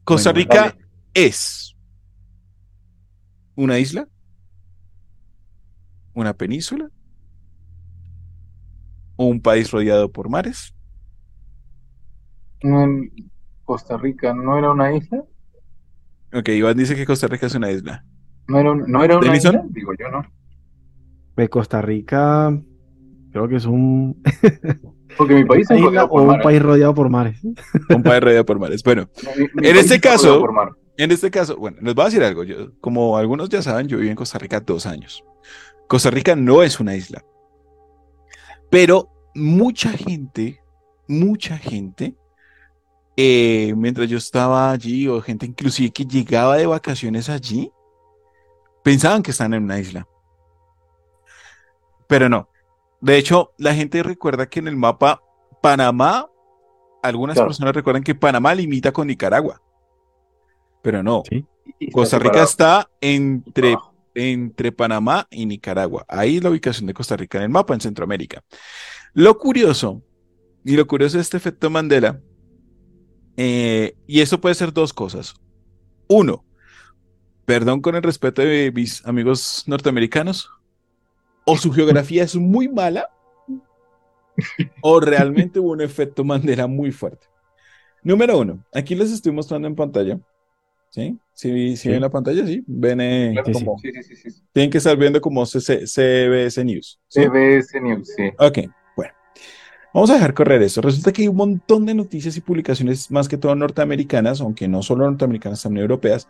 Costa 0.03 0.31
Rica 0.31 0.75
es 1.13 1.76
una 3.57 3.79
isla, 3.79 4.07
una 6.13 6.33
península 6.33 6.89
o 9.17 9.25
un 9.25 9.41
país 9.41 9.71
rodeado 9.71 10.11
por 10.11 10.29
mares. 10.29 10.73
Costa 13.65 13.97
Rica 13.97 14.33
no 14.33 14.57
era 14.57 14.71
una 14.71 14.95
isla. 14.95 15.23
Ok, 16.33 16.49
Iván 16.49 16.77
dice 16.77 16.95
que 16.95 17.05
Costa 17.05 17.27
Rica 17.27 17.47
es 17.47 17.55
una 17.55 17.71
isla. 17.71 18.05
No 18.47 18.59
era, 18.59 18.75
no 18.75 19.03
era 19.03 19.17
una 19.17 19.35
isla, 19.35 19.63
digo 19.69 19.91
yo, 19.99 20.09
¿no? 20.09 20.23
De 21.35 21.49
Costa 21.49 21.81
Rica, 21.81 22.57
creo 23.31 23.47
que 23.47 23.55
es 23.55 23.65
un. 23.65 24.21
Porque 25.17 25.33
mi 25.33 25.45
país 25.45 25.69
es 25.71 25.81
o 25.81 26.21
un 26.21 26.39
país 26.41 26.61
rodeado 26.61 26.93
por 26.93 27.09
mares. 27.09 27.43
un 27.43 28.03
país 28.03 28.21
rodeado 28.21 28.45
por 28.45 28.59
mares. 28.59 28.83
Bueno, 28.83 29.09
en 29.35 29.75
este 29.75 29.99
caso, 29.99 30.43
en 30.97 31.11
este 31.11 31.29
caso, 31.29 31.55
bueno, 31.57 31.77
les 31.81 31.93
voy 31.93 32.03
a 32.03 32.05
decir 32.05 32.23
algo. 32.23 32.43
Yo, 32.43 32.71
como 32.81 33.17
algunos 33.17 33.49
ya 33.49 33.61
saben, 33.61 33.87
yo 33.87 33.97
viví 33.97 34.09
en 34.09 34.15
Costa 34.15 34.39
Rica 34.39 34.59
dos 34.59 34.85
años. 34.87 35.23
Costa 35.87 36.09
Rica 36.09 36.35
no 36.35 36.63
es 36.63 36.79
una 36.79 36.95
isla. 36.95 37.23
Pero 38.71 39.09
mucha 39.35 39.91
gente, 39.91 40.61
mucha 41.07 41.57
gente, 41.57 42.15
eh, 43.15 43.73
mientras 43.77 44.09
yo 44.09 44.17
estaba 44.17 44.71
allí, 44.71 45.07
o 45.07 45.21
gente 45.21 45.45
inclusive 45.45 45.91
que 45.91 46.05
llegaba 46.05 46.57
de 46.57 46.65
vacaciones 46.65 47.29
allí, 47.29 47.71
pensaban 48.83 49.21
que 49.21 49.31
estaban 49.31 49.53
en 49.53 49.63
una 49.63 49.79
isla. 49.79 50.07
Pero 52.07 52.27
no. 52.27 52.49
De 52.99 53.17
hecho, 53.17 53.53
la 53.57 53.75
gente 53.75 54.01
recuerda 54.01 54.49
que 54.49 54.59
en 54.59 54.67
el 54.67 54.75
mapa 54.75 55.21
Panamá, 55.61 56.27
algunas 57.03 57.37
personas 57.37 57.75
recuerdan 57.75 58.03
que 58.03 58.15
Panamá 58.15 58.55
limita 58.55 58.91
con 58.91 59.07
Nicaragua 59.07 59.61
pero 60.81 61.03
no. 61.03 61.23
Costa 61.91 62.19
Rica 62.19 62.43
está 62.43 62.89
entre, 63.01 63.75
entre 64.15 64.71
Panamá 64.71 65.27
y 65.29 65.45
Nicaragua. 65.45 66.05
Ahí 66.07 66.37
es 66.37 66.43
la 66.43 66.49
ubicación 66.49 66.87
de 66.87 66.93
Costa 66.93 67.15
Rica 67.17 67.37
en 67.37 67.45
el 67.45 67.49
mapa, 67.49 67.73
en 67.73 67.81
Centroamérica. 67.81 68.43
Lo 69.13 69.37
curioso, 69.37 70.01
y 70.63 70.75
lo 70.75 70.87
curioso 70.87 71.17
de 71.17 71.21
este 71.21 71.37
efecto 71.37 71.69
Mandela, 71.69 72.21
eh, 73.35 73.95
y 74.07 74.21
eso 74.21 74.41
puede 74.41 74.55
ser 74.55 74.73
dos 74.73 74.93
cosas. 74.93 75.35
Uno, 76.07 76.45
perdón 77.45 77.81
con 77.81 77.95
el 77.95 78.03
respeto 78.03 78.41
de 78.41 78.71
mis 78.73 79.05
amigos 79.05 79.63
norteamericanos, 79.67 80.49
o 81.45 81.57
su 81.57 81.71
geografía 81.71 82.23
es 82.23 82.35
muy 82.35 82.67
mala, 82.67 83.09
o 84.81 84.99
realmente 84.99 85.59
hubo 85.59 85.71
un 85.71 85.81
efecto 85.81 86.23
Mandela 86.23 86.67
muy 86.67 86.91
fuerte. 86.91 87.27
Número 88.03 88.37
uno, 88.37 88.63
aquí 88.73 88.95
les 88.95 89.11
estoy 89.11 89.31
mostrando 89.31 89.67
en 89.67 89.75
pantalla 89.75 90.19
¿Sí? 90.89 91.17
¿Sí, 91.33 91.77
sí, 91.77 91.89
ven 91.89 92.01
la 92.01 92.09
pantalla? 92.09 92.45
Sí. 92.47 92.63
Ven, 92.65 92.99
eh, 92.99 93.35
sí, 93.45 93.53
sí, 94.01 94.15
sí, 94.15 94.41
Tienen 94.51 94.71
que 94.71 94.79
estar 94.79 94.97
viendo 94.97 95.21
como 95.21 95.45
CBS 95.45 96.63
News. 96.63 96.99
CBS 97.09 97.79
News, 97.79 98.13
sí. 98.15 98.23
Ok, 98.39 98.59
bueno. 98.95 99.13
Vamos 99.93 100.09
a 100.09 100.15
dejar 100.15 100.33
correr 100.33 100.61
eso. 100.63 100.81
Resulta 100.81 101.11
que 101.11 101.21
hay 101.21 101.27
un 101.27 101.35
montón 101.35 101.85
de 101.85 101.93
noticias 101.93 102.35
y 102.37 102.41
publicaciones, 102.41 103.11
más 103.11 103.27
que 103.27 103.37
todo 103.37 103.53
norteamericanas, 103.55 104.41
aunque 104.41 104.67
no 104.67 104.81
solo 104.81 105.05
norteamericanas, 105.05 105.61
también 105.61 105.83
europeas, 105.83 106.27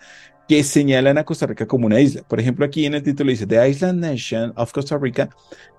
que 0.48 0.64
señalan 0.64 1.18
a 1.18 1.24
Costa 1.24 1.46
Rica 1.46 1.68
como 1.68 1.86
una 1.86 2.00
isla. 2.00 2.24
Por 2.24 2.40
ejemplo, 2.40 2.66
aquí 2.66 2.86
en 2.86 2.96
el 2.96 3.04
título 3.04 3.32
dice 3.32 3.48
The 3.48 3.70
Island 3.70 4.00
Nation 4.00 4.54
of 4.56 4.72
Costa 4.72 4.98
Rica, 4.98 5.30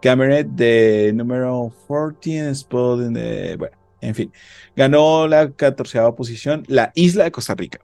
Cameron 0.00 0.56
de 0.56 1.12
número 1.14 1.72
14 1.88 2.50
spot 2.50 3.00
in 3.00 3.14
the, 3.14 3.56
bueno, 3.56 3.76
en 4.00 4.14
fin, 4.14 4.32
ganó 4.76 5.26
la 5.26 5.50
catorceava 5.50 6.14
posición, 6.14 6.64
la 6.68 6.92
isla 6.94 7.24
de 7.24 7.32
Costa 7.32 7.54
Rica. 7.54 7.80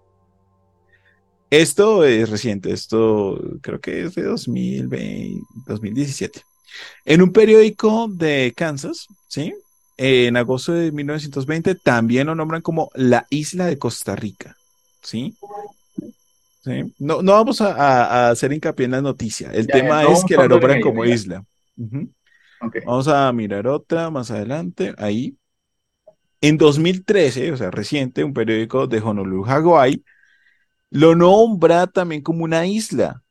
Esto 1.61 2.05
es 2.05 2.31
reciente, 2.31 2.73
esto 2.73 3.41
creo 3.61 3.81
que 3.81 4.03
es 4.03 4.17
de 4.17 4.25
2020, 4.25 5.41
2017. 5.67 6.43
En 7.05 7.23
un 7.23 7.33
periódico 7.33 8.09
de 8.11 8.53
Kansas, 8.57 9.07
¿sí? 9.29 9.55
En 9.97 10.37
agosto 10.37 10.73
de 10.73 10.91
1920 10.91 11.77
también 11.77 12.27
lo 12.27 12.35
nombran 12.35 12.61
como 12.61 12.91
la 12.95 13.29
isla 13.31 13.67
de 13.67 13.79
Costa 13.79 14.17
Rica, 14.17 14.57
¿sí? 15.01 15.37
¿Sí? 16.65 16.93
No, 16.99 17.23
no 17.23 17.33
vamos 17.35 17.61
a, 17.61 18.31
hacer 18.31 18.53
hincapié 18.53 18.87
en 18.87 18.91
la 18.91 19.01
noticia. 19.01 19.53
El 19.53 19.69
tema 19.69 20.03
es 20.03 20.25
que 20.25 20.37
la 20.37 20.49
nombran 20.49 20.81
como 20.81 21.05
isla. 21.05 21.45
Vamos 22.85 23.07
a 23.07 23.33
mirar 23.33 23.69
otra 23.69 24.11
más 24.11 24.33
adelante. 24.33 24.93
Ahí. 24.99 25.37
En 26.41 26.59
2013, 26.59 27.53
o 27.53 27.57
sea, 27.57 27.71
reciente, 27.71 28.25
un 28.25 28.35
periódico 28.35 28.89
de 28.89 28.99
Honolulu, 28.99 29.45
Hawaii, 29.47 30.03
lo 30.95 31.17
nombra 31.17 31.89
también 31.89 32.23
como 32.23 32.45
una 32.45 32.67
isla. 32.67 33.23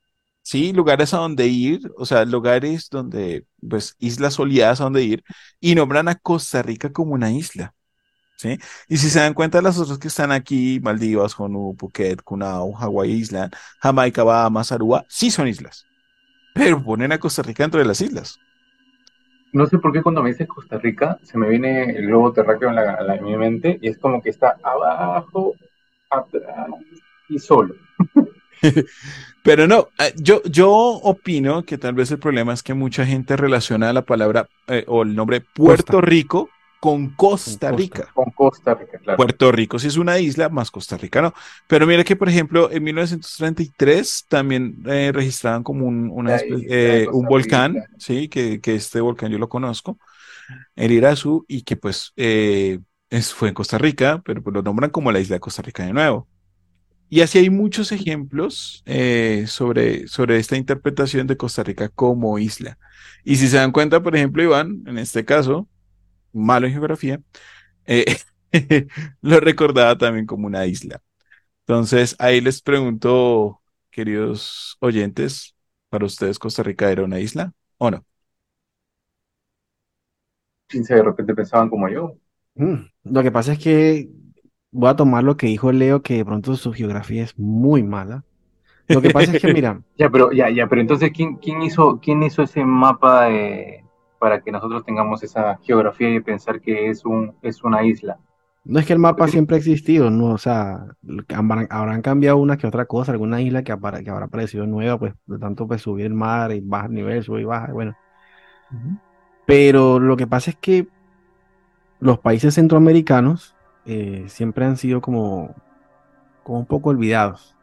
¿sí? 0.41 0.73
Lugares 0.73 1.13
a 1.13 1.17
donde 1.17 1.47
ir, 1.47 1.79
o 1.97 2.05
sea, 2.05 2.25
lugares 2.25 2.89
donde, 2.89 3.45
pues, 3.67 3.95
islas 3.99 4.33
soleadas 4.33 4.81
a 4.81 4.83
donde 4.83 5.03
ir, 5.03 5.23
y 5.61 5.73
nombran 5.73 6.09
a 6.09 6.15
Costa 6.15 6.61
Rica 6.61 6.91
como 6.91 7.13
una 7.13 7.31
isla, 7.31 7.73
¿sí? 8.35 8.59
Y 8.89 8.97
si 8.97 9.09
se 9.09 9.19
dan 9.19 9.33
cuenta, 9.33 9.61
las 9.61 9.79
otras 9.79 9.97
que 9.97 10.09
están 10.09 10.33
aquí, 10.33 10.81
Maldivas, 10.83 11.39
Honolulu, 11.39 11.77
Phuket, 11.77 12.21
Cunao, 12.21 12.75
Hawaii 12.77 13.13
Island, 13.13 13.53
Jamaica, 13.79 14.23
Bahamas, 14.23 14.73
Aruba, 14.73 15.05
sí 15.07 15.31
son 15.31 15.47
islas, 15.47 15.85
pero 16.53 16.83
ponen 16.83 17.13
a 17.13 17.19
Costa 17.19 17.43
Rica 17.43 17.63
dentro 17.63 17.79
de 17.79 17.85
las 17.85 18.01
islas. 18.01 18.37
No 19.53 19.67
sé 19.67 19.77
por 19.77 19.93
qué 19.93 20.01
cuando 20.01 20.21
me 20.21 20.31
dices 20.31 20.47
Costa 20.47 20.77
Rica, 20.79 21.17
se 21.23 21.37
me 21.37 21.47
viene 21.47 21.83
el 21.91 22.07
globo 22.07 22.33
terráqueo 22.33 22.69
en, 22.69 22.75
la, 22.75 23.19
mi 23.21 23.37
mente, 23.37 23.79
y 23.81 23.87
es 23.87 23.97
como 23.97 24.21
que 24.21 24.31
está 24.31 24.57
abajo, 24.61 25.55
y 27.35 27.39
solo. 27.39 27.75
Pero 29.43 29.67
no, 29.67 29.89
eh, 29.99 30.13
yo, 30.15 30.41
yo 30.43 30.71
opino 30.71 31.63
que 31.63 31.77
tal 31.77 31.93
vez 31.95 32.09
el 32.11 32.19
problema 32.19 32.53
es 32.53 32.63
que 32.63 32.73
mucha 32.73 33.05
gente 33.05 33.35
relaciona 33.35 33.91
la 33.91 34.03
palabra 34.03 34.47
eh, 34.67 34.85
o 34.87 35.03
el 35.03 35.15
nombre 35.15 35.41
Puerto 35.41 35.99
Rico 35.99 36.49
con 36.79 37.09
Costa 37.09 37.71
Rica. 37.71 38.09
Con 38.13 38.31
Costa 38.31 38.73
Rica, 38.73 38.99
claro. 38.99 39.17
Puerto 39.17 39.51
Rico 39.51 39.79
sí 39.79 39.87
es 39.87 39.97
una 39.97 40.17
isla, 40.19 40.47
más 40.47 40.71
Costa 40.71 40.97
Rica 40.97 41.21
no. 41.21 41.33
Pero 41.67 41.85
mira 41.85 42.03
que, 42.05 42.15
por 42.15 42.29
ejemplo, 42.29 42.71
en 42.71 42.83
1933 42.83 44.25
también 44.29 44.81
eh, 44.85 45.11
registraban 45.13 45.63
como 45.63 45.85
un, 45.85 46.09
una 46.09 46.37
un 47.11 47.25
volcán, 47.25 47.83
sí, 47.97 48.29
que, 48.29 48.61
que, 48.61 48.75
este 48.75 49.01
volcán 49.01 49.31
yo 49.31 49.39
lo 49.39 49.49
conozco, 49.49 49.97
el 50.75 50.91
Irazú, 50.91 51.45
y 51.47 51.63
que 51.63 51.75
pues 51.75 52.13
es, 52.15 53.33
fue 53.33 53.49
en 53.49 53.53
Costa 53.53 53.77
Rica, 53.77 54.21
pero 54.23 54.41
pues 54.41 54.53
lo 54.53 54.61
nombran 54.61 54.89
como 54.89 55.11
la 55.11 55.19
isla 55.19 55.35
de 55.35 55.41
Costa 55.41 55.61
Rica 55.61 55.85
de 55.85 55.93
nuevo. 55.93 56.27
Y 57.13 57.21
así 57.21 57.37
hay 57.37 57.51
muchos 57.51 57.91
ejemplos 57.91 58.81
eh, 58.87 59.45
sobre, 59.45 60.07
sobre 60.07 60.39
esta 60.39 60.57
interpretación 60.57 61.27
de 61.27 61.37
Costa 61.37 61.61
Rica 61.61 61.87
como 61.89 62.39
isla. 62.39 62.79
Y 63.23 63.35
si 63.35 63.49
se 63.49 63.57
dan 63.57 63.71
cuenta, 63.71 64.01
por 64.01 64.15
ejemplo, 64.15 64.41
Iván, 64.41 64.81
en 64.87 64.97
este 64.97 65.23
caso, 65.23 65.69
malo 66.31 66.65
en 66.65 66.73
geografía, 66.73 67.21
eh, 67.85 68.17
lo 69.21 69.39
recordaba 69.39 69.95
también 69.95 70.25
como 70.25 70.47
una 70.47 70.65
isla. 70.65 71.03
Entonces, 71.67 72.15
ahí 72.17 72.41
les 72.41 72.63
pregunto, 72.63 73.61
queridos 73.91 74.77
oyentes, 74.79 75.55
¿para 75.89 76.07
ustedes 76.07 76.39
Costa 76.39 76.63
Rica 76.63 76.91
era 76.91 77.03
una 77.03 77.19
isla 77.19 77.53
o 77.77 77.91
no? 77.91 78.03
de 80.69 81.03
repente 81.03 81.35
pensaban 81.35 81.69
como 81.69 81.87
yo. 81.89 82.17
Mm, 82.55 82.85
lo 83.03 83.21
que 83.21 83.31
pasa 83.31 83.53
es 83.53 83.59
que 83.59 84.09
voy 84.73 84.89
a 84.89 84.95
tomar 84.95 85.23
lo 85.23 85.37
que 85.37 85.47
dijo 85.47 85.71
Leo, 85.71 86.01
que 86.01 86.17
de 86.17 86.25
pronto 86.25 86.55
su 86.55 86.73
geografía 86.73 87.23
es 87.23 87.37
muy 87.37 87.83
mala. 87.83 88.23
Lo 88.87 89.01
que 89.01 89.11
pasa 89.11 89.31
es 89.31 89.41
que, 89.41 89.53
mira. 89.53 89.81
ya, 89.97 90.09
pero, 90.09 90.31
ya, 90.31 90.49
ya, 90.49 90.67
pero 90.67 90.81
entonces, 90.81 91.11
¿quién, 91.15 91.35
quién, 91.37 91.61
hizo, 91.61 91.99
quién 92.01 92.21
hizo 92.23 92.43
ese 92.43 92.65
mapa 92.65 93.29
para 94.19 94.41
que 94.41 94.51
nosotros 94.51 94.83
tengamos 94.83 95.23
esa 95.23 95.57
geografía 95.63 96.09
y 96.09 96.19
pensar 96.19 96.59
que 96.59 96.89
es, 96.89 97.05
un, 97.05 97.33
es 97.41 97.63
una 97.63 97.85
isla? 97.85 98.17
No 98.65 98.79
es 98.79 98.85
que 98.85 98.93
el 98.93 98.99
mapa 98.99 99.27
siempre 99.27 99.55
ha 99.55 99.59
existido, 99.59 100.09
no, 100.09 100.27
o 100.27 100.37
sea, 100.37 100.85
habrán, 101.33 102.01
cambiado 102.01 102.37
una 102.37 102.57
que 102.57 102.65
otra 102.65 102.85
cosa, 102.85 103.11
alguna 103.11 103.41
isla 103.41 103.63
que, 103.63 103.75
que 104.03 104.09
habrá 104.09 104.25
aparecido 104.25 104.65
nueva, 104.65 104.97
pues 104.97 105.13
de 105.25 105.37
tanto 105.37 105.67
pues 105.67 105.81
subir 105.81 106.05
el 106.05 106.13
mar 106.13 106.53
y 106.53 106.61
bajar 106.61 106.89
el 106.89 106.95
nivel, 106.95 107.23
subir 107.23 107.41
y 107.41 107.45
baja, 107.45 107.73
bueno. 107.73 107.93
Pero 109.45 109.99
lo 109.99 110.15
que 110.15 110.27
pasa 110.27 110.51
es 110.51 110.55
que 110.55 110.87
los 111.99 112.19
países 112.19 112.55
centroamericanos 112.55 113.53
eh, 113.85 114.25
siempre 114.27 114.65
han 114.65 114.77
sido 114.77 115.01
como, 115.01 115.55
como 116.43 116.59
un 116.59 116.65
poco 116.65 116.89
olvidados. 116.89 117.55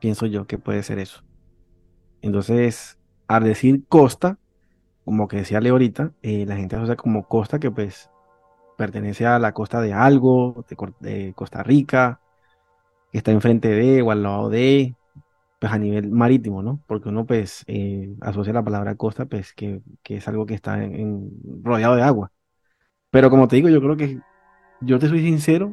Pienso 0.00 0.26
yo 0.26 0.46
que 0.46 0.58
puede 0.58 0.82
ser 0.82 0.98
eso. 0.98 1.22
Entonces, 2.22 2.98
al 3.28 3.44
decir 3.44 3.84
costa, 3.88 4.38
como 5.04 5.28
que 5.28 5.38
decía 5.38 5.60
Leo 5.60 5.74
ahorita, 5.74 6.12
eh, 6.22 6.44
la 6.46 6.56
gente 6.56 6.76
asocia 6.76 6.96
como 6.96 7.26
costa 7.28 7.58
que 7.58 7.70
pues 7.70 8.10
pertenece 8.76 9.26
a 9.26 9.38
la 9.38 9.52
costa 9.52 9.80
de 9.80 9.92
algo, 9.92 10.64
de, 11.00 11.32
Costa 11.34 11.62
Rica, 11.62 12.20
que 13.10 13.18
está 13.18 13.32
enfrente 13.32 13.68
de 13.68 14.02
o 14.02 14.10
al 14.10 14.22
lado 14.22 14.48
de, 14.48 14.96
pues 15.60 15.72
a 15.72 15.78
nivel 15.78 16.10
marítimo, 16.10 16.62
¿no? 16.62 16.80
Porque 16.86 17.08
uno 17.08 17.26
pues 17.26 17.64
eh, 17.66 18.14
asocia 18.20 18.52
la 18.52 18.64
palabra 18.64 18.96
costa 18.96 19.26
pues 19.26 19.52
que, 19.52 19.82
es 20.04 20.28
algo 20.28 20.46
que 20.46 20.54
está 20.54 20.78
rodeado 21.62 21.96
de 21.96 22.02
agua. 22.02 22.32
Pero 23.10 23.30
como 23.30 23.48
te 23.48 23.56
digo, 23.56 23.68
yo 23.68 23.80
creo 23.80 23.96
que 23.96 24.20
yo 24.84 24.98
te 24.98 25.08
soy 25.08 25.20
sincero, 25.22 25.72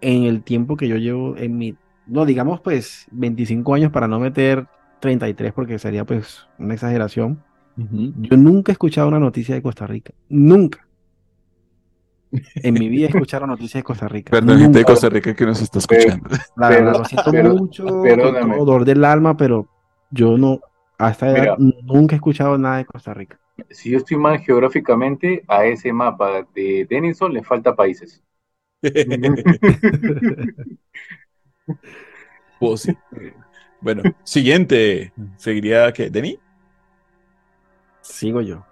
en 0.00 0.24
el 0.24 0.42
tiempo 0.42 0.76
que 0.76 0.88
yo 0.88 0.96
llevo 0.96 1.36
en 1.36 1.58
mi, 1.58 1.76
no 2.06 2.24
digamos 2.24 2.60
pues 2.60 3.06
25 3.10 3.74
años 3.74 3.92
para 3.92 4.08
no 4.08 4.20
meter 4.20 4.66
33 5.00 5.52
porque 5.52 5.78
sería 5.78 6.04
pues 6.04 6.46
una 6.58 6.74
exageración. 6.74 7.42
Yo 7.76 8.38
nunca 8.38 8.72
he 8.72 8.74
escuchado 8.74 9.08
una 9.08 9.18
noticia 9.18 9.54
de 9.54 9.60
Costa 9.60 9.86
Rica, 9.86 10.14
nunca. 10.30 10.86
En 12.56 12.74
mi 12.74 12.88
vida 12.88 13.06
he 13.06 13.10
escuchado 13.10 13.46
noticias 13.46 13.80
de 13.80 13.82
Costa 13.82 14.08
Rica. 14.08 14.30
Perdón, 14.30 14.58
gente 14.58 14.78
de 14.78 14.84
Costa 14.84 15.08
Rica 15.08 15.34
que 15.34 15.44
nos 15.44 15.60
está 15.60 15.78
escuchando. 15.78 16.28
La 16.56 16.70
verdad, 16.70 16.98
lo 16.98 17.04
siento 17.04 17.32
mucho, 17.32 17.84
dolor 17.84 18.84
del 18.84 19.04
alma, 19.04 19.36
pero 19.36 19.68
yo 20.10 20.38
no, 20.38 20.60
hasta 20.98 21.36
edad, 21.36 21.58
nunca 21.58 22.14
he 22.14 22.16
escuchado 22.16 22.56
nada 22.56 22.78
de 22.78 22.86
Costa 22.86 23.12
Rica. 23.12 23.38
Si 23.70 23.90
yo 23.90 23.98
estoy 23.98 24.16
mal 24.16 24.38
geográficamente, 24.38 25.44
a 25.48 25.64
ese 25.66 25.92
mapa 25.92 26.46
de 26.54 26.86
Denison 26.88 27.32
le 27.32 27.42
falta 27.42 27.74
países. 27.74 28.22
Pues 32.58 32.88
bueno, 33.80 34.02
siguiente. 34.24 35.12
Seguiría 35.36 35.92
que 35.92 36.10
Denis. 36.10 36.38
Sigo 38.00 38.40
yo. 38.40 38.64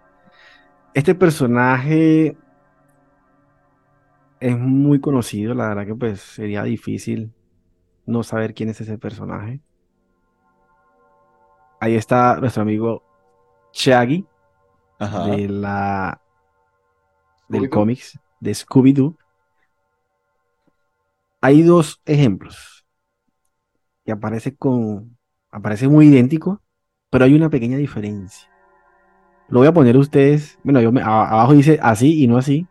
Este 0.95 1.15
personaje 1.15 2.37
es 4.41 4.59
muy 4.59 5.01
conocido, 5.01 5.55
la 5.55 5.69
verdad 5.69 5.87
que 5.87 5.95
pues 5.95 6.21
sería 6.21 6.63
difícil 6.63 7.33
no 8.07 8.23
saber 8.23 8.55
quién 8.55 8.69
es 8.71 8.81
ese 8.81 8.97
personaje. 8.97 9.61
Ahí 11.81 11.97
está 11.97 12.37
nuestro 12.41 12.63
amigo 12.63 13.03
Shaggy 13.73 14.25
de 14.99 15.49
la 15.49 16.21
del 17.49 17.69
cómics 17.69 18.19
de 18.41 18.53
Scooby-Doo 18.53 19.17
hay 21.45 21.61
dos 21.61 22.01
ejemplos 22.07 22.87
que 24.03 24.13
aparece 24.13 24.57
con, 24.57 25.19
aparece 25.51 25.89
muy 25.89 26.07
idéntico, 26.07 26.63
pero 27.11 27.27
hay 27.27 27.35
una 27.35 27.51
pequeña 27.51 27.77
diferencia. 27.77 28.49
Lo 29.49 29.59
voy 29.59 29.69
a 29.69 29.75
poner 29.75 29.95
ustedes, 29.99 30.59
bueno, 30.65 30.81
yo 30.81 30.89
abajo 31.03 31.53
dice 31.53 31.79
así 31.83 32.23
y 32.23 32.27
no 32.29 32.39
así. 32.39 32.67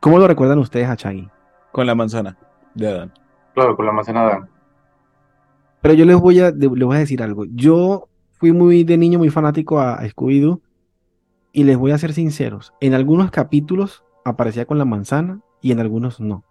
¿Cómo 0.00 0.18
lo 0.18 0.28
recuerdan 0.28 0.58
ustedes 0.58 0.86
a 0.86 0.96
Chaggy? 0.96 1.30
Con 1.72 1.86
la 1.86 1.94
manzana 1.94 2.36
de 2.74 2.88
Adán. 2.88 3.14
Claro, 3.54 3.74
con 3.74 3.86
la 3.86 3.92
manzana 3.92 4.20
de 4.20 4.26
Adán. 4.26 4.50
Pero 5.80 5.94
yo 5.94 6.04
les 6.04 6.20
voy 6.20 6.40
a, 6.40 6.50
les 6.50 6.68
voy 6.68 6.96
a 6.96 7.00
decir 7.00 7.22
algo. 7.22 7.46
Yo 7.46 8.10
fui 8.32 8.52
muy 8.52 8.84
de 8.84 8.98
niño 8.98 9.18
muy 9.18 9.30
fanático 9.30 9.80
a, 9.80 9.94
a 9.94 10.04
Scooby-Doo 10.04 10.60
y 11.52 11.64
les 11.64 11.78
voy 11.78 11.92
a 11.92 11.98
ser 11.98 12.12
sinceros. 12.12 12.74
En 12.82 12.92
algunos 12.92 13.30
capítulos 13.30 14.04
aparecía 14.26 14.66
con 14.66 14.76
la 14.76 14.84
manzana 14.84 15.40
y 15.62 15.72
en 15.72 15.80
algunos 15.80 16.20
no. 16.20 16.44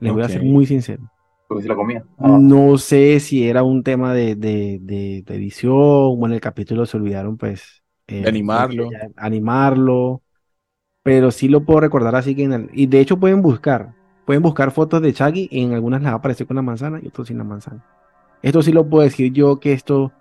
Les 0.00 0.12
voy 0.12 0.22
a 0.22 0.28
ser 0.28 0.42
muy 0.42 0.66
sincero. 0.66 1.10
Porque 1.46 1.68
la 1.68 1.74
comía. 1.74 2.04
Ah. 2.18 2.38
No 2.40 2.78
sé 2.78 3.20
si 3.20 3.48
era 3.48 3.62
un 3.62 3.82
tema 3.82 4.14
de, 4.14 4.32
edición 5.26 5.72
o 5.74 6.26
en 6.26 6.32
el 6.32 6.40
capítulo 6.40 6.86
se 6.86 6.96
olvidaron, 6.96 7.36
pues. 7.36 7.82
Eh, 8.06 8.24
animarlo. 8.26 8.88
Animarlo. 9.16 10.22
Pero 11.02 11.30
sí 11.30 11.48
lo 11.48 11.64
puedo 11.64 11.80
recordar 11.80 12.16
así 12.16 12.34
que 12.34 12.44
en 12.44 12.52
el. 12.52 12.70
Y 12.72 12.86
de 12.86 13.00
hecho 13.00 13.18
pueden 13.18 13.42
buscar. 13.42 13.94
Pueden 14.24 14.42
buscar 14.42 14.70
fotos 14.70 15.02
de 15.02 15.12
Chaggy 15.12 15.48
y 15.50 15.62
en 15.62 15.74
algunas 15.74 16.02
les 16.02 16.10
aparece 16.10 16.46
con 16.46 16.56
la 16.56 16.62
manzana 16.62 16.98
y 17.02 17.08
otros 17.08 17.28
sin 17.28 17.36
la 17.36 17.44
manzana. 17.44 17.84
Esto 18.42 18.62
sí 18.62 18.72
lo 18.72 18.88
puedo 18.88 19.04
decir 19.04 19.32
yo 19.32 19.60
que 19.60 19.72
esto. 19.72 20.12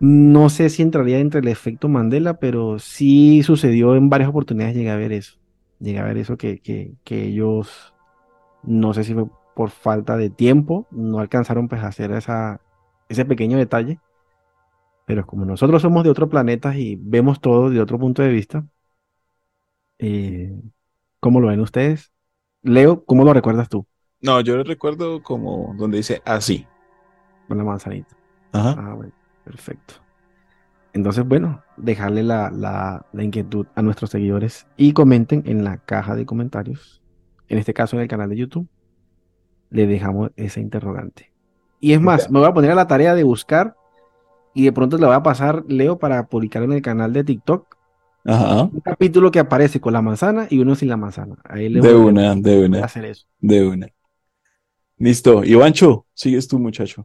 No 0.00 0.50
sé 0.50 0.68
si 0.68 0.82
entraría 0.82 1.20
entre 1.20 1.40
el 1.40 1.46
efecto 1.46 1.88
Mandela, 1.88 2.40
pero 2.40 2.80
sí 2.80 3.44
sucedió 3.44 3.94
en 3.94 4.08
varias 4.10 4.30
oportunidades. 4.30 4.74
Llegué 4.74 4.90
a 4.90 4.96
ver 4.96 5.12
eso. 5.12 5.38
Llegué 5.78 6.00
a 6.00 6.04
ver 6.04 6.18
eso 6.18 6.36
que, 6.36 6.58
que, 6.58 6.94
que 7.04 7.26
ellos 7.26 7.91
no 8.62 8.94
sé 8.94 9.04
si 9.04 9.14
fue 9.14 9.26
por 9.54 9.70
falta 9.70 10.16
de 10.16 10.30
tiempo, 10.30 10.86
no 10.90 11.18
alcanzaron 11.18 11.68
pues 11.68 11.82
a 11.82 11.88
hacer 11.88 12.12
esa, 12.12 12.60
ese 13.08 13.24
pequeño 13.24 13.58
detalle. 13.58 14.00
Pero 15.04 15.26
como 15.26 15.44
nosotros 15.44 15.82
somos 15.82 16.04
de 16.04 16.10
otro 16.10 16.28
planeta 16.28 16.76
y 16.76 16.96
vemos 16.96 17.40
todo 17.40 17.70
de 17.70 17.80
otro 17.80 17.98
punto 17.98 18.22
de 18.22 18.30
vista, 18.30 18.64
eh, 19.98 20.58
¿cómo 21.20 21.40
lo 21.40 21.48
ven 21.48 21.60
ustedes? 21.60 22.12
Leo, 22.62 23.04
¿cómo 23.04 23.24
lo 23.24 23.32
recuerdas 23.32 23.68
tú? 23.68 23.86
No, 24.20 24.40
yo 24.40 24.56
lo 24.56 24.62
recuerdo 24.62 25.22
como 25.22 25.74
donde 25.76 25.98
dice 25.98 26.22
así. 26.24 26.66
Con 27.48 27.58
la 27.58 27.64
manzanita. 27.64 28.16
Ajá. 28.52 28.76
Ah, 28.78 28.94
bueno, 28.94 29.12
perfecto. 29.44 29.94
Entonces, 30.92 31.26
bueno, 31.26 31.62
dejarle 31.76 32.22
la, 32.22 32.50
la 32.50 33.24
inquietud 33.24 33.66
a 33.74 33.82
nuestros 33.82 34.10
seguidores 34.10 34.66
y 34.76 34.92
comenten 34.92 35.42
en 35.46 35.64
la 35.64 35.78
caja 35.78 36.14
de 36.14 36.26
comentarios 36.26 37.01
en 37.52 37.58
este 37.58 37.74
caso 37.74 37.96
en 37.96 38.02
el 38.02 38.08
canal 38.08 38.28
de 38.30 38.36
YouTube, 38.36 38.66
le 39.70 39.86
dejamos 39.86 40.30
esa 40.36 40.60
interrogante. 40.60 41.32
Y 41.80 41.92
es 41.92 42.00
más, 42.00 42.30
me 42.30 42.38
voy 42.38 42.48
a 42.48 42.54
poner 42.54 42.70
a 42.70 42.74
la 42.74 42.86
tarea 42.86 43.14
de 43.14 43.24
buscar 43.24 43.76
y 44.54 44.64
de 44.64 44.72
pronto 44.72 44.98
le 44.98 45.06
voy 45.06 45.14
a 45.14 45.22
pasar 45.22 45.64
Leo 45.68 45.98
para 45.98 46.26
publicar 46.26 46.62
en 46.62 46.72
el 46.72 46.82
canal 46.82 47.12
de 47.12 47.24
TikTok 47.24 47.76
Ajá. 48.24 48.62
un 48.64 48.80
capítulo 48.80 49.30
que 49.32 49.40
aparece 49.40 49.80
con 49.80 49.92
la 49.92 50.00
manzana 50.02 50.46
y 50.48 50.60
uno 50.60 50.74
sin 50.76 50.88
la 50.88 50.96
manzana. 50.96 51.36
Ahí 51.44 51.68
le 51.68 51.80
De 51.80 51.92
voy 51.92 52.02
a- 52.02 52.04
una, 52.06 52.34
de 52.36 52.56
a 52.64 52.66
una, 52.66 52.84
hacer 52.84 53.04
eso. 53.06 53.26
de 53.40 53.66
una. 53.66 53.88
Listo. 54.98 55.42
Ivancho, 55.44 56.06
sigues 56.14 56.46
tú, 56.46 56.58
muchacho. 56.58 57.04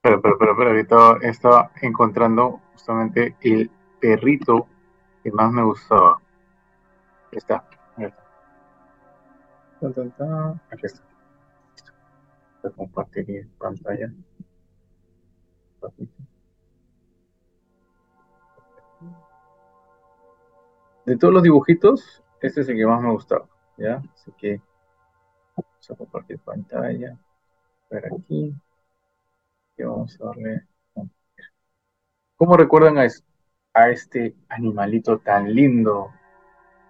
Pero, 0.00 0.22
pero, 0.22 0.38
pero, 0.38 0.56
pero 0.56 0.70
ahorita 0.70 1.18
estaba 1.22 1.70
encontrando 1.82 2.60
justamente 2.72 3.36
el 3.42 3.70
perrito 4.00 4.66
que 5.22 5.30
más 5.32 5.52
me 5.52 5.62
gustaba. 5.64 6.18
Está. 7.32 7.68
Aquí 9.80 9.92
está. 9.92 9.92
Tan, 9.92 9.92
tan, 9.94 10.10
tan. 10.12 10.60
Aquí 10.70 10.86
está. 10.86 11.02
Voy 12.62 12.72
a 12.72 12.76
compartir 12.76 13.48
pantalla. 13.58 14.10
De 21.04 21.16
todos 21.16 21.32
los 21.32 21.42
dibujitos, 21.42 22.22
este 22.40 22.62
es 22.62 22.68
el 22.68 22.76
que 22.76 22.86
más 22.86 23.00
me 23.00 23.12
gustaba. 23.12 23.46
¿Ya? 23.76 24.02
Así 24.14 24.32
que 24.38 24.60
vamos 25.56 25.90
a 25.90 25.94
compartir 25.94 26.38
pantalla. 26.40 27.18
Ver 27.90 28.06
aquí. 28.06 28.54
Y 29.78 29.82
vamos 29.82 30.18
a 30.20 30.24
darle. 30.24 30.66
¿Cómo 32.36 32.56
recuerdan 32.56 32.98
a, 32.98 33.04
es- 33.04 33.24
a 33.72 33.88
este 33.90 34.34
animalito 34.48 35.18
tan 35.18 35.54
lindo? 35.54 36.10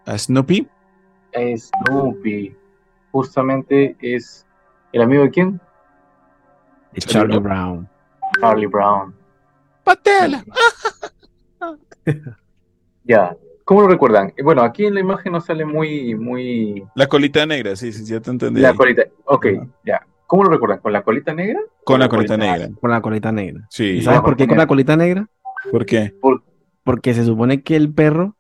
¿A 0.07 0.17
Snoopy? 0.17 0.69
Snoopy. 1.35 2.57
Justamente 3.13 3.97
es 4.01 4.47
el 4.93 5.03
amigo 5.03 5.23
de 5.25 5.31
quién? 5.31 5.61
De 6.93 7.01
Charlie 7.01 7.39
Brown. 7.39 7.89
Charlie 8.41 8.67
Brown. 8.67 9.15
Patela. 9.85 10.45
Ya. 13.05 13.37
¿Cómo 13.65 13.83
lo 13.83 13.89
recuerdan? 13.89 14.33
Eh, 14.37 14.43
Bueno, 14.43 14.63
aquí 14.63 14.85
en 14.87 14.95
la 14.95 15.01
imagen 15.01 15.33
no 15.33 15.41
sale 15.41 15.65
muy, 15.65 16.15
muy 16.15 16.85
La 16.95 17.07
colita 17.09 17.45
negra, 17.47 17.75
sí, 17.77 17.93
sí, 17.93 18.05
ya 18.05 18.21
te 18.21 18.31
entendí. 18.31 18.61
la 18.61 18.75
colita. 18.75 19.03
Ok, 19.25 19.47
ya. 19.85 20.07
¿Cómo 20.27 20.45
lo 20.45 20.51
recuerdan? 20.51 20.79
¿Con 20.81 20.93
la 20.93 21.03
colita 21.03 21.33
negra? 21.35 21.61
Con 21.85 22.01
la 22.01 22.09
colita 22.09 22.37
negra. 22.37 22.69
Con 22.81 22.91
la 22.91 23.01
colita 23.01 23.31
negra. 23.33 23.67
Sí. 23.71 23.85
¿Y 23.99 24.03
sabes 24.03 24.21
por 24.23 24.37
qué 24.37 24.47
con 24.49 24.59
la 24.59 24.67
colita 24.67 24.97
negra? 24.97 25.29
¿Por 25.71 25.87
qué? 25.87 26.15
Porque 26.85 27.15
se 27.15 27.25
supone 27.25 27.63
que 27.63 27.77
el 27.77 27.93
perro, 27.93 28.37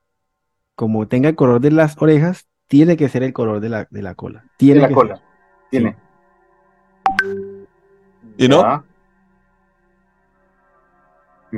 como 0.74 1.06
tenga 1.08 1.28
el 1.28 1.36
color 1.36 1.60
de 1.60 1.70
las 1.70 2.00
orejas, 2.00 2.46
tiene 2.68 2.96
que 2.96 3.08
ser 3.08 3.22
el 3.22 3.32
color 3.32 3.60
de 3.60 3.68
la, 3.68 3.86
de 3.90 4.02
la 4.02 4.14
cola. 4.14 4.44
Tiene 4.56 4.76
De 4.76 4.80
la 4.82 4.88
que 4.88 4.94
cola. 4.94 5.16
ser. 5.16 5.24
Tiene. 5.70 5.96
¿Y 8.36 8.48
no? 8.48 8.62
Ya. 8.62 8.84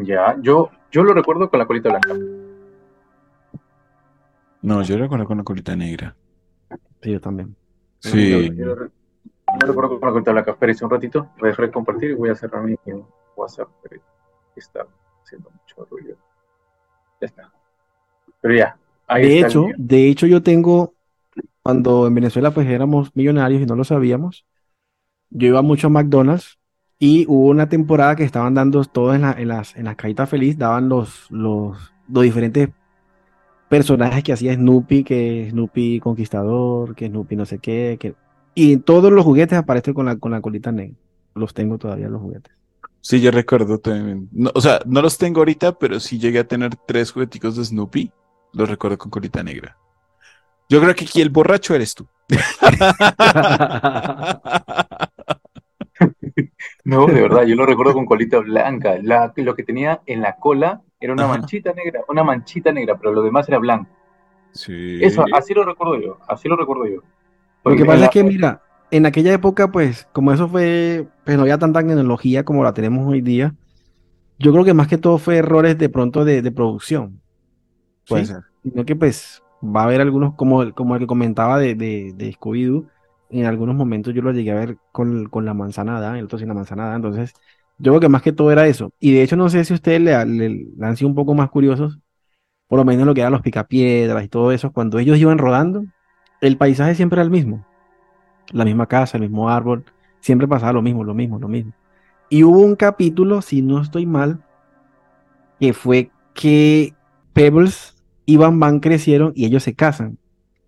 Ya. 0.02 0.36
Yo, 0.40 0.70
yo 0.90 1.02
lo 1.02 1.12
recuerdo 1.14 1.50
con 1.50 1.58
la 1.58 1.66
colita 1.66 1.88
blanca. 1.88 2.14
No, 4.62 4.82
yo 4.82 4.98
recuerdo 4.98 5.24
con 5.26 5.38
la 5.38 5.44
colita 5.44 5.74
negra. 5.76 6.14
Sí, 7.02 7.12
yo 7.12 7.20
también. 7.20 7.56
Sí. 8.00 8.48
Yo, 8.48 8.54
yo 8.54 8.66
lo 8.66 8.86
yo 8.86 9.66
lo 9.66 9.66
recuerdo 9.68 9.98
con 10.00 10.08
la 10.08 10.12
colita 10.12 10.32
blanca. 10.32 10.50
Espérense 10.52 10.84
un 10.84 10.90
ratito. 10.90 11.30
Voy 11.38 11.48
a 11.48 11.50
dejar 11.50 11.66
de 11.66 11.72
compartir 11.72 12.10
y 12.10 12.14
voy 12.14 12.30
a 12.30 12.34
cerrar 12.34 12.62
mi 12.62 12.76
WhatsApp. 13.36 13.68
pero 13.82 14.02
Está 14.56 14.86
haciendo 15.22 15.50
mucho 15.50 15.84
ruido. 15.90 16.16
Ya 17.20 17.26
está. 17.26 17.52
Pero 18.40 18.54
ya. 18.54 18.76
Ahí 19.06 19.22
De 19.22 19.34
está 19.36 19.46
hecho, 19.48 19.66
de 19.76 20.08
hecho, 20.08 20.26
yo 20.26 20.42
tengo, 20.42 20.94
cuando 21.62 22.06
en 22.06 22.14
Venezuela 22.14 22.52
pues 22.52 22.68
éramos 22.68 23.10
millonarios 23.16 23.62
y 23.62 23.66
no 23.66 23.76
lo 23.76 23.84
sabíamos, 23.84 24.46
yo 25.30 25.48
iba 25.48 25.62
mucho 25.62 25.88
a 25.88 25.90
McDonald's 25.90 26.58
y 26.98 27.26
hubo 27.28 27.48
una 27.48 27.68
temporada 27.68 28.16
que 28.16 28.24
estaban 28.24 28.54
dando 28.54 28.84
todos 28.84 29.14
en, 29.16 29.22
la- 29.22 29.32
en 29.32 29.48
las, 29.48 29.76
en 29.76 29.84
las 29.86 29.96
cajitas 29.96 30.28
feliz, 30.30 30.58
daban 30.58 30.88
los, 30.88 31.30
los, 31.30 31.78
los 32.08 32.24
diferentes 32.24 32.70
personajes 33.68 34.22
que 34.24 34.32
hacía 34.32 34.54
Snoopy, 34.54 35.04
que 35.04 35.48
Snoopy 35.50 36.00
Conquistador, 36.00 36.94
que 36.94 37.08
Snoopy 37.08 37.36
no 37.36 37.46
sé 37.46 37.58
qué, 37.58 37.96
que... 38.00 38.14
y 38.54 38.78
todos 38.78 39.12
los 39.12 39.24
juguetes 39.24 39.58
aparece 39.58 39.94
con 39.94 40.06
la, 40.06 40.16
con 40.16 40.32
la 40.32 40.40
colita 40.40 40.72
negra. 40.72 40.96
Los 41.34 41.54
tengo 41.54 41.78
todavía 41.78 42.08
los 42.08 42.20
juguetes. 42.22 42.52
Sí, 43.00 43.20
yo 43.20 43.30
recuerdo 43.30 43.78
también. 43.78 44.28
No, 44.32 44.50
o 44.54 44.60
sea, 44.60 44.80
no 44.86 45.02
los 45.02 45.18
tengo 45.18 45.40
ahorita, 45.40 45.78
pero 45.78 45.98
sí 46.00 46.18
llegué 46.18 46.40
a 46.40 46.48
tener 46.48 46.76
tres 46.86 47.12
jugueticos 47.12 47.56
de 47.56 47.64
Snoopy. 47.64 48.12
Los 48.52 48.68
recuerdo 48.68 48.98
con 48.98 49.10
colita 49.10 49.42
negra. 49.42 49.76
Yo 50.68 50.80
creo 50.80 50.94
que 50.94 51.04
aquí 51.04 51.20
el 51.20 51.30
borracho 51.30 51.74
eres 51.74 51.94
tú. 51.94 52.06
No, 56.84 57.06
de 57.06 57.20
verdad, 57.20 57.44
yo 57.44 57.54
lo 57.54 57.66
recuerdo 57.66 57.92
con 57.92 58.06
colita 58.06 58.38
blanca. 58.38 58.96
La, 59.02 59.32
lo 59.36 59.54
que 59.54 59.62
tenía 59.62 60.00
en 60.06 60.20
la 60.22 60.36
cola 60.36 60.82
era 61.00 61.12
una 61.12 61.24
Ajá. 61.24 61.38
manchita 61.38 61.72
negra, 61.72 62.00
una 62.08 62.24
manchita 62.24 62.72
negra, 62.72 62.96
pero 62.98 63.12
lo 63.12 63.22
demás 63.22 63.48
era 63.48 63.58
blanco. 63.58 63.90
Sí. 64.52 64.98
Eso, 65.02 65.24
así 65.34 65.54
lo 65.54 65.64
recuerdo 65.64 66.00
yo, 66.00 66.18
así 66.26 66.48
lo 66.48 66.56
recuerdo 66.56 66.86
yo. 66.86 66.96
Lo 66.96 67.02
Porque 67.62 67.76
que 67.78 67.82
en 67.82 67.86
pasa 67.88 67.98
la- 68.00 68.06
es 68.06 68.10
que, 68.10 68.24
mira, 68.24 68.62
en 68.90 69.06
aquella 69.06 69.32
época, 69.32 69.70
pues, 69.70 70.08
como 70.12 70.32
eso 70.32 70.48
fue, 70.48 71.06
pues 71.24 71.36
no 71.36 71.42
había 71.42 71.58
tanta 71.58 71.80
tecnología 71.80 72.44
como 72.44 72.64
la 72.64 72.72
tenemos 72.72 73.06
hoy 73.06 73.20
día, 73.20 73.54
yo 74.38 74.52
creo 74.52 74.64
que 74.64 74.74
más 74.74 74.88
que 74.88 74.98
todo 74.98 75.18
fue 75.18 75.36
errores 75.38 75.76
de 75.78 75.88
pronto 75.88 76.24
de, 76.24 76.42
de 76.42 76.52
producción. 76.52 77.20
Puede 78.08 78.24
¿sí? 78.24 78.32
ser. 78.32 78.42
Sino 78.62 78.84
que, 78.84 78.96
pues, 78.96 79.42
va 79.62 79.82
a 79.82 79.84
haber 79.84 80.00
algunos, 80.00 80.34
como, 80.36 80.72
como 80.74 80.94
el 80.94 81.00
que 81.00 81.06
comentaba 81.06 81.58
de, 81.58 81.74
de, 81.74 82.12
de 82.14 82.32
Scooby-Doo, 82.32 82.88
en 83.30 83.44
algunos 83.46 83.74
momentos 83.76 84.14
yo 84.14 84.22
lo 84.22 84.32
llegué 84.32 84.52
a 84.52 84.54
ver 84.54 84.78
con, 84.92 85.26
con 85.28 85.44
la 85.44 85.54
manzana 85.54 85.98
Adán, 85.98 86.16
el 86.16 86.24
otro 86.26 86.38
sin 86.38 86.48
la 86.48 86.54
manzana 86.54 86.84
Adán, 86.84 86.96
entonces, 86.96 87.32
yo 87.78 87.92
creo 87.92 88.00
que 88.00 88.08
más 88.08 88.22
que 88.22 88.32
todo 88.32 88.50
era 88.52 88.66
eso. 88.66 88.92
Y 88.98 89.12
de 89.12 89.22
hecho, 89.22 89.36
no 89.36 89.48
sé 89.48 89.64
si 89.64 89.74
ustedes 89.74 90.00
le, 90.00 90.24
le- 90.26 90.48
le 90.76 90.86
han 90.86 90.96
sido 90.96 91.08
un 91.08 91.14
poco 91.14 91.34
más 91.34 91.50
curiosos, 91.50 91.98
por 92.68 92.78
lo 92.78 92.84
menos 92.84 93.06
lo 93.06 93.14
que 93.14 93.20
eran 93.22 93.32
los 93.32 93.42
picapiedras 93.42 94.24
y 94.24 94.28
todo 94.28 94.52
eso, 94.52 94.72
cuando 94.72 94.98
ellos 94.98 95.18
iban 95.18 95.38
rodando, 95.38 95.84
el 96.40 96.58
paisaje 96.58 96.94
siempre 96.94 97.16
era 97.18 97.24
el 97.24 97.30
mismo 97.30 97.66
la 98.52 98.64
misma 98.64 98.86
casa, 98.86 99.16
el 99.16 99.22
mismo 99.22 99.48
árbol, 99.50 99.84
siempre 100.20 100.48
pasaba 100.48 100.72
lo 100.72 100.82
mismo, 100.82 101.04
lo 101.04 101.14
mismo, 101.14 101.38
lo 101.38 101.48
mismo. 101.48 101.72
Y 102.30 102.44
hubo 102.44 102.60
un 102.60 102.76
capítulo, 102.76 103.42
si 103.42 103.62
no 103.62 103.80
estoy 103.82 104.06
mal, 104.06 104.44
que 105.58 105.72
fue 105.72 106.12
que 106.34 106.96
Pebbles 107.32 107.94
y 108.28 108.36
Van 108.36 108.60
Van 108.60 108.80
crecieron 108.80 109.32
y 109.34 109.46
ellos 109.46 109.62
se 109.62 109.74
casan. 109.74 110.18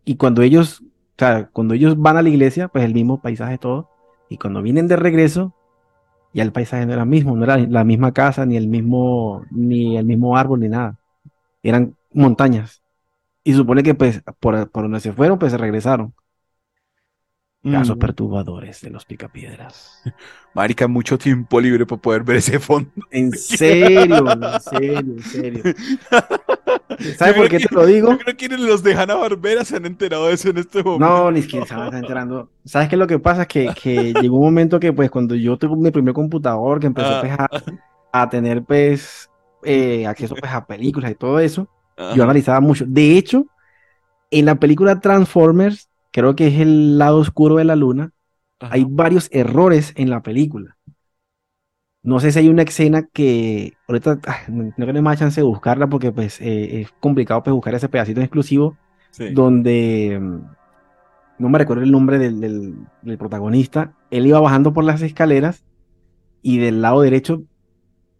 Y 0.06 0.16
cuando 0.16 0.40
ellos, 0.42 0.80
o 0.82 0.86
sea, 1.18 1.48
cuando 1.52 1.74
ellos 1.74 1.98
van 2.00 2.16
a 2.16 2.22
la 2.22 2.30
iglesia, 2.30 2.68
pues 2.68 2.84
el 2.86 2.94
mismo 2.94 3.20
paisaje 3.20 3.58
todo. 3.58 3.90
Y 4.30 4.38
cuando 4.38 4.62
vienen 4.62 4.88
de 4.88 4.96
regreso, 4.96 5.54
ya 6.34 6.42
el 6.44 6.52
paisaje 6.52 6.86
no 6.86 6.94
era 6.94 7.02
el 7.02 7.08
mismo, 7.08 7.36
no 7.36 7.44
era 7.44 7.58
la 7.58 7.84
misma 7.84 8.12
casa, 8.12 8.46
ni 8.46 8.56
el 8.56 8.68
mismo, 8.68 9.44
ni 9.50 9.96
el 9.98 10.06
mismo 10.06 10.36
árbol, 10.38 10.60
ni 10.60 10.68
nada. 10.70 10.98
Eran 11.62 11.96
montañas. 12.12 12.82
Y 13.44 13.54
supone 13.54 13.82
que 13.82 13.94
pues 13.94 14.22
por, 14.40 14.70
por 14.70 14.84
donde 14.84 15.00
se 15.00 15.12
fueron, 15.12 15.38
pues 15.38 15.52
se 15.52 15.58
regresaron. 15.58 16.14
Casos 17.68 17.96
Mm. 17.96 17.98
perturbadores 17.98 18.80
de 18.80 18.90
los 18.90 19.04
picapiedras. 19.06 20.02
Marica, 20.54 20.88
mucho 20.88 21.18
tiempo 21.18 21.60
libre 21.60 21.86
para 21.86 22.00
poder 22.00 22.24
ver 22.24 22.36
ese 22.36 22.58
fondo. 22.58 22.90
En 23.10 23.32
serio, 23.36 24.30
en 24.32 24.58
serio, 24.58 25.14
en 25.14 25.22
serio. 25.22 25.66
Yo 27.00 27.14
¿Sabes 27.14 27.34
creo 27.34 27.34
por 27.44 27.48
qué 27.50 27.58
que- 27.58 27.66
te 27.66 27.74
lo 27.74 27.86
digo? 27.86 28.10
Yo 28.10 28.18
creo 28.18 28.36
que 28.36 28.48
los 28.58 28.82
de 28.82 28.94
Hanna 28.94 29.14
Barbera 29.14 29.64
se 29.64 29.76
han 29.76 29.86
enterado 29.86 30.26
de 30.28 30.34
eso 30.34 30.50
en 30.50 30.58
este 30.58 30.82
momento. 30.82 31.06
No, 31.06 31.30
ni 31.30 31.42
siquiera 31.42 31.66
se 31.66 31.74
estar 31.74 31.94
enterando. 31.94 32.50
¿Sabes 32.64 32.88
qué 32.88 32.94
es 32.94 32.98
lo 32.98 33.06
que 33.06 33.18
pasa? 33.18 33.46
Que, 33.46 33.70
que 33.82 34.12
llegó 34.20 34.36
un 34.36 34.44
momento 34.44 34.78
que, 34.78 34.92
pues, 34.92 35.10
cuando 35.10 35.34
yo 35.34 35.56
tuve 35.56 35.76
mi 35.76 35.90
primer 35.90 36.14
computador, 36.14 36.78
que 36.80 36.86
empecé 36.88 37.08
Ah. 37.08 37.20
pues, 37.50 37.62
a, 38.12 38.22
a 38.22 38.28
tener, 38.28 38.62
pues, 38.62 39.30
eh, 39.64 40.06
acceso 40.06 40.34
pues, 40.34 40.52
a 40.52 40.64
películas 40.66 41.10
y 41.10 41.14
todo 41.14 41.38
eso, 41.40 41.68
yo 42.14 42.22
analizaba 42.24 42.60
mucho. 42.60 42.84
De 42.86 43.18
hecho, 43.18 43.46
en 44.30 44.46
la 44.46 44.54
película 44.54 45.00
Transformers, 45.00 45.88
creo 46.12 46.34
que 46.34 46.46
es 46.48 46.58
el 46.60 46.96
lado 46.98 47.18
oscuro 47.18 47.56
de 47.56 47.64
la 47.64 47.76
luna, 47.76 48.12
Ajá. 48.58 48.74
hay 48.74 48.86
varios 48.88 49.28
errores 49.32 49.92
en 49.96 50.08
la 50.10 50.22
película. 50.22 50.76
No 52.02 52.18
sé 52.18 52.32
si 52.32 52.38
hay 52.38 52.48
una 52.48 52.62
escena 52.62 53.02
que 53.12 53.74
ahorita 53.86 54.18
ah, 54.26 54.38
no 54.48 54.72
tengo 54.86 55.02
más 55.02 55.18
chance 55.18 55.40
de 55.40 55.46
buscarla 55.46 55.86
porque 55.86 56.12
pues 56.12 56.40
eh, 56.40 56.80
es 56.80 56.90
complicado 57.00 57.42
pues, 57.42 57.52
buscar 57.54 57.74
ese 57.74 57.88
pedacito 57.88 58.20
en 58.20 58.24
exclusivo 58.24 58.76
Sí. 59.10 59.30
donde 59.34 60.18
mm, 60.20 60.40
no 61.42 61.48
me 61.48 61.58
recuerdo 61.58 61.82
el 61.82 61.90
nombre 61.90 62.18
del, 62.18 62.40
del- 62.40 62.74
del 63.02 63.18
protagonista. 63.18 63.92
Él 64.10 64.26
iba 64.26 64.38
bajando 64.40 64.72
por 64.72 64.84
las 64.84 65.02
escaleras 65.02 65.64
y 66.42 66.58
del 66.58 66.80
lado 66.80 67.00
derecho 67.02 67.42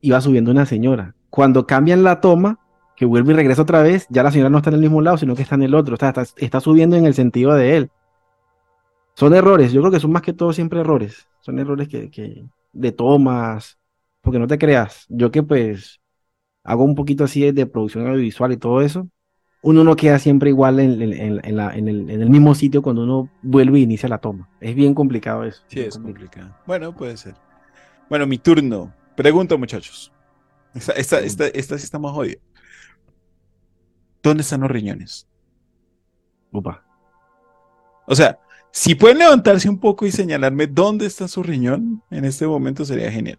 iba 0.01 0.21
subiendo 0.21 0.51
una 0.51 0.67
señora. 0.67 1.15
Cuando 1.31 1.67
cambian 1.67 2.03
la 2.03 2.21
toma, 2.21 2.59
que 2.97 3.07
vuelve 3.07 3.33
y 3.33 3.37
regresa 3.37 3.63
otra 3.63 3.83
vez, 3.83 4.07
ya 4.11 4.23
la 4.23 4.31
señora 4.33 4.51
no 4.51 4.59
está 4.59 4.71
en 4.71 4.75
el 4.77 4.81
mismo 4.83 5.01
lado, 5.01 5.17
sino 5.17 5.35
que 5.37 5.43
está 5.43 5.55
en 5.55 5.63
el 5.63 5.75
otro. 5.75 5.97
Sea, 5.97 6.09
está, 6.09 6.25
está 6.37 6.61
subiendo 6.61 6.97
en 6.97 7.07
el 7.07 7.15
sentido 7.15 7.55
de 7.55 7.77
él. 7.77 7.91
Son 9.15 9.35
errores, 9.35 9.73
yo 9.73 9.81
creo 9.81 9.93
que 9.93 10.01
son 10.01 10.13
más 10.13 10.23
que 10.23 10.33
todo 10.33 10.53
siempre 10.53 10.81
errores. 10.81 11.29
Son 11.41 11.59
errores 11.59 11.89
que, 11.89 12.11
que- 12.11 12.45
de 12.73 12.93
tomas, 12.93 13.79
porque 14.21 14.39
no 14.39 14.47
te 14.47 14.59
creas, 14.59 15.07
yo 15.09 15.31
que 15.31 15.43
pues 15.43 16.01
hago 16.65 16.85
un 16.85 16.95
poquito 16.95 17.25
así 17.25 17.51
de, 17.53 17.67
producción 17.67 18.07
audiovisual 18.07 18.53
y 18.53 18.57
todo 18.59 18.83
eso, 18.83 19.09
uno 19.63 19.85
no 19.85 19.97
queda 19.97 20.19
siempre 20.19 20.51
igual 20.51 20.81
en, 20.81 21.03
en- 21.03 21.13
en- 21.15 21.41
en 21.45 21.57
la- 21.57 21.75
en 21.77 21.89
el, 21.89 22.11
en 22.11 22.23
el 22.23 22.31
mismo 22.31 22.55
sitio 22.55 22.83
cuando 22.83 23.03
uno 23.05 23.31
vuelve 23.43 23.79
e 23.79 23.83
inicia 23.83 24.09
la 24.09 24.19
toma. 24.19 24.49
Es 24.61 24.75
bien 24.75 24.95
complicado 24.95 25.45
eso. 25.45 25.63
Sí, 25.69 25.81
es 25.81 25.95
complicado. 25.95 26.31
complicado. 26.49 26.65
Bueno, 26.67 26.97
puede 26.97 27.17
ser. 27.17 27.35
Bueno, 28.09 28.27
mi 28.27 28.39
turno. 28.39 28.95
Pregunta, 29.17 29.57
muchachos. 29.57 30.13
Esta, 30.75 30.93
esta, 30.93 31.21
esta, 31.21 31.47
esta 31.49 31.79
sí 31.79 31.85
está 31.85 31.99
más 31.99 32.13
jodida. 32.13 32.39
¿Dónde 34.23 34.43
están 34.43 34.61
los 34.63 34.71
riñones? 34.71 35.27
Upa. 36.53 36.83
O 38.07 38.15
sea, 38.15 38.39
si 38.73 38.95
pueden 38.95 39.19
levantarse 39.19 39.69
un 39.69 39.79
poco 39.79 40.07
y 40.07 40.13
señalarme 40.13 40.67
dónde 40.67 41.07
está 41.07 41.29
su 41.29 41.43
riñón 41.43 42.03
en 42.11 42.25
este 42.25 42.47
momento 42.47 42.85
sería 42.85 43.11
genial. 43.11 43.39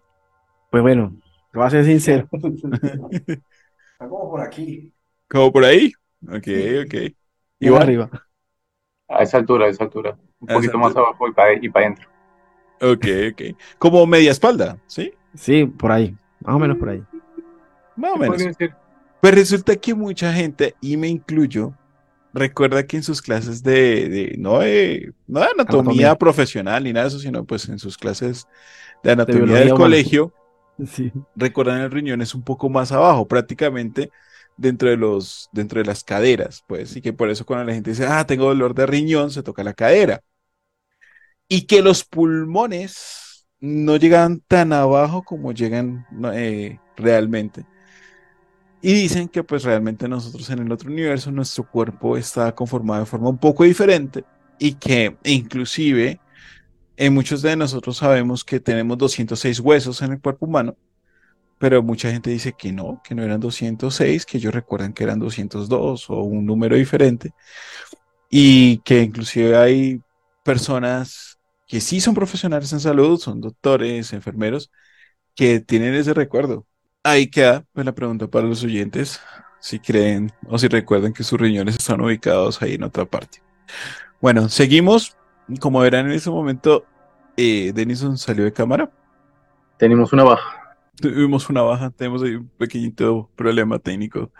Pues 0.70 0.82
bueno, 0.82 1.14
te 1.52 1.58
voy 1.58 1.66
a 1.66 1.70
ser 1.70 1.84
sincero. 1.84 2.28
Está 2.32 4.08
como 4.08 4.30
por 4.30 4.40
aquí. 4.40 4.92
¿Como 5.28 5.52
por 5.52 5.64
ahí? 5.64 5.92
Ok, 6.26 6.48
ok. 6.84 6.94
Y 7.60 7.68
va 7.68 7.80
arriba. 7.80 8.10
A 9.08 9.22
esa 9.22 9.38
altura, 9.38 9.66
a 9.66 9.68
esa 9.68 9.84
altura. 9.84 10.16
Un 10.40 10.50
A 10.50 10.54
poquito 10.54 10.78
más 10.78 10.96
abajo 10.96 11.28
y 11.28 11.32
para 11.32 11.54
y 11.54 11.68
pa 11.68 11.80
adentro. 11.80 12.08
Ok, 12.80 13.06
ok. 13.32 13.42
Como 13.78 14.06
media 14.06 14.30
espalda, 14.32 14.78
¿sí? 14.86 15.12
Sí, 15.34 15.66
por 15.66 15.92
ahí. 15.92 16.16
Más 16.40 16.56
o 16.56 16.58
menos 16.58 16.78
por 16.78 16.88
ahí. 16.88 17.02
Más 17.96 18.12
o 18.12 18.14
¿Qué 18.14 18.20
menos. 18.20 18.56
Pues 19.20 19.34
resulta 19.34 19.76
que 19.76 19.94
mucha 19.94 20.32
gente, 20.32 20.74
y 20.80 20.96
me 20.96 21.08
incluyo, 21.08 21.74
recuerda 22.32 22.86
que 22.86 22.96
en 22.98 23.02
sus 23.02 23.22
clases 23.22 23.62
de, 23.62 24.08
de- 24.08 24.36
no 24.38 24.60
de, 24.60 25.12
no 25.26 25.40
de 25.40 25.46
anatomía 25.46 26.14
Anatomía. 26.16 26.16
profesional 26.16 26.84
ni 26.84 26.92
nada 26.92 27.04
de 27.04 27.08
eso, 27.08 27.18
sino 27.20 27.44
pues 27.46 27.68
en 27.68 27.78
sus 27.78 27.96
clases 27.98 28.46
de 29.02 29.12
anatomía 29.12 29.58
del 29.58 29.72
humana. 29.72 29.74
colegio, 29.74 30.34
Sí. 30.84 31.12
recuerdan 31.34 31.80
el 31.82 31.90
riñón 31.90 32.22
es 32.22 32.34
un 32.34 32.42
poco 32.44 32.68
más 32.68 32.92
abajo, 32.92 33.26
prácticamente 33.28 34.10
dentro 34.56 34.90
de 34.90 34.96
los, 34.96 35.48
dentro 35.52 35.80
de 35.80 35.86
las 35.86 36.04
caderas, 36.04 36.64
pues, 36.66 36.96
y 36.96 37.02
que 37.02 37.12
por 37.12 37.30
eso 37.30 37.46
cuando 37.46 37.66
la 37.66 37.74
gente 37.74 37.90
dice, 37.90 38.06
ah, 38.06 38.26
tengo 38.26 38.46
dolor 38.46 38.74
de 38.74 38.86
riñón, 38.86 39.30
se 39.30 39.42
toca 39.42 39.64
la 39.64 39.74
cadera. 39.74 40.22
Y 41.48 41.66
que 41.66 41.82
los 41.82 42.04
pulmones 42.04 43.46
no 43.60 43.96
llegan 43.96 44.40
tan 44.48 44.72
abajo 44.72 45.22
como 45.22 45.52
llegan 45.52 46.06
eh, 46.34 46.78
realmente. 46.96 47.66
Y 48.82 48.94
dicen 48.94 49.28
que 49.28 49.44
pues 49.44 49.62
realmente 49.62 50.08
nosotros 50.08 50.50
en 50.50 50.58
el 50.60 50.72
otro 50.72 50.90
universo, 50.90 51.30
nuestro 51.30 51.64
cuerpo 51.70 52.16
está 52.16 52.52
conformado 52.54 53.00
de 53.00 53.06
forma 53.06 53.28
un 53.28 53.38
poco 53.38 53.64
diferente 53.64 54.24
y 54.58 54.74
que 54.74 55.16
inclusive 55.24 56.20
en 56.96 57.14
muchos 57.14 57.42
de 57.42 57.56
nosotros 57.56 57.98
sabemos 57.98 58.44
que 58.44 58.60
tenemos 58.60 58.98
206 58.98 59.60
huesos 59.60 60.02
en 60.02 60.12
el 60.12 60.20
cuerpo 60.20 60.46
humano, 60.46 60.76
pero 61.58 61.82
mucha 61.82 62.10
gente 62.10 62.30
dice 62.30 62.54
que 62.54 62.72
no, 62.72 63.00
que 63.04 63.14
no 63.14 63.22
eran 63.24 63.40
206, 63.40 64.26
que 64.26 64.38
ellos 64.38 64.54
recuerdan 64.54 64.92
que 64.94 65.04
eran 65.04 65.18
202 65.20 66.10
o 66.10 66.22
un 66.22 66.46
número 66.46 66.76
diferente 66.76 67.32
y 68.30 68.78
que 68.78 69.02
inclusive 69.02 69.56
hay 69.56 70.00
personas 70.44 71.38
que 71.68 71.80
sí 71.80 72.00
son 72.00 72.14
profesionales 72.14 72.72
en 72.72 72.80
salud, 72.80 73.18
son 73.18 73.40
doctores, 73.40 74.12
enfermeros, 74.12 74.70
que 75.34 75.60
tienen 75.60 75.94
ese 75.94 76.14
recuerdo. 76.14 76.66
Ahí 77.04 77.26
queda 77.26 77.64
pues, 77.72 77.84
la 77.84 77.94
pregunta 77.94 78.28
para 78.28 78.46
los 78.46 78.62
oyentes, 78.62 79.20
si 79.60 79.78
creen 79.80 80.32
o 80.46 80.58
si 80.58 80.68
recuerdan 80.68 81.12
que 81.12 81.24
sus 81.24 81.40
riñones 81.40 81.76
están 81.76 82.00
ubicados 82.00 82.62
ahí 82.62 82.74
en 82.74 82.84
otra 82.84 83.04
parte. 83.04 83.42
Bueno, 84.20 84.48
seguimos. 84.48 85.16
Como 85.60 85.80
verán 85.80 86.06
en 86.06 86.12
ese 86.12 86.30
momento, 86.30 86.86
eh, 87.36 87.72
Denison 87.74 88.16
salió 88.16 88.44
de 88.44 88.52
cámara. 88.52 88.90
Tenemos 89.76 90.12
una 90.12 90.22
baja. 90.22 90.76
Tuvimos 90.96 91.50
una 91.50 91.62
baja, 91.62 91.90
tenemos 91.90 92.22
ahí 92.22 92.36
un 92.36 92.48
pequeñito 92.48 93.28
problema 93.34 93.80
técnico. 93.80 94.30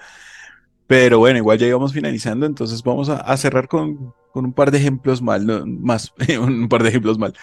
Pero 0.86 1.18
bueno, 1.18 1.38
igual 1.38 1.58
ya 1.58 1.66
íbamos 1.66 1.92
finalizando, 1.92 2.46
entonces 2.46 2.82
vamos 2.82 3.08
a, 3.08 3.16
a 3.16 3.36
cerrar 3.36 3.66
con, 3.66 4.14
con 4.32 4.44
un 4.44 4.52
par 4.52 4.70
de 4.70 4.78
ejemplos 4.78 5.20
mal, 5.20 5.46
no, 5.46 5.66
más, 5.66 6.12
un 6.40 6.68
par 6.68 6.82
de 6.82 6.90
ejemplos 6.90 7.18
mal, 7.18 7.34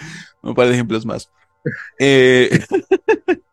un 0.42 0.56
par 0.56 0.68
de 0.68 0.74
ejemplos 0.74 1.06
más. 1.06 1.32
Eh, 2.00 2.60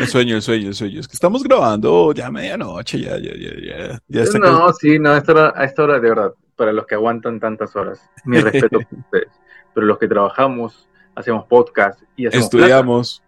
el 0.00 0.06
sueño, 0.08 0.36
el 0.36 0.42
sueño, 0.42 0.68
el 0.68 0.74
sueño. 0.74 1.00
Es 1.00 1.08
que 1.08 1.14
estamos 1.14 1.42
grabando 1.42 2.12
ya 2.12 2.30
medianoche, 2.30 3.00
ya, 3.00 3.16
ya, 3.18 3.32
ya, 3.34 3.50
ya, 3.60 4.00
ya 4.08 4.22
está 4.22 4.38
casi- 4.40 4.52
No, 4.52 4.72
sí, 4.72 4.98
no, 4.98 5.10
a 5.10 5.18
esta, 5.18 5.32
hora, 5.32 5.52
a 5.56 5.64
esta 5.64 5.82
hora, 5.84 6.00
de 6.00 6.08
verdad, 6.08 6.32
para 6.56 6.72
los 6.72 6.86
que 6.86 6.94
aguantan 6.94 7.40
tantas 7.40 7.74
horas, 7.76 8.00
mi 8.24 8.38
respeto 8.70 8.80
por 8.80 8.98
ustedes. 8.98 9.28
Pero 9.74 9.86
los 9.86 9.98
que 9.98 10.08
trabajamos, 10.08 10.88
hacemos 11.14 11.46
podcast 11.46 12.00
y 12.16 12.26
hacemos 12.26 12.48
plata, 12.48 12.66
estudiamos. 12.66 13.22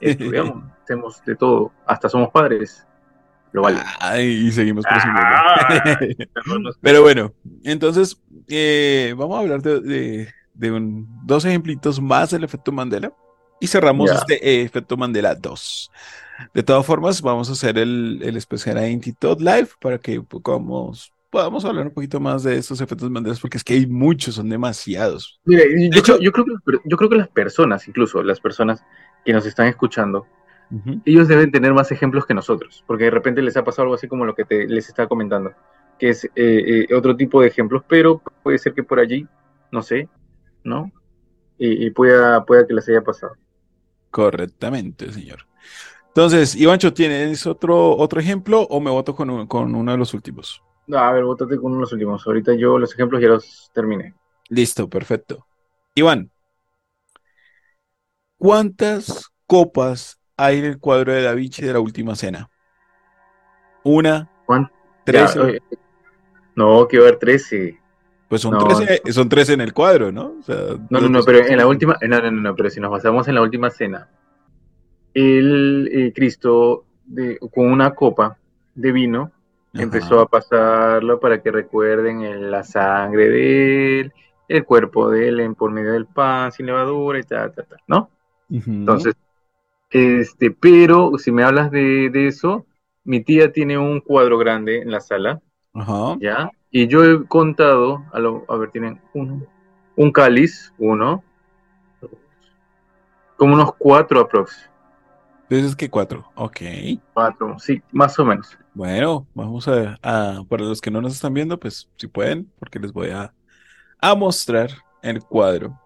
estudiamos, 0.00 0.64
hacemos 0.84 1.24
de 1.24 1.36
todo, 1.36 1.72
hasta 1.86 2.08
somos 2.08 2.30
padres. 2.30 2.84
Lo 3.50 3.62
vale. 3.62 3.78
Ay, 3.98 4.26
y 4.48 4.52
seguimos 4.52 4.84
Ah. 4.88 5.56
presumiendo. 5.66 6.72
Sé. 6.72 6.78
Pero 6.82 7.00
bueno, 7.02 7.32
entonces 7.64 8.20
eh, 8.48 9.14
vamos 9.16 9.38
a 9.38 9.40
hablar 9.40 9.62
de, 9.62 9.80
de- 9.80 10.28
de 10.54 10.72
un- 10.72 11.06
dos 11.24 11.44
ejemplitos 11.46 12.00
más 12.00 12.30
del 12.30 12.44
efecto 12.44 12.72
Mandela 12.72 13.12
y 13.60 13.66
cerramos 13.66 14.10
Ya. 14.10 14.14
este 14.14 14.34
eh, 14.48 14.62
efecto 14.62 14.96
Mandela 14.96 15.34
2. 15.34 15.90
De 16.54 16.62
todas 16.62 16.86
formas, 16.86 17.20
vamos 17.22 17.48
a 17.48 17.52
hacer 17.52 17.78
el, 17.78 18.20
el 18.22 18.36
especial 18.36 18.78
Identity 18.78 19.12
Todd 19.12 19.40
Live 19.40 19.70
para 19.80 19.98
que 19.98 20.20
podamos, 20.22 21.12
podamos 21.30 21.64
hablar 21.64 21.86
un 21.86 21.92
poquito 21.94 22.20
más 22.20 22.42
de 22.44 22.56
estos 22.58 22.80
efectos 22.80 23.10
Mandela 23.10 23.36
porque 23.40 23.56
es 23.58 23.64
que 23.64 23.74
hay 23.74 23.86
muchos, 23.86 24.36
son 24.36 24.48
demasiados. 24.48 25.40
Mira, 25.44 25.64
y 25.64 25.90
yo, 25.90 25.98
hecho- 25.98 26.16
creo, 26.16 26.20
yo, 26.20 26.32
creo 26.32 26.44
que, 26.46 26.78
yo 26.84 26.96
creo 26.96 27.10
que 27.10 27.16
las 27.16 27.28
personas, 27.28 27.88
incluso 27.88 28.22
las 28.22 28.40
personas 28.40 28.84
que 29.24 29.32
nos 29.32 29.46
están 29.46 29.66
escuchando, 29.66 30.26
Ujú. 30.70 31.00
ellos 31.04 31.28
deben 31.28 31.50
tener 31.50 31.72
más 31.72 31.90
ejemplos 31.90 32.26
que 32.26 32.34
nosotros, 32.34 32.84
porque 32.86 33.04
de 33.04 33.10
repente 33.10 33.42
les 33.42 33.56
ha 33.56 33.64
pasado 33.64 33.84
algo 33.84 33.94
así 33.94 34.08
como 34.08 34.24
lo 34.26 34.34
que 34.34 34.44
te, 34.44 34.66
les 34.66 34.88
estaba 34.88 35.08
comentando, 35.08 35.52
que 35.98 36.10
es 36.10 36.24
eh, 36.24 36.30
eh, 36.90 36.94
otro 36.94 37.16
tipo 37.16 37.40
de 37.40 37.48
ejemplos, 37.48 37.82
pero 37.88 38.22
puede 38.42 38.58
ser 38.58 38.74
que 38.74 38.82
por 38.82 39.00
allí, 39.00 39.26
no 39.72 39.82
sé, 39.82 40.08
¿no? 40.64 40.92
Y, 41.58 41.86
y 41.86 41.90
pueda, 41.90 42.44
pueda 42.44 42.66
que 42.66 42.74
les 42.74 42.88
haya 42.88 43.02
pasado. 43.02 43.34
Correctamente, 44.10 45.12
señor. 45.12 45.46
Entonces, 46.08 46.56
Ivancho, 46.56 46.94
¿tienes 46.94 47.46
otro, 47.46 47.96
otro 47.96 48.20
ejemplo 48.20 48.62
o 48.62 48.80
me 48.80 48.90
voto 48.90 49.14
con, 49.14 49.30
un- 49.30 49.46
con 49.46 49.74
uno 49.74 49.92
de 49.92 49.98
los 49.98 50.14
últimos? 50.14 50.62
No, 50.88 50.98
a 50.98 51.12
ver, 51.12 51.22
bótate 51.24 51.56
con 51.56 51.66
uno 51.66 51.76
de 51.76 51.80
los 51.82 51.92
últimos. 51.92 52.26
Ahorita 52.26 52.52
yo 52.54 52.78
los 52.78 52.92
ejemplos 52.92 53.22
ya 53.22 53.28
los 53.28 53.70
terminé. 53.72 54.14
Listo, 54.50 54.88
perfecto. 54.88 55.46
Iván, 55.94 56.30
¿cuántas 58.36 59.30
copas 59.46 60.18
hay 60.36 60.58
en 60.58 60.64
el 60.66 60.78
cuadro 60.80 61.12
de 61.12 61.22
Da 61.22 61.34
Vinci 61.34 61.62
de 61.62 61.72
la 61.72 61.80
última 61.80 62.16
cena? 62.16 62.50
Una, 63.84 64.30
¿Cuánto? 64.46 64.72
tres, 65.04 65.36
Ya, 65.36 65.58
no, 66.56 66.86
que 66.88 66.98
va 66.98 67.04
a 67.04 67.08
haber 67.08 67.18
13. 67.18 67.78
Pues 68.28 68.42
son 68.42 68.56
no. 68.56 68.58
tres, 68.58 69.02
son 69.12 69.28
tres 69.28 69.48
en 69.50 69.60
el 69.60 69.72
cuadro, 69.72 70.12
¿no? 70.12 70.36
O 70.38 70.42
sea, 70.42 70.56
No, 70.90 71.00
no, 71.00 71.08
no, 71.08 71.24
pero 71.24 71.46
en 71.46 71.56
la 71.56 71.66
última, 71.66 71.96
no, 72.02 72.20
no, 72.20 72.30
no, 72.30 72.40
no, 72.42 72.54
pero 72.54 72.68
si 72.68 72.78
nos 72.78 72.90
basamos 72.90 73.26
en 73.28 73.34
la 73.36 73.42
última 73.42 73.70
cena, 73.70 74.10
el 75.14 75.88
eh, 75.92 76.12
Cristo 76.14 76.84
de, 77.04 77.38
con 77.52 77.70
una 77.70 77.94
copa 77.94 78.38
de 78.74 78.92
vino 78.92 79.32
Ajá. 79.74 79.98
empezó 79.98 80.20
a 80.20 80.28
pasarlo 80.28 81.20
para 81.20 81.42
que 81.42 81.50
recuerden 81.50 82.22
el- 82.22 82.50
la 82.50 82.62
sangre 82.64 83.28
de 83.28 84.00
él, 84.00 84.12
el 84.48 84.64
cuerpo 84.64 85.10
de 85.10 85.28
él 85.28 85.40
en 85.40 85.54
por 85.54 85.70
medio 85.70 85.92
del 85.92 86.06
pan 86.06 86.52
sin 86.52 86.66
levadura 86.66 87.18
y 87.18 87.22
tal, 87.22 87.52
tal, 87.54 87.66
tal, 87.66 87.78
¿no? 87.86 88.10
Entonces, 88.80 89.14
este, 89.90 90.50
pero 90.52 91.18
si 91.18 91.32
me 91.32 91.44
hablas 91.44 91.70
de, 91.70 92.10
de 92.10 92.28
eso, 92.28 92.66
mi 93.04 93.22
tía 93.24 93.52
tiene 93.52 93.78
un 93.78 94.00
cuadro 94.00 94.38
grande 94.38 94.78
en 94.82 94.90
la 94.92 95.00
sala, 95.00 95.42
Ajá. 95.72 96.20
¿ya? 96.20 96.50
Y 96.70 96.86
yo 96.88 97.04
he 97.04 97.26
contado, 97.26 98.04
a, 98.12 98.18
lo- 98.20 98.44
a 98.48 98.56
ver, 98.56 98.70
tienen 98.70 99.00
uno, 99.14 99.42
un 99.96 100.12
cáliz, 100.12 100.72
uno, 100.78 101.22
como 103.36 103.54
unos 103.54 103.74
cuatro 103.78 104.20
aprox, 104.20 104.68
Entonces, 105.48 105.76
¿qué 105.76 105.90
cuatro? 105.90 106.30
Ok. 106.34 106.60
cuatro, 107.12 107.58
sí, 107.58 107.82
más 107.92 108.18
o 108.18 108.24
menos. 108.24 108.56
Bueno, 108.72 109.28
vamos 109.34 109.66
a, 109.68 109.98
a- 110.02 110.44
para 110.48 110.64
los 110.64 110.80
que 110.80 110.90
no 110.90 111.00
nos 111.00 111.14
están 111.14 111.34
viendo, 111.34 111.58
pues 111.58 111.88
si 111.96 112.06
pueden, 112.06 112.52
porque 112.58 112.78
les 112.78 112.92
voy 112.92 113.10
a, 113.10 113.34
a 114.00 114.14
mostrar 114.16 114.70
el 115.02 115.24
cuadro. 115.24 115.80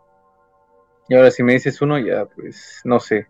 Y 1.08 1.14
ahora 1.14 1.30
si 1.30 1.42
me 1.44 1.52
dices 1.52 1.80
uno, 1.80 1.96
ya, 1.98 2.26
pues, 2.26 2.80
no 2.84 2.98
sé, 2.98 3.28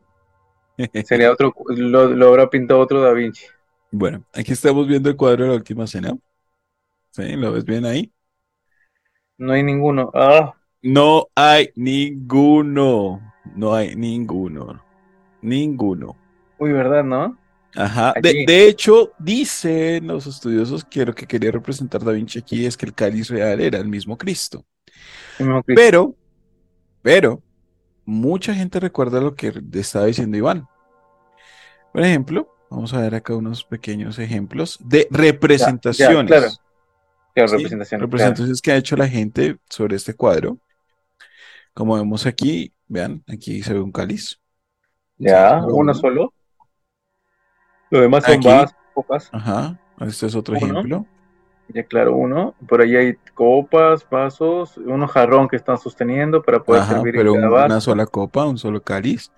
sería 1.03 1.31
otro, 1.33 1.53
lo, 1.69 2.09
lo 2.09 2.29
habrá 2.29 2.51
pintado 2.51 2.81
otro 2.81 3.01
Da 3.03 3.13
Vinci. 3.13 3.45
Bueno, 3.91 4.25
aquí 4.33 4.53
estamos 4.53 4.87
viendo 4.89 5.09
el 5.11 5.17
cuadro 5.17 5.45
de 5.45 5.51
la 5.51 5.57
última 5.57 5.87
cena. 5.87 6.17
¿Sí? 7.13 7.37
¿Lo 7.37 7.53
ves 7.53 7.65
bien 7.65 7.85
ahí? 7.87 8.13
No 9.39 9.53
hay 9.53 9.63
ninguno. 9.63 10.11
Ah, 10.15 10.55
No 10.83 11.29
hay 11.35 11.71
ninguno. 11.77 13.21
No 13.45 13.75
hay 13.75 13.95
ninguno. 13.97 14.85
Ninguno. 15.43 16.17
uy, 16.59 16.73
¿verdad, 16.73 17.05
no? 17.05 17.39
Ajá. 17.75 18.15
De, 18.21 18.39
de 18.47 18.69
hecho, 18.69 19.13
dicen 19.19 20.07
los 20.07 20.27
estudiosos 20.27 20.85
que 20.85 21.07
lo 21.07 21.15
que 21.15 21.27
quería 21.27 21.51
representar 21.51 22.05
Da 22.05 22.13
Vinci 22.13 22.39
aquí 22.39 22.67
es 22.67 22.77
que 22.77 22.87
el 22.87 22.95
cáliz 22.95 23.29
real 23.31 23.61
era 23.61 23.79
el 23.79 23.89
mismo 23.89 24.19
Cristo. 24.19 24.67
El 25.39 25.47
mismo 25.47 25.63
Cristo. 25.63 25.83
Pero, 25.83 26.17
pero, 27.03 27.43
mucha 28.05 28.55
gente 28.55 28.81
recuerda 28.81 29.21
lo 29.21 29.35
que 29.37 29.53
estaba 29.75 30.07
diciendo 30.07 30.37
Iván. 30.39 30.69
Por 31.93 32.03
ejemplo, 32.03 32.49
vamos 32.71 32.95
a 32.95 33.01
ver 33.01 33.15
acá 33.15 33.35
unos 33.35 33.65
pequeños 33.65 34.19
ejemplos 34.19 34.79
de 34.81 35.07
representaciones. 35.11 36.27
claro. 36.27 36.62
Claro, 37.35 37.49
Sí, 37.59 37.65
claro. 37.65 38.05
representaciones 38.07 38.61
que 38.63 38.73
ha 38.73 38.77
hecho 38.77 38.97
la 38.97 39.09
gente 39.09 39.57
sobre 39.69 39.97
este 39.97 40.15
cuadro. 40.15 40.59
Como 41.75 41.95
vemos 41.97 42.27
aquí, 42.27 42.73
vean, 42.89 43.23
aquí 43.27 43.63
se 43.63 43.73
ve 43.75 43.81
un 43.81 43.93
cáliz. 43.93 44.39
Ya, 45.19 45.63
uno 45.65 45.77
uno. 45.77 45.95
solo. 45.95 46.33
Lo 47.91 48.01
demás 48.01 48.25
son 48.25 48.41
vasos, 48.41 48.77
copas. 48.95 49.29
Ajá, 49.33 49.79
este 50.01 50.27
es 50.27 50.35
otro 50.35 50.57
Uno. 50.57 50.65
ejemplo. 50.67 51.07
Ya 51.69 51.85
claro, 51.85 52.17
uno. 52.17 52.55
Por 52.69 52.83
ahí 52.83 52.97
hay 52.97 53.15
copas, 53.35 54.07
vasos, 54.11 54.77
unos 54.77 55.11
jarrón 55.11 55.49
que 55.49 55.57
están 55.57 55.79
sosteniendo 55.79 56.43
para 56.43 56.63
poder 56.63 56.83
Ajá, 56.83 56.95
servir 56.95 57.15
pero 57.17 57.35
en 57.35 57.41
cada 57.43 57.67
una 57.67 57.81
sola 57.81 58.07
copa, 58.07 58.45
un 58.45 58.59
solo 58.59 58.83
cáliz. 58.83 59.31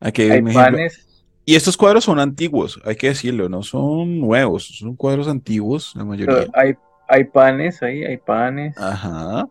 Aquí 0.00 0.22
hay 0.22 0.42
panes. 0.42 1.06
Y 1.44 1.56
estos 1.56 1.76
cuadros 1.76 2.04
son 2.04 2.20
antiguos, 2.20 2.80
hay 2.84 2.94
que 2.96 3.08
decirlo, 3.08 3.48
no 3.48 3.62
son 3.62 4.20
nuevos, 4.20 4.66
son 4.78 4.94
cuadros 4.94 5.26
antiguos, 5.26 5.92
la 5.96 6.04
mayoría. 6.04 6.46
Hay, 6.52 6.74
hay 7.10 7.24
panes 7.24 7.82
ahí, 7.82 8.04
hay 8.04 8.18
panes. 8.18 8.76
Ajá. 8.88 9.46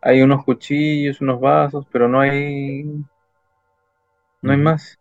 Hay 0.00 0.22
unos 0.22 0.44
cuchillos, 0.44 1.20
unos 1.20 1.40
vasos, 1.40 1.86
pero 1.92 2.08
no 2.08 2.20
hay. 2.20 2.84
No 4.42 4.52
hay 4.52 4.58
Ujú. 4.58 4.58
más. 4.58 4.98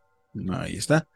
Ahí 0.53 0.77
está. 0.77 1.07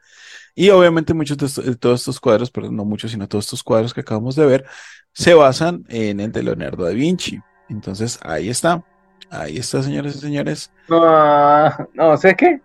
Y 0.54 0.70
obviamente 0.70 1.14
muchos 1.14 1.38
de, 1.38 1.46
estos- 1.46 1.64
de 1.66 1.76
todos 1.76 2.00
estos 2.02 2.20
cuadros, 2.20 2.50
perdón, 2.50 2.76
no 2.76 2.84
muchos, 2.86 3.10
sino 3.12 3.28
todos 3.28 3.46
estos 3.46 3.62
cuadros 3.64 3.94
que 3.94 4.02
acabamos 4.02 4.36
de 4.36 4.46
ver, 4.46 4.66
se 5.14 5.34
basan 5.34 5.84
en 5.88 6.20
el 6.20 6.32
de 6.32 6.42
Leonardo 6.44 6.84
da 6.84 6.92
Vinci. 6.92 7.40
Entonces, 7.68 8.18
ahí 8.22 8.50
está. 8.50 8.84
Ahí 9.30 9.58
está, 9.58 9.82
señores 9.82 10.16
y 10.16 10.20
señores. 10.20 10.72
No, 10.88 11.88
no, 11.94 12.16
¿sabes 12.16 12.36
qué? 12.36 12.60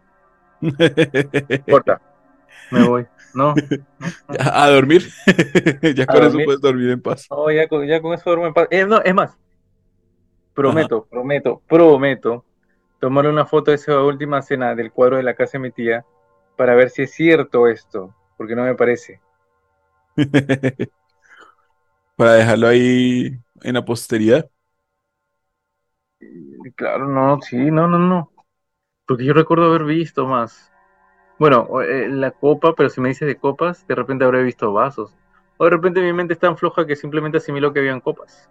Corta. 1.67 2.01
Me 2.71 2.83
voy. 2.83 3.07
No, 3.39 3.53
A 4.39 4.69
dormir. 4.69 5.09
Ya 5.95 6.03
A 6.03 6.13
con 6.13 6.23
eso 6.23 6.37
puedes 6.43 6.61
dormir 6.61 6.89
en 6.91 7.01
paz. 7.01 7.27
no, 7.29 7.51
ya 7.51 7.67
con, 7.67 7.87
ya 7.87 8.01
con 8.01 8.13
eso 8.13 8.29
duermo 8.29 8.47
en 8.47 8.53
paz. 8.53 8.67
Eh, 8.71 8.85
no, 8.85 9.01
es 9.01 9.13
más. 9.13 9.37
Prometo, 10.53 11.05
prometo, 11.05 11.61
prometo 11.67 12.43
tomar 12.99 13.27
una 13.27 13.45
foto 13.45 13.71
de 13.71 13.75
esa 13.75 14.01
última 14.01 14.41
cena 14.41 14.73
del 14.75 14.91
cuadro 14.91 15.17
de 15.17 15.23
la 15.23 15.35
casa 15.35 15.53
de 15.57 15.59
mi 15.59 15.71
tía 15.71 16.03
para 16.55 16.73
ver 16.75 16.89
si 16.89 17.03
es 17.03 17.11
cierto 17.11 17.67
esto, 17.67 18.13
porque 18.37 18.55
no 18.55 18.63
me 18.63 18.75
parece. 18.75 19.21
Para 22.15 22.33
dejarlo 22.33 22.67
ahí 22.67 23.37
en 23.61 23.73
la 23.73 23.85
posteridad. 23.85 24.49
Y 26.19 26.71
Claro, 26.71 27.07
no, 27.07 27.39
sí, 27.41 27.55
no, 27.57 27.87
no, 27.87 27.99
no. 27.99 28.31
Porque 29.07 29.25
yo 29.25 29.33
recuerdo 29.33 29.65
haber 29.65 29.83
visto 29.85 30.27
más. 30.27 30.71
Bueno, 31.39 31.81
eh, 31.81 32.07
la 32.09 32.31
copa, 32.31 32.73
pero 32.75 32.89
si 32.89 33.01
me 33.01 33.09
dices 33.09 33.27
de 33.27 33.37
copas, 33.37 33.85
de 33.87 33.95
repente 33.95 34.25
habré 34.25 34.43
visto 34.43 34.73
vasos. 34.73 35.11
O 35.57 35.65
de 35.65 35.71
repente 35.71 36.01
mi 36.01 36.13
mente 36.13 36.33
es 36.33 36.39
tan 36.39 36.57
floja 36.57 36.85
que 36.85 36.95
simplemente 36.95 37.37
asimiló 37.37 37.73
que 37.73 37.79
habían 37.79 38.01
copas. 38.01 38.49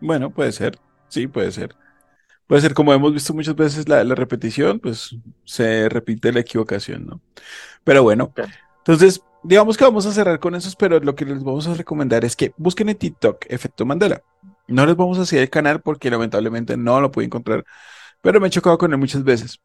Bueno, 0.00 0.32
puede 0.32 0.52
ser. 0.52 0.78
Sí, 1.08 1.26
puede 1.26 1.52
ser. 1.52 1.76
Puede 2.46 2.62
ser, 2.62 2.74
como 2.74 2.92
hemos 2.94 3.12
visto 3.14 3.34
muchas 3.34 3.56
veces 3.56 3.88
la, 3.88 4.04
la 4.04 4.14
repetición, 4.14 4.80
pues 4.80 5.16
se 5.44 5.88
repite 5.88 6.32
la 6.32 6.40
equivocación, 6.40 7.06
¿no? 7.06 7.22
Pero 7.84 8.02
bueno, 8.02 8.34
entonces, 8.78 9.22
digamos 9.42 9.76
que 9.76 9.84
vamos 9.84 10.06
a 10.06 10.12
cerrar 10.12 10.40
con 10.40 10.54
eso, 10.56 10.70
pero 10.78 11.00
lo 11.00 11.14
que 11.14 11.24
les 11.26 11.42
vamos 11.44 11.68
a 11.68 11.74
recomendar 11.74 12.24
es 12.24 12.36
que 12.36 12.54
busquen 12.58 12.90
en 12.90 12.98
TikTok 12.98 13.46
Efecto 13.48 13.86
Mandela. 13.86 14.22
No 14.68 14.86
les 14.86 14.96
vamos 14.96 15.18
a 15.18 15.22
hacer 15.22 15.40
el 15.42 15.50
canal 15.50 15.82
porque 15.82 16.10
lamentablemente 16.10 16.76
no 16.76 17.00
lo 17.00 17.10
pude 17.12 17.26
encontrar, 17.26 17.64
pero 18.22 18.40
me 18.40 18.48
he 18.48 18.50
chocado 18.50 18.78
con 18.78 18.92
él 18.92 18.98
muchas 18.98 19.24
veces. 19.24 19.60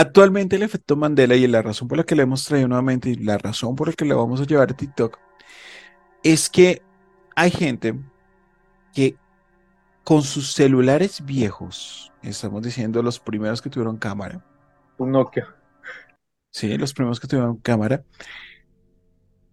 Actualmente 0.00 0.54
el 0.54 0.62
efecto 0.62 0.94
Mandela 0.94 1.34
y 1.34 1.44
la 1.48 1.60
razón 1.60 1.88
por 1.88 1.98
la 1.98 2.04
que 2.04 2.14
le 2.14 2.22
hemos 2.22 2.44
traído 2.44 2.68
nuevamente 2.68 3.10
y 3.10 3.16
la 3.16 3.36
razón 3.36 3.74
por 3.74 3.88
la 3.88 3.94
que 3.94 4.04
le 4.04 4.14
vamos 4.14 4.40
a 4.40 4.44
llevar 4.44 4.70
a 4.70 4.76
TikTok 4.76 5.18
es 6.22 6.48
que 6.48 6.82
hay 7.34 7.50
gente 7.50 7.98
que 8.94 9.16
con 10.04 10.22
sus 10.22 10.52
celulares 10.52 11.24
viejos, 11.24 12.12
estamos 12.22 12.62
diciendo 12.62 13.02
los 13.02 13.18
primeros 13.18 13.60
que 13.60 13.70
tuvieron 13.70 13.96
cámara, 13.96 14.40
Un 14.98 15.10
Nokia. 15.10 15.48
sí, 16.52 16.78
los 16.78 16.94
primeros 16.94 17.18
que 17.18 17.26
tuvieron 17.26 17.56
cámara, 17.56 18.04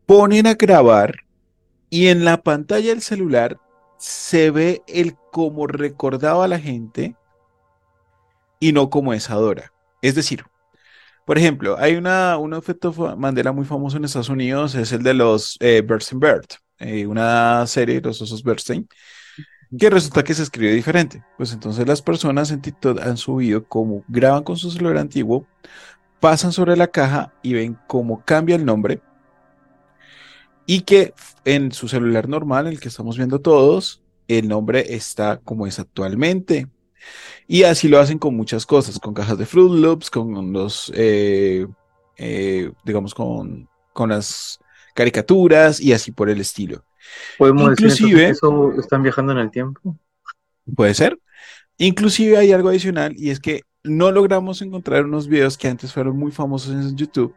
ponen 0.05 0.45
a 0.45 0.53
grabar 0.53 1.21
y 1.89 2.09
en 2.09 2.23
la 2.23 2.43
pantalla 2.43 2.89
del 2.89 3.01
celular 3.01 3.57
se 3.97 4.51
ve 4.51 4.83
el 4.85 5.15
como 5.31 5.65
recordaba 5.65 6.47
la 6.47 6.59
gente 6.59 7.15
y 8.59 8.73
no 8.73 8.91
como 8.91 9.11
es 9.11 9.31
ahora. 9.31 9.71
Es 10.05 10.13
decir, 10.13 10.45
por 11.25 11.39
ejemplo, 11.39 11.77
hay 11.79 11.95
una, 11.95 12.37
un 12.37 12.53
efecto 12.53 12.93
Mandela 13.17 13.51
muy 13.51 13.65
famoso 13.65 13.97
en 13.97 14.05
Estados 14.05 14.29
Unidos, 14.29 14.75
es 14.75 14.91
el 14.91 15.01
de 15.01 15.15
los 15.15 15.57
eh, 15.61 15.81
Bernstein 15.83 16.19
Bears, 16.19 16.59
eh, 16.77 17.07
una 17.07 17.65
serie 17.65 17.95
de 17.95 18.01
los 18.01 18.21
osos 18.21 18.43
Bernstein, 18.43 18.87
que 19.79 19.89
resulta 19.89 20.23
que 20.23 20.35
se 20.35 20.43
escribe 20.43 20.73
diferente. 20.73 21.23
Pues 21.37 21.53
entonces 21.53 21.87
las 21.87 22.03
personas 22.03 22.51
en 22.51 22.61
TikTok 22.61 23.01
han 23.01 23.17
subido 23.17 23.65
como 23.67 24.03
graban 24.07 24.43
con 24.43 24.57
su 24.57 24.69
celular 24.69 24.99
antiguo, 24.99 25.47
pasan 26.19 26.51
sobre 26.51 26.77
la 26.77 26.85
caja 26.85 27.33
y 27.41 27.53
ven 27.53 27.75
cómo 27.87 28.23
cambia 28.23 28.55
el 28.57 28.63
nombre 28.63 29.01
y 30.67 30.81
que 30.81 31.15
en 31.45 31.71
su 31.71 31.87
celular 31.87 32.29
normal, 32.29 32.67
el 32.67 32.79
que 32.79 32.89
estamos 32.89 33.17
viendo 33.17 33.41
todos, 33.41 34.03
el 34.27 34.47
nombre 34.47 34.93
está 34.95 35.37
como 35.37 35.65
es 35.65 35.79
actualmente. 35.79 36.67
Y 37.47 37.63
así 37.63 37.87
lo 37.87 37.99
hacen 37.99 38.17
con 38.19 38.35
muchas 38.35 38.65
cosas, 38.65 38.99
con 38.99 39.13
cajas 39.13 39.37
de 39.37 39.45
Fruit 39.45 39.79
Loops, 39.79 40.09
con 40.09 40.51
los, 40.51 40.91
eh, 40.95 41.67
eh, 42.17 42.71
digamos, 42.83 43.13
con, 43.13 43.69
con 43.93 44.09
las 44.09 44.59
caricaturas 44.95 45.79
y 45.79 45.93
así 45.93 46.11
por 46.11 46.29
el 46.29 46.39
estilo. 46.41 46.83
¿Podemos 47.37 47.69
decir 47.75 47.85
Inclusive- 47.87 48.15
que 48.25 48.29
eso 48.29 48.73
están 48.79 49.03
viajando 49.03 49.31
en 49.33 49.37
el 49.39 49.51
tiempo? 49.51 49.97
Puede 50.75 50.93
ser. 50.95 51.19
Inclusive 51.77 52.37
hay 52.37 52.51
algo 52.51 52.69
adicional 52.69 53.13
y 53.17 53.29
es 53.29 53.39
que 53.39 53.61
no 53.83 54.11
logramos 54.11 54.61
encontrar 54.63 55.05
unos 55.05 55.27
videos 55.27 55.57
que 55.57 55.67
antes 55.67 55.93
fueron 55.93 56.17
muy 56.17 56.31
famosos 56.31 56.73
en 56.73 56.95
YouTube 56.95 57.35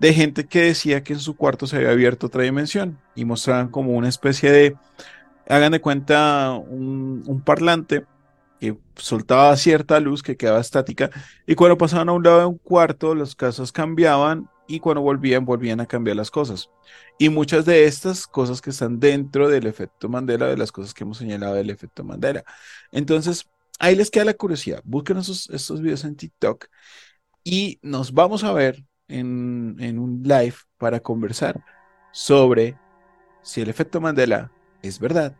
de 0.00 0.12
gente 0.12 0.46
que 0.46 0.62
decía 0.62 1.04
que 1.04 1.12
en 1.12 1.20
su 1.20 1.36
cuarto 1.36 1.66
se 1.66 1.76
había 1.76 1.90
abierto 1.90 2.26
otra 2.26 2.42
dimensión 2.42 2.98
y 3.14 3.24
mostraban 3.24 3.68
como 3.68 3.92
una 3.92 4.08
especie 4.08 4.50
de, 4.50 4.76
hagan 5.48 5.72
de 5.72 5.80
cuenta, 5.80 6.52
un, 6.54 7.22
un 7.26 7.40
parlante 7.42 8.04
que 8.60 8.78
soltaba 8.96 9.56
cierta 9.56 10.00
luz 10.00 10.22
que 10.22 10.36
quedaba 10.36 10.60
estática 10.60 11.10
y 11.46 11.54
cuando 11.54 11.78
pasaban 11.78 12.08
a 12.08 12.12
un 12.12 12.22
lado 12.22 12.40
de 12.40 12.46
un 12.46 12.58
cuarto 12.58 13.14
las 13.14 13.34
cosas 13.34 13.72
cambiaban 13.72 14.48
y 14.66 14.80
cuando 14.80 15.02
volvían 15.02 15.44
volvían 15.44 15.80
a 15.80 15.86
cambiar 15.86 16.16
las 16.16 16.30
cosas. 16.30 16.70
Y 17.18 17.28
muchas 17.28 17.64
de 17.64 17.84
estas 17.84 18.26
cosas 18.26 18.60
que 18.60 18.70
están 18.70 19.00
dentro 19.00 19.48
del 19.48 19.66
efecto 19.66 20.08
Mandela, 20.08 20.46
de 20.46 20.56
las 20.56 20.72
cosas 20.72 20.92
que 20.94 21.04
hemos 21.04 21.18
señalado 21.18 21.54
del 21.54 21.70
efecto 21.70 22.04
Mandela. 22.04 22.44
Entonces, 22.92 23.48
ahí 23.78 23.94
les 23.94 24.10
queda 24.10 24.24
la 24.24 24.34
curiosidad. 24.34 24.82
Busquen 24.84 25.18
esos, 25.18 25.48
estos 25.50 25.80
videos 25.80 26.04
en 26.04 26.16
TikTok 26.16 26.66
y 27.44 27.78
nos 27.82 28.12
vamos 28.12 28.44
a 28.44 28.52
ver 28.52 28.84
en, 29.08 29.76
en 29.78 29.98
un 29.98 30.22
live 30.24 30.56
para 30.78 31.00
conversar 31.00 31.62
sobre 32.12 32.76
si 33.42 33.60
el 33.60 33.68
efecto 33.68 34.00
Mandela 34.00 34.50
es 34.82 34.98
verdad 34.98 35.36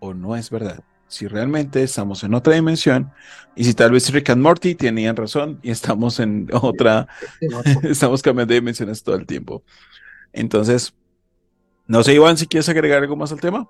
o 0.00 0.14
no 0.14 0.36
es 0.36 0.50
verdad. 0.50 0.84
Si 1.10 1.26
realmente 1.26 1.82
estamos 1.82 2.22
en 2.22 2.34
otra 2.34 2.54
dimensión 2.54 3.10
y 3.56 3.64
si 3.64 3.74
tal 3.74 3.90
vez 3.90 4.12
Rick 4.12 4.30
and 4.30 4.42
Morty 4.42 4.76
tenían 4.76 5.16
razón 5.16 5.58
y 5.60 5.72
estamos 5.72 6.20
en 6.20 6.48
otra, 6.52 7.08
estamos 7.82 8.22
cambiando 8.22 8.54
de 8.54 8.60
dimensiones 8.60 9.02
todo 9.02 9.16
el 9.16 9.26
tiempo. 9.26 9.64
Entonces, 10.32 10.94
no 11.88 12.04
sé, 12.04 12.14
Iván, 12.14 12.36
si 12.36 12.46
quieres 12.46 12.68
agregar 12.68 13.02
algo 13.02 13.16
más 13.16 13.32
al 13.32 13.40
tema. 13.40 13.68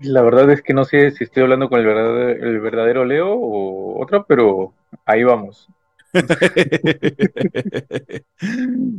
La 0.00 0.20
verdad 0.22 0.50
es 0.50 0.62
que 0.62 0.74
no 0.74 0.84
sé 0.84 1.12
si 1.12 1.22
estoy 1.22 1.44
hablando 1.44 1.68
con 1.68 1.78
el 1.78 1.86
verdadero, 1.86 2.44
el 2.44 2.60
verdadero 2.60 3.04
Leo 3.04 3.32
o 3.32 4.02
otro, 4.02 4.26
pero 4.26 4.74
ahí 5.06 5.22
vamos. 5.22 5.68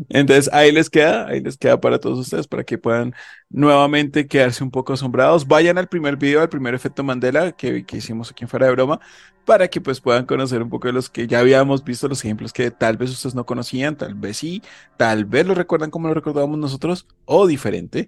Entonces 0.09 0.49
ahí 0.53 0.72
les 0.72 0.89
queda, 0.89 1.28
ahí 1.28 1.41
les 1.41 1.57
queda 1.57 1.80
para 1.80 1.99
todos 1.99 2.20
ustedes 2.20 2.47
para 2.47 2.64
que 2.64 2.78
puedan 2.78 3.14
nuevamente 3.49 4.28
quedarse 4.28 4.64
un 4.64 4.72
poco 4.72 4.93
asombrados. 4.93 5.47
Vayan 5.47 5.78
al 5.78 5.88
primer 5.88 6.18
video, 6.18 6.41
al 6.41 6.49
primer 6.49 6.74
efecto 6.74 7.03
Mandela 7.03 7.51
que, 7.51 7.86
que 7.86 7.97
hicimos 7.97 8.32
aquí 8.32 8.43
en 8.43 8.49
Fuera 8.49 8.68
de 8.68 8.74
Broma, 8.74 8.99
para 9.45 9.68
que 9.68 9.82
pues 9.82 9.99
puedan 9.99 10.26
conocer 10.26 10.62
un 10.62 10.70
poco 10.70 10.88
de 10.88 10.93
los 10.93 11.09
que 11.09 11.28
ya 11.28 11.39
habíamos 11.39 11.84
visto, 11.84 12.07
los 12.07 12.24
ejemplos 12.24 12.53
que 12.53 12.72
tal 12.72 12.97
vez 12.97 13.12
ustedes 13.12 13.36
no 13.36 13.45
conocían, 13.45 13.97
tal 13.97 14.16
vez 14.16 14.38
sí, 14.38 14.62
tal 14.97 15.26
vez 15.26 15.45
lo 15.45 15.55
recuerdan 15.55 15.91
como 15.91 16.07
lo 16.07 16.14
recordábamos 16.14 16.57
nosotros 16.57 17.07
o 17.26 17.47
diferente. 17.47 18.07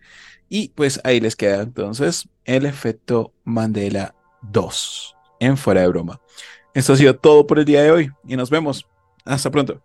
Y 0.49 0.69
pues 0.69 1.01
ahí 1.03 1.19
les 1.19 1.35
queda 1.35 1.61
entonces 1.61 2.29
el 2.45 2.65
efecto 2.65 3.33
Mandela 3.43 4.15
2 4.43 5.15
en 5.39 5.57
Fuera 5.57 5.81
de 5.81 5.87
Broma. 5.87 6.21
Esto 6.73 6.93
ha 6.93 6.97
sido 6.97 7.15
todo 7.15 7.45
por 7.45 7.59
el 7.59 7.65
día 7.65 7.83
de 7.83 7.91
hoy 7.91 8.11
y 8.27 8.35
nos 8.35 8.49
vemos. 8.49 8.87
Hasta 9.25 9.51
pronto. 9.51 9.81